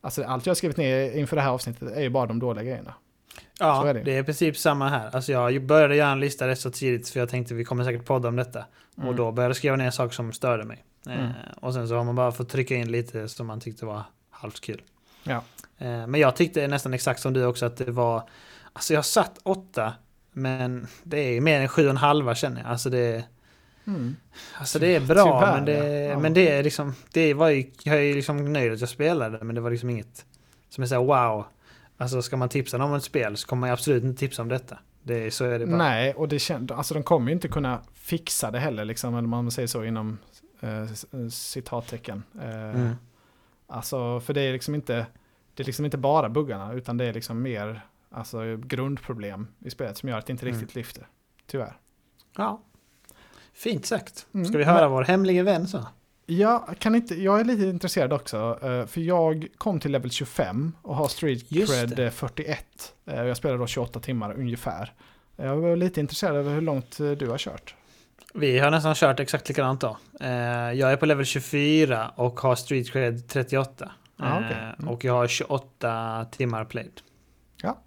alltså 0.00 0.24
allt 0.24 0.46
jag 0.46 0.50
har 0.50 0.54
skrivit 0.56 0.76
ner 0.76 1.16
inför 1.16 1.36
det 1.36 1.42
här 1.42 1.50
avsnittet 1.50 1.92
är 1.96 2.00
ju 2.00 2.10
bara 2.10 2.26
de 2.26 2.38
dåliga 2.38 2.64
grejerna. 2.64 2.94
Ja, 3.58 3.88
är 3.88 3.94
det. 3.94 4.02
det. 4.02 4.16
är 4.16 4.20
i 4.20 4.24
princip 4.24 4.56
samma 4.56 4.88
här. 4.88 5.14
Alltså 5.16 5.32
jag 5.32 5.66
började 5.66 5.96
göra 5.96 6.10
en 6.10 6.20
lista 6.20 6.48
rätt 6.48 6.60
så 6.60 6.70
tidigt 6.70 7.08
för 7.08 7.20
jag 7.20 7.28
tänkte 7.28 7.54
vi 7.54 7.64
kommer 7.64 7.84
säkert 7.84 8.04
podda 8.04 8.28
om 8.28 8.36
detta. 8.36 8.64
Och 8.96 9.02
Mm. 9.02 9.16
då 9.16 9.32
började 9.32 9.48
jag 9.50 9.56
skriva 9.56 9.76
ner 9.76 9.90
saker 9.90 10.14
som 10.14 10.32
störde 10.32 10.64
mig. 10.64 10.84
Mm. 11.06 11.20
Eh, 11.24 11.30
och 11.60 11.74
sen 11.74 11.88
så 11.88 11.94
har 11.96 12.04
man 12.04 12.14
bara 12.14 12.32
fått 12.32 12.48
trycka 12.48 12.74
in 12.74 12.92
lite 12.92 13.28
som 13.28 13.46
man 13.46 13.60
tyckte 13.60 13.86
var 13.86 14.02
halvt 14.30 14.60
kul. 14.60 14.82
Ja. 15.24 15.42
Eh, 15.80 16.06
men 16.06 16.14
jag 16.20 16.36
tyckte 16.36 16.66
nästan 16.68 16.94
exakt 16.94 17.20
som 17.20 17.32
du 17.32 17.44
också 17.44 17.66
att 17.66 17.76
det 17.76 17.90
var... 17.90 18.28
Alltså 18.72 18.94
jag 18.94 19.04
satt 19.04 19.38
åtta, 19.42 19.92
men 20.32 20.86
det 21.02 21.18
är 21.36 21.40
mer 21.40 21.60
än 21.60 21.68
sju 21.68 21.84
och 21.84 21.90
en 21.90 21.96
halva 21.96 22.34
känner 22.34 22.60
jag. 22.60 22.70
Alltså 22.70 22.90
det, 22.90 23.24
Mm. 23.86 24.16
alltså 24.58 24.78
det 24.78 24.94
är 24.96 25.00
bra, 25.00 25.40
Tyvärr, 25.40 25.54
men, 25.56 25.64
det, 25.64 26.04
ja. 26.04 26.18
Men 26.18 26.34
det 26.34 26.48
är 26.48 26.62
liksom... 26.62 26.94
Det 27.12 27.34
var 27.34 27.48
ju, 27.48 27.70
jag 27.82 27.96
är 27.96 28.00
ju 28.00 28.14
liksom 28.14 28.52
nöjd 28.52 28.72
att 28.72 28.80
jag 28.80 28.88
spelade, 28.88 29.44
men 29.44 29.54
det 29.54 29.60
var 29.60 29.70
liksom 29.70 29.90
inget 29.90 30.24
som 30.68 30.82
är 30.82 30.86
såhär 30.88 31.02
wow. 31.02 31.44
Alltså 31.98 32.22
ska 32.22 32.36
man 32.36 32.48
tipsa 32.48 32.78
någon 32.78 32.90
om 32.90 32.96
ett 32.96 33.04
spel 33.04 33.36
så 33.36 33.46
kommer 33.48 33.60
man 33.60 33.70
absolut 33.70 34.04
inte 34.04 34.20
tipsa 34.20 34.42
om 34.42 34.48
detta. 34.48 34.78
Det, 35.02 35.26
är- 35.26 35.30
så 35.30 35.44
är 35.44 35.58
det 35.58 35.66
bara. 35.66 35.76
Nej, 35.76 36.14
och 36.14 36.28
det 36.28 36.38
känd, 36.38 36.72
alltså 36.72 36.94
de 36.94 37.02
kommer 37.02 37.26
ju 37.28 37.32
inte 37.34 37.48
kunna 37.48 37.80
fixa 37.94 38.50
det 38.50 38.58
heller, 38.58 38.84
liksom, 38.84 39.14
eller 39.14 39.28
man 39.28 39.50
säger 39.50 39.66
så 39.68 39.84
inom 39.84 40.18
eh, 40.60 40.86
citattecken. 41.30 42.22
Eh, 42.42 42.60
Mm. 42.74 42.90
Alltså, 43.66 44.20
för 44.20 44.34
det 44.34 44.40
är 44.40 44.52
liksom 44.52 44.74
inte, 44.74 45.06
det 45.54 45.62
är 45.62 45.64
liksom 45.64 45.84
inte 45.84 45.98
bara 45.98 46.28
buggarna, 46.28 46.72
utan 46.72 46.96
det 46.96 47.04
är 47.04 47.12
liksom 47.12 47.42
mer 47.42 47.80
alltså, 48.10 48.56
grundproblem 48.56 49.46
i 49.58 49.70
spelet 49.70 49.96
som 49.98 50.08
gör 50.08 50.18
att 50.18 50.26
det 50.26 50.30
inte 50.32 50.46
Mm. 50.46 50.58
riktigt 50.60 50.74
lyfter. 50.74 51.06
Tyvärr. 51.46 51.76
Ja. 52.36 52.60
Fint 53.52 53.86
sagt. 53.86 54.26
Mm. 54.34 54.46
Ska 54.46 54.58
vi 54.58 54.64
höra 54.64 54.88
vår 54.88 55.02
hemlige 55.04 55.42
vän 55.42 55.68
så? 55.68 55.86
Jag, 56.26 56.74
kan 56.78 56.94
inte, 56.94 57.14
jag 57.22 57.40
är 57.40 57.44
lite 57.44 57.64
intresserad 57.64 58.12
också, 58.12 58.58
eh, 58.62 58.86
för 58.86 59.00
jag 59.00 59.46
kom 59.58 59.80
till 59.80 59.92
level 59.92 60.10
25 60.10 60.72
och 60.82 60.96
har 60.96 61.08
street 61.08 61.48
cred 61.48 61.88
det. 61.96 62.04
eh, 62.04 62.10
41. 62.10 62.94
Eh, 63.06 63.22
Jag 63.24 63.36
spelade 63.36 63.58
då 63.60 63.66
28 63.66 64.00
timmar 64.00 64.32
ungefär. 64.38 64.92
Jag 65.36 65.56
var 65.56 65.76
lite 65.76 66.00
intresserad 66.00 66.36
över 66.36 66.54
hur 66.54 66.60
långt 66.60 66.98
du 66.98 67.28
har 67.30 67.38
kört. 67.38 67.74
Vi 68.34 68.58
har 68.58 68.70
nästan 68.70 68.94
kört 68.94 69.20
exakt 69.20 69.48
likadant 69.48 69.80
då. 69.80 69.96
Jag 70.20 70.80
är 70.92 70.96
på 70.96 71.06
level 71.06 71.24
24 71.24 72.08
och 72.16 72.40
har 72.40 72.54
street 72.56 72.90
cred 72.92 73.28
38. 73.28 73.90
Okej. 74.20 74.56
Eh, 74.58 74.70
Mm. 74.78 74.88
Och 74.88 75.04
jag 75.04 75.12
har 75.12 75.26
28 75.26 76.24
timmar 76.30 76.64
played. 76.64 77.00
Ja. 77.62 77.78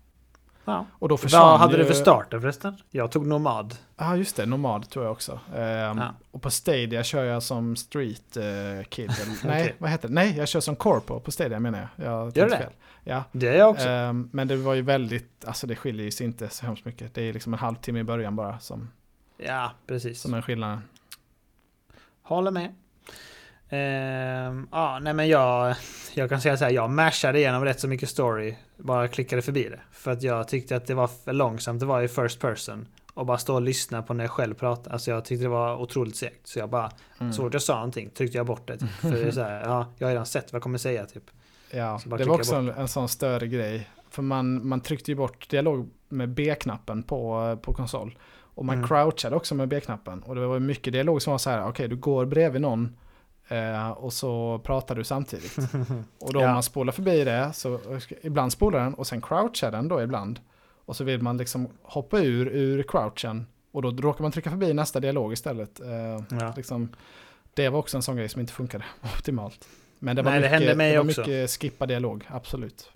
Ja. 0.65 0.85
Och 0.91 1.09
då 1.09 1.17
försvann 1.17 1.41
Vad 1.41 1.59
hade 1.59 1.73
ju... 1.73 1.79
du 1.79 1.85
för 1.85 1.93
starter 1.93 2.39
förresten? 2.39 2.77
Jag 2.89 3.11
tog 3.11 3.27
nomad. 3.27 3.75
Ja, 3.97 4.15
just 4.15 4.35
det. 4.35 4.45
Nomad 4.45 4.89
tror 4.89 5.05
jag 5.05 5.11
också. 5.11 5.39
Ehm, 5.55 5.97
Ja. 5.97 6.13
Och 6.31 6.41
på 6.41 6.51
Stadia 6.51 7.03
kör 7.03 7.23
jag 7.23 7.43
som 7.43 7.75
street 7.75 8.37
eh, 8.37 8.43
kid. 8.89 9.11
eller- 9.21 9.47
Nej, 9.47 9.63
Okej. 9.63 9.75
vad 9.77 9.89
heter 9.89 10.07
det? 10.07 10.13
Nej, 10.13 10.37
jag 10.37 10.47
kör 10.47 10.59
som 10.59 10.75
corpo 10.75 11.19
på 11.19 11.31
Stadia 11.31 11.59
menar 11.59 11.89
jag. 11.95 12.05
jag 12.05 12.25
Gör 12.25 12.31
tänkte 12.31 12.57
det? 12.57 12.63
fel. 12.63 12.73
Ja. 13.03 13.23
Det 13.31 13.47
är 13.47 13.57
jag 13.57 13.69
också. 13.69 13.87
Ehm, 13.89 14.29
men 14.31 14.47
det 14.47 14.55
var 14.55 14.73
ju 14.73 14.81
väldigt, 14.81 15.45
alltså 15.45 15.67
det 15.67 15.75
skiljer 15.75 16.05
ju 16.05 16.11
sig 16.11 16.25
inte 16.25 16.49
så 16.49 16.65
hemskt 16.65 16.85
mycket. 16.85 17.13
Det 17.13 17.21
är 17.21 17.33
liksom 17.33 17.53
en 17.53 17.59
halvtimme 17.59 17.99
i 17.99 18.03
början 18.03 18.35
bara 18.35 18.59
som, 18.59 18.89
ja, 19.37 19.71
precis. 19.87 20.21
som 20.21 20.33
är 20.33 20.41
skillnaden. 20.41 20.81
Håller 22.21 22.51
med. 22.51 22.75
Ehm, 23.77 24.67
ja, 24.71 24.99
nej 25.01 25.13
men 25.13 25.27
jag, 25.27 25.75
jag 26.13 26.29
kan 26.29 26.41
säga 26.41 26.57
så 26.57 26.63
här, 26.63 26.71
jag 26.71 26.89
mashade 26.89 27.39
igenom 27.39 27.65
rätt 27.65 27.79
så 27.79 27.87
mycket 27.87 28.09
story. 28.09 28.55
Bara 28.77 29.07
klickade 29.07 29.41
förbi 29.41 29.63
det. 29.69 29.79
För 29.91 30.11
att 30.11 30.23
jag 30.23 30.47
tyckte 30.47 30.75
att 30.75 30.85
det 30.87 30.93
var 30.93 31.07
för 31.07 31.33
långsamt. 31.33 31.79
Det 31.79 31.85
var 31.85 32.01
i 32.01 32.07
first 32.07 32.39
person. 32.39 32.87
Och 33.13 33.25
bara 33.25 33.37
stå 33.37 33.53
och 33.55 33.61
lyssna 33.61 34.01
på 34.01 34.13
när 34.13 34.23
jag 34.23 34.31
själv 34.31 34.53
pratade. 34.53 34.89
Alltså 34.93 35.11
jag 35.11 35.25
tyckte 35.25 35.45
det 35.45 35.49
var 35.49 35.75
otroligt 35.81 36.15
segt. 36.15 36.47
Så 36.47 36.59
jag 36.59 36.69
bara, 36.69 36.91
Mm. 37.19 37.33
så 37.33 37.41
fort 37.41 37.53
jag 37.53 37.61
sa 37.61 37.75
någonting 37.75 38.09
tryckte 38.09 38.37
jag 38.37 38.45
bort 38.45 38.67
det. 38.67 38.77
Typ. 38.77 38.89
För 39.01 39.09
det 39.11 39.21
är 39.23 39.31
så 39.31 39.41
här, 39.41 39.61
ja, 39.65 39.87
jag 39.97 40.07
har 40.07 40.11
redan 40.11 40.25
sett 40.25 40.53
vad 40.53 40.55
jag 40.57 40.63
kommer 40.63 40.77
säga 40.77 41.05
typ. 41.05 41.23
Ja, 41.71 41.99
det 42.17 42.25
var 42.25 42.35
också 42.35 42.55
en, 42.55 42.69
en 42.69 42.87
sån 42.87 43.09
större 43.09 43.47
grej. 43.47 43.89
För 44.09 44.21
man, 44.21 44.67
man 44.67 44.81
tryckte 44.81 45.11
ju 45.11 45.15
bort 45.15 45.49
dialog 45.49 45.89
med 46.09 46.29
B-knappen 46.29 47.03
på, 47.03 47.57
på 47.61 47.73
konsol. 47.73 48.17
Och 48.55 48.65
man 48.65 48.75
Mm. 48.77 48.87
crouchade 48.87 49.35
också 49.35 49.55
med 49.55 49.67
B-knappen. 49.67 50.23
Och 50.23 50.35
det 50.35 50.47
var 50.47 50.59
mycket 50.59 50.93
dialog 50.93 51.21
som 51.21 51.31
var 51.31 51.37
så 51.37 51.49
här, 51.49 51.67
okej 51.67 51.87
du 51.87 51.95
går 51.95 52.25
bredvid 52.25 52.61
någon 52.61 52.95
eh, 53.47 53.89
och 53.89 54.13
så 54.13 54.59
pratar 54.63 54.95
du 54.95 55.03
samtidigt. 55.03 55.57
Och 56.19 56.33
då 56.33 56.39
om 56.39 56.45
Ja. 56.45 56.53
man 56.53 56.63
spolar 56.63 56.91
förbi 56.91 57.23
det, 57.23 57.51
så 57.53 57.79
ibland 58.21 58.51
spolar 58.51 58.79
den 58.79 58.93
och 58.93 59.07
sen 59.07 59.21
crouchar 59.21 59.71
den 59.71 59.87
då 59.87 60.01
ibland. 60.01 60.39
Och 60.85 60.95
så 60.95 61.03
vill 61.03 61.21
man 61.21 61.37
liksom 61.37 61.67
hoppa 61.81 62.19
ur, 62.19 62.47
ur 62.47 62.83
crouchen. 62.83 63.45
Och 63.71 63.81
då 63.81 63.91
råkar 63.91 64.21
man 64.21 64.31
trycka 64.31 64.49
förbi 64.49 64.73
nästa 64.73 64.99
dialog 64.99 65.33
istället. 65.33 65.79
Eh, 65.79 66.37
Ja. 66.39 66.53
liksom, 66.57 66.89
det 67.53 67.69
var 67.69 67.79
också 67.79 67.97
en 67.97 68.03
sån 68.03 68.15
grej 68.15 68.29
som 68.29 68.41
inte 68.41 68.53
funkade 68.53 68.83
optimalt. 69.17 69.67
Men 69.99 70.15
det 70.15 70.21
var 70.21 70.31
Nej, 70.31 70.39
det 70.39 70.45
mycket, 70.45 70.59
hände 70.59 70.75
mig 70.75 70.91
det 70.91 70.97
var 70.97 71.05
också. 71.05 71.21
mycket 71.21 71.49
skippa 71.51 71.85
dialog, 71.85 72.25
absolut. 72.29 72.91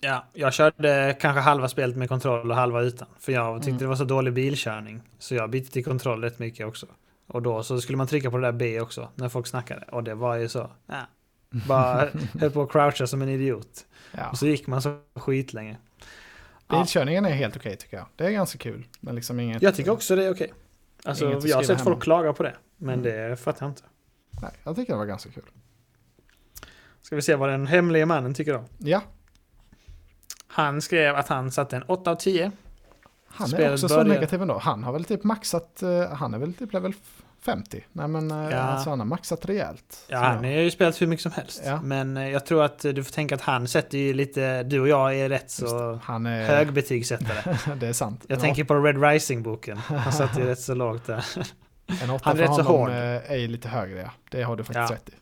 Ja, 0.00 0.24
jag 0.32 0.52
körde 0.52 1.16
kanske 1.20 1.40
halva 1.40 1.68
spelet 1.68 1.96
med 1.96 2.08
kontroll 2.08 2.50
och 2.50 2.56
halva 2.56 2.80
utan. 2.80 3.08
För 3.18 3.32
jag 3.32 3.56
tyckte 3.56 3.70
Mm. 3.70 3.78
det 3.78 3.86
var 3.86 3.96
så 3.96 4.04
dålig 4.04 4.32
bilkörning. 4.32 5.00
Så 5.18 5.34
jag 5.34 5.50
bytte 5.50 5.72
till 5.72 5.84
kontroll 5.84 6.22
rätt 6.24 6.38
mycket 6.38 6.66
också. 6.66 6.86
Och 7.32 7.42
då 7.42 7.62
så 7.62 7.80
skulle 7.80 7.98
man 7.98 8.06
trycka 8.06 8.30
på 8.30 8.36
det 8.36 8.46
där 8.46 8.52
B 8.52 8.80
också 8.80 9.08
när 9.14 9.28
folk 9.28 9.46
snackade. 9.46 9.86
Och 9.92 10.04
det 10.04 10.14
var 10.14 10.36
ju 10.36 10.48
så. 10.48 10.70
Ja, 10.86 11.00
bara 11.68 12.08
höll 12.40 12.50
på 12.50 12.62
att 12.62 12.72
croucha 12.72 13.06
som 13.06 13.22
en 13.22 13.28
idiot. 13.28 13.86
Ja. 14.12 14.30
Och 14.30 14.38
så 14.38 14.46
gick 14.46 14.66
man 14.66 14.82
så 14.82 14.98
skitlänge. 15.14 15.76
Ja, 16.68 16.78
Bilkörningen 16.78 17.24
är 17.24 17.30
helt 17.30 17.56
okej 17.56 17.76
tycker 17.76 17.96
jag. 17.96 18.06
Det 18.16 18.26
är 18.26 18.30
ganska 18.30 18.58
kul. 18.58 18.86
Men 19.00 19.14
liksom 19.14 19.40
inget, 19.40 19.62
jag 19.62 19.74
tycker 19.74 19.90
också 19.90 20.16
det 20.16 20.24
är 20.24 20.32
okej. 20.34 20.52
Alltså, 21.04 21.24
Inget 21.24 21.38
att 21.38 21.44
jag 21.48 21.56
har 21.56 21.62
sett 21.62 21.76
hem 21.76 21.84
folk 21.84 22.02
klaga 22.02 22.32
på 22.32 22.42
det. 22.42 22.54
Men 22.76 23.00
Mm. 23.00 23.28
det 23.30 23.36
fattar 23.36 23.66
jag 23.66 23.70
inte. 23.70 23.82
Nej, 24.42 24.50
jag 24.64 24.76
tycker 24.76 24.92
det 24.92 24.98
var 24.98 25.06
ganska 25.06 25.30
kul. 25.30 25.44
Ska 27.02 27.16
vi 27.16 27.22
se 27.22 27.34
vad 27.34 27.48
den 27.48 27.66
hemliga 27.66 28.06
mannen 28.06 28.34
tycker 28.34 28.56
om. 28.56 28.64
Ja, 28.78 29.02
Han 30.46 30.82
skrev 30.82 31.16
att 31.16 31.28
han 31.28 31.50
satte 31.50 31.76
en 31.76 31.82
8 31.82 32.10
av 32.10 32.14
10. 32.14 32.52
Han 33.32 33.44
är 33.46 33.48
Spelet 33.50 33.72
också 33.72 33.88
så 33.88 33.94
börjar- 33.94 34.08
negativ 34.08 34.42
ändå. 34.42 34.58
Han 34.58 34.84
har 34.84 34.92
väl 34.92 35.04
typ 35.04 35.24
maxat, 35.24 35.82
eh, 35.82 36.08
han 36.12 36.34
är 36.34 36.38
väl 36.38 36.54
typ 36.54 36.72
level 36.72 36.92
50. 37.40 37.84
Nej 37.92 38.08
men 38.08 38.30
eh, 38.30 38.36
Ja. 38.50 38.56
alltså 38.58 38.90
han 38.90 38.98
har 39.00 39.06
maxat 39.06 39.46
rejält. 39.46 40.04
Ja, 40.08 40.18
Så- 40.18 40.24
han 40.24 40.36
har 40.44 40.50
ju 40.50 40.70
spelat 40.70 41.02
hur 41.02 41.06
mycket 41.06 41.22
som 41.22 41.32
helst. 41.32 41.62
Ja. 41.66 41.80
Men 41.82 42.16
eh, 42.16 42.28
jag 42.28 42.46
tror 42.46 42.64
att 42.64 42.78
du 42.78 43.04
får 43.04 43.12
tänka 43.12 43.34
att 43.34 43.40
han 43.40 43.68
sätter 43.68 43.98
ju 43.98 44.14
lite... 44.14 44.62
Du 44.62 44.80
och 44.80 44.88
jag 44.88 45.14
är 45.18 45.28
rätt 45.28 45.50
så. 45.50 46.00
Han 46.04 46.26
är, 46.26 46.46
högbetygssättare. 46.46 47.56
det 47.80 47.86
är 47.88 47.92
sant. 47.92 48.24
Jag 48.28 48.34
En 48.36 48.40
tänker 48.40 48.64
på 48.64 48.74
Red 48.74 49.02
Rising-boken. 49.02 49.76
Han 49.76 50.12
satt 50.12 50.38
ju 50.38 50.44
rätt 50.46 50.60
så 50.60 50.74
lågt 50.74 51.06
där. 51.06 51.24
En 52.02 52.10
åtta 52.10 52.22
Han 52.24 52.36
är 52.38 52.42
rätt 52.42 52.54
så 52.54 52.62
hård. 52.62 52.90
är 52.90 53.36
ju 53.36 53.48
lite 53.48 53.68
högre, 53.68 54.00
ja. 54.00 54.10
Det 54.30 54.42
har 54.42 54.56
du 54.56 54.64
faktiskt 54.64 54.90
Ja. 54.90 54.96
rätt 54.96 55.08
i. 55.08 55.12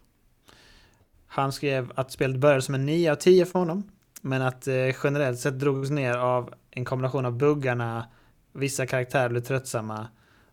Han 1.26 1.52
skrev 1.52 1.92
att 1.94 2.12
spelet 2.12 2.36
började 2.36 2.62
som 2.62 2.74
en 2.74 2.86
9 2.86 3.12
av 3.12 3.16
10 3.16 3.46
för 3.46 3.58
honom. 3.58 3.90
Men 4.20 4.42
att 4.42 4.66
eh, 4.66 4.94
generellt 5.04 5.38
sett 5.38 5.58
drogs 5.58 5.90
ner 5.90 6.16
av 6.16 6.54
en 6.70 6.84
kombination 6.84 7.26
av 7.26 7.36
buggarna, 7.36 8.06
vissa 8.52 8.86
karaktärer 8.86 9.28
blev 9.28 9.40
tröttsamma. 9.40 10.06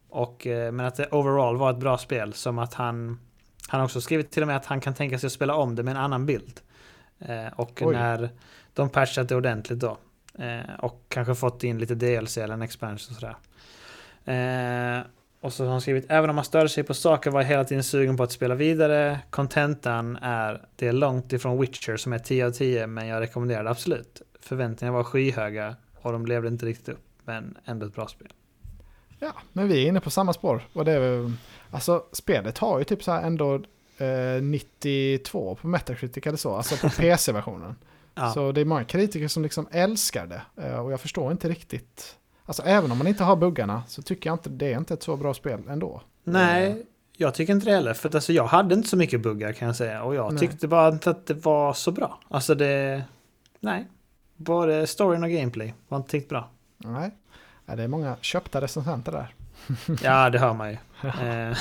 Och, 0.09 0.47
eh, 0.47 0.71
men 0.71 0.85
att 0.85 0.95
det 0.95 1.07
overall 1.11 1.57
var 1.57 1.71
ett 1.71 1.77
bra 1.77 1.97
spel. 1.97 2.33
Som 2.33 2.59
att 2.59 2.73
han... 2.73 3.19
Han 3.67 3.79
har 3.79 3.85
också 3.85 4.01
skrivit 4.01 4.31
till 4.31 4.43
och 4.43 4.47
med 4.47 4.57
att 4.57 4.65
han 4.65 4.81
kan 4.81 4.93
tänka 4.93 5.19
sig 5.19 5.27
att 5.27 5.33
spela 5.33 5.55
om 5.55 5.75
det 5.75 5.83
med 5.83 5.91
en 5.91 5.97
annan 5.97 6.25
bild. 6.25 6.59
Eh, 7.19 7.47
och 7.55 7.81
Oj. 7.81 7.95
när 7.95 8.29
de 8.73 8.89
patchat 8.89 9.29
det 9.29 9.35
ordentligt 9.35 9.79
då. 9.79 9.97
Eh, 10.39 10.75
och 10.79 11.05
kanske 11.09 11.35
fått 11.35 11.63
in 11.63 11.79
lite 11.79 11.95
DLC 11.95 12.37
eller 12.37 12.53
en 12.53 12.61
expansion 12.61 13.15
och 13.15 13.21
sådär. 13.21 13.37
Och 15.41 15.53
så 15.53 15.63
har 15.63 15.71
han 15.71 15.81
skrivit, 15.81 16.05
även 16.09 16.29
om 16.29 16.35
man 16.35 16.45
störde 16.45 16.69
sig 16.69 16.83
på 16.83 16.93
saker 16.93 17.31
var 17.31 17.41
jag 17.41 17.47
hela 17.47 17.63
tiden 17.63 17.83
sugen 17.83 18.17
på 18.17 18.23
att 18.23 18.31
spela 18.31 18.55
vidare. 18.55 19.19
Contentan 19.29 20.15
är, 20.21 20.61
det 20.75 20.87
är 20.87 20.93
långt 20.93 21.33
ifrån 21.33 21.61
Witcher 21.61 21.97
som 21.97 22.13
är 22.13 22.19
10 22.19 22.45
av 22.45 22.51
10, 22.51 22.87
men 22.87 23.07
jag 23.07 23.21
rekommenderar 23.21 23.63
det 23.63 23.69
absolut. 23.69 24.21
Förväntningarna 24.39 24.97
var 24.97 25.03
skyhöga 25.03 25.75
och 26.01 26.11
de 26.11 26.25
levde 26.25 26.47
inte 26.47 26.65
riktigt 26.65 26.89
upp, 26.89 27.05
men 27.25 27.57
ändå 27.65 27.85
ett 27.85 27.95
bra 27.95 28.07
spel. 28.07 28.27
Ja, 29.19 29.33
men 29.53 29.67
vi 29.67 29.83
är 29.83 29.87
inne 29.87 29.99
på 29.99 30.09
samma 30.09 30.33
spår. 30.33 30.67
Och 30.73 30.85
det 30.85 30.91
är, 30.91 31.31
alltså 31.71 32.03
spelet 32.11 32.57
har 32.57 32.79
ju 32.79 32.85
typ 32.85 33.03
så 33.03 33.11
här 33.11 33.21
ändå 33.21 33.55
eh, 33.97 34.41
92 34.41 35.55
på 35.55 35.67
Metacritic 35.67 36.27
eller 36.27 36.37
så, 36.37 36.55
alltså 36.55 36.87
på 36.87 36.89
PC-versionen. 37.01 37.75
Ja, 38.15 38.33
Så 38.33 38.51
det 38.51 38.61
är 38.61 38.65
många 38.65 38.83
kritiker 38.83 39.27
som 39.27 39.43
liksom 39.43 39.67
älskar 39.71 40.27
det. 40.27 40.41
Eh, 40.63 40.79
och 40.79 40.91
jag 40.91 41.01
förstår 41.01 41.31
inte 41.31 41.49
riktigt. 41.49 42.15
Alltså 42.47 42.63
även 42.63 42.91
om 42.91 42.97
man 42.97 43.07
inte 43.07 43.23
har 43.23 43.35
buggarna 43.35 43.83
så 43.87 44.01
tycker 44.01 44.29
jag 44.29 44.35
inte 44.35 44.49
det 44.49 44.73
är 44.73 44.77
inte 44.77 44.93
ett 44.93 45.03
så 45.03 45.15
bra 45.15 45.33
spel 45.33 45.59
ändå. 45.69 46.01
nej, 46.23 46.85
jag 47.19 47.33
tycker 47.33 47.53
inte 47.53 47.65
det 47.65 47.71
heller. 47.71 47.93
För 47.93 48.09
att 48.09 48.15
alltså, 48.15 48.33
jag 48.33 48.45
hade 48.47 48.75
inte 48.75 48.89
så 48.89 48.97
mycket 48.97 49.21
buggar 49.21 49.53
kan 49.53 49.67
jag 49.67 49.75
säga. 49.75 50.03
Och 50.03 50.15
jag 50.15 50.31
Nej. 50.31 50.39
tyckte 50.39 50.67
bara 50.67 50.87
inte 50.87 51.09
att 51.09 51.25
det 51.25 51.33
var 51.33 51.73
så 51.73 51.91
bra. 51.91 52.19
Alltså 52.29 52.55
det... 52.55 53.03
Nej. 53.59 53.87
Både 54.35 54.87
storyn 54.87 55.23
och 55.23 55.29
gameplay 55.29 55.73
var 55.87 55.97
inte 55.97 56.17
riktigt 56.17 56.29
bra. 56.29 56.49
Nej, 56.77 57.11
ja, 57.65 57.75
det 57.75 57.83
är 57.83 57.87
många 57.87 58.15
köpta 58.21 58.61
recensenter 58.61 59.11
där. 59.11 59.35
Ja, 60.03 60.29
det 60.29 60.39
hör 60.39 60.53
man 60.53 60.69
ju. 60.69 60.77
Eh, 61.03 61.57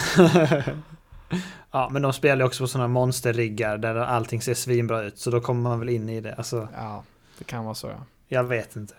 ja, 1.70 1.88
men 1.92 2.02
de 2.02 2.12
spelar 2.12 2.36
ju 2.36 2.46
också 2.46 2.64
på 2.64 2.68
sådana 2.68 2.88
monsterriggar 2.88 3.78
där 3.78 3.94
allting 3.94 4.42
ser 4.42 4.54
svinbra 4.54 5.02
ut. 5.02 5.18
Så 5.18 5.30
då 5.30 5.40
kommer 5.40 5.70
man 5.70 5.80
väl 5.80 5.88
in 5.88 6.08
i 6.08 6.20
det. 6.20 6.34
Alltså, 6.34 6.68
Ja, 6.76 7.02
det 7.38 7.44
kan 7.44 7.64
vara 7.64 7.74
så 7.74 7.86
ja. 7.86 7.96
jag 8.28 8.44
vet 8.44 8.76
inte. 8.76 8.94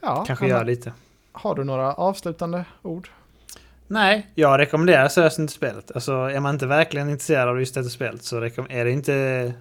ja 0.00 0.24
Kanske 0.26 0.46
gör 0.48 0.64
lite. 0.64 0.92
Har 1.36 1.54
du 1.54 1.64
några 1.64 1.92
avslutande 1.92 2.64
ord? 2.82 3.08
Nej, 3.86 4.30
jag 4.34 4.58
rekommenderar 4.58 5.08
seriöst 5.08 5.38
inte 5.38 5.52
spelet. 5.52 5.90
Alltså, 5.94 6.12
är 6.12 6.40
man 6.40 6.54
inte 6.54 6.66
verkligen 6.66 7.10
intresserad 7.10 7.48
av 7.48 7.58
just 7.60 7.74
detta 7.74 7.88
spelet 7.88 8.22
så 8.24 8.36
är 8.68 8.84
det 8.84 8.90
inte 8.90 9.52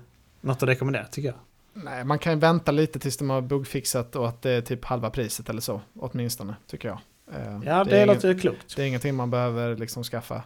något 0.41 0.63
att 0.63 0.69
rekommendera, 0.69 1.05
tycker 1.05 1.29
jag. 1.29 1.37
Nej, 1.83 2.03
man 2.03 2.19
kan 2.19 2.33
ju 2.33 2.39
vänta 2.39 2.71
lite 2.71 2.99
tills 2.99 3.17
de 3.17 3.29
har 3.29 3.41
bugfixat 3.41 4.15
och 4.15 4.27
att 4.27 4.41
det 4.41 4.51
är 4.51 4.61
typ 4.61 4.85
halva 4.85 5.09
priset 5.09 5.49
eller 5.49 5.61
så, 5.61 5.81
åtminstone, 5.99 6.55
tycker 6.67 6.87
jag. 6.87 6.99
Eh, 7.33 7.59
Ja, 7.65 7.83
det, 7.83 7.97
är 8.01 8.05
låter 8.05 8.29
inget, 8.31 8.41
klokt. 8.41 8.75
det 8.75 8.81
är 8.83 8.87
ingenting 8.87 9.15
man 9.15 9.29
behöver 9.31 9.75
liksom 9.77 10.03
skaffa. 10.03 10.43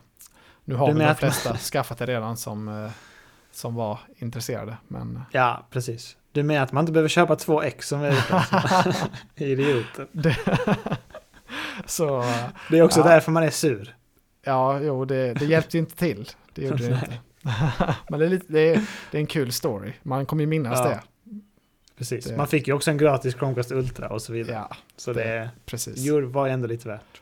Nu 0.65 0.75
har 0.75 0.87
väl 0.87 0.95
de 0.97 1.03
att 1.03 1.07
man- 1.09 1.15
flesta 1.15 1.57
skaffat 1.57 1.97
det 1.97 2.05
redan 2.05 2.37
som, 2.37 2.67
eh, 2.67 2.91
som 3.51 3.75
var 3.75 3.99
intresserade, 4.17 4.77
men 4.87 5.21
Ja, 5.31 5.65
precis. 5.71 6.17
Du 6.31 6.43
menar 6.43 6.63
att 6.63 6.71
man 6.71 6.81
inte 6.81 6.91
behöver 6.91 7.09
köpa 7.09 7.35
två 7.35 7.61
X 7.61 7.87
som 7.87 8.01
är 8.01 8.15
Idioten. 9.35 10.07
det, 10.11 10.35
så, 11.85 12.23
Det 12.71 12.77
är 12.77 12.81
också 12.83 12.99
Ja. 12.99 13.05
därför 13.07 13.31
man 13.31 13.43
är 13.43 13.49
sur. 13.49 13.95
ja, 14.43 14.79
jo, 14.79 15.05
det, 15.05 15.33
det 15.33 15.45
hjälpte 15.45 15.77
ju 15.77 15.79
inte 15.79 15.95
till. 15.95 16.29
Det 16.53 16.61
gjorde 16.61 16.87
det 16.87 16.93
inte. 16.95 17.19
men 18.09 18.19
det 18.19 18.25
är, 18.25 18.29
lite, 18.29 18.45
det, 18.53 18.59
är, 18.75 18.81
det 19.11 19.17
är 19.17 19.21
en 19.21 19.27
kul 19.27 19.51
story. 19.51 19.93
Man 20.03 20.25
kommer 20.25 20.41
ju 20.43 20.47
minnas 20.47 20.79
Ja. 20.79 20.89
det. 20.89 21.01
Precis. 21.97 22.25
Det- 22.25 22.37
Man 22.37 22.47
fick 22.47 22.67
ju 22.67 22.73
också 22.73 22.91
en 22.91 22.97
gratis 22.97 23.33
Chromecast 23.35 23.71
Ultra 23.71 24.09
och 24.09 24.21
så 24.21 24.33
vidare. 24.33 24.55
Ja, 24.69 24.75
så 24.97 25.13
det- 25.13 25.23
det 25.23 25.49
precis. 25.65 26.09
var 26.23 26.47
ändå 26.47 26.67
lite 26.67 26.87
värt. 26.87 27.21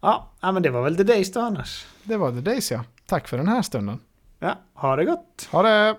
Ja, 0.00 0.28
ja, 0.40 0.52
men 0.52 0.62
det 0.62 0.70
var 0.70 0.82
väl 0.82 0.96
The 0.96 1.02
Days 1.02 1.32
då 1.32 1.40
annars. 1.40 1.86
Det 2.04 2.16
var 2.16 2.30
The 2.32 2.40
Days 2.40 2.70
ja. 2.70 2.84
Tack 3.06 3.28
för 3.28 3.36
den 3.36 3.48
här 3.48 3.62
stunden. 3.62 3.98
Ja, 4.38 4.58
ha 4.74 4.96
det 4.96 5.04
gott! 5.04 5.48
Ha 5.50 5.62
det! 5.62 5.96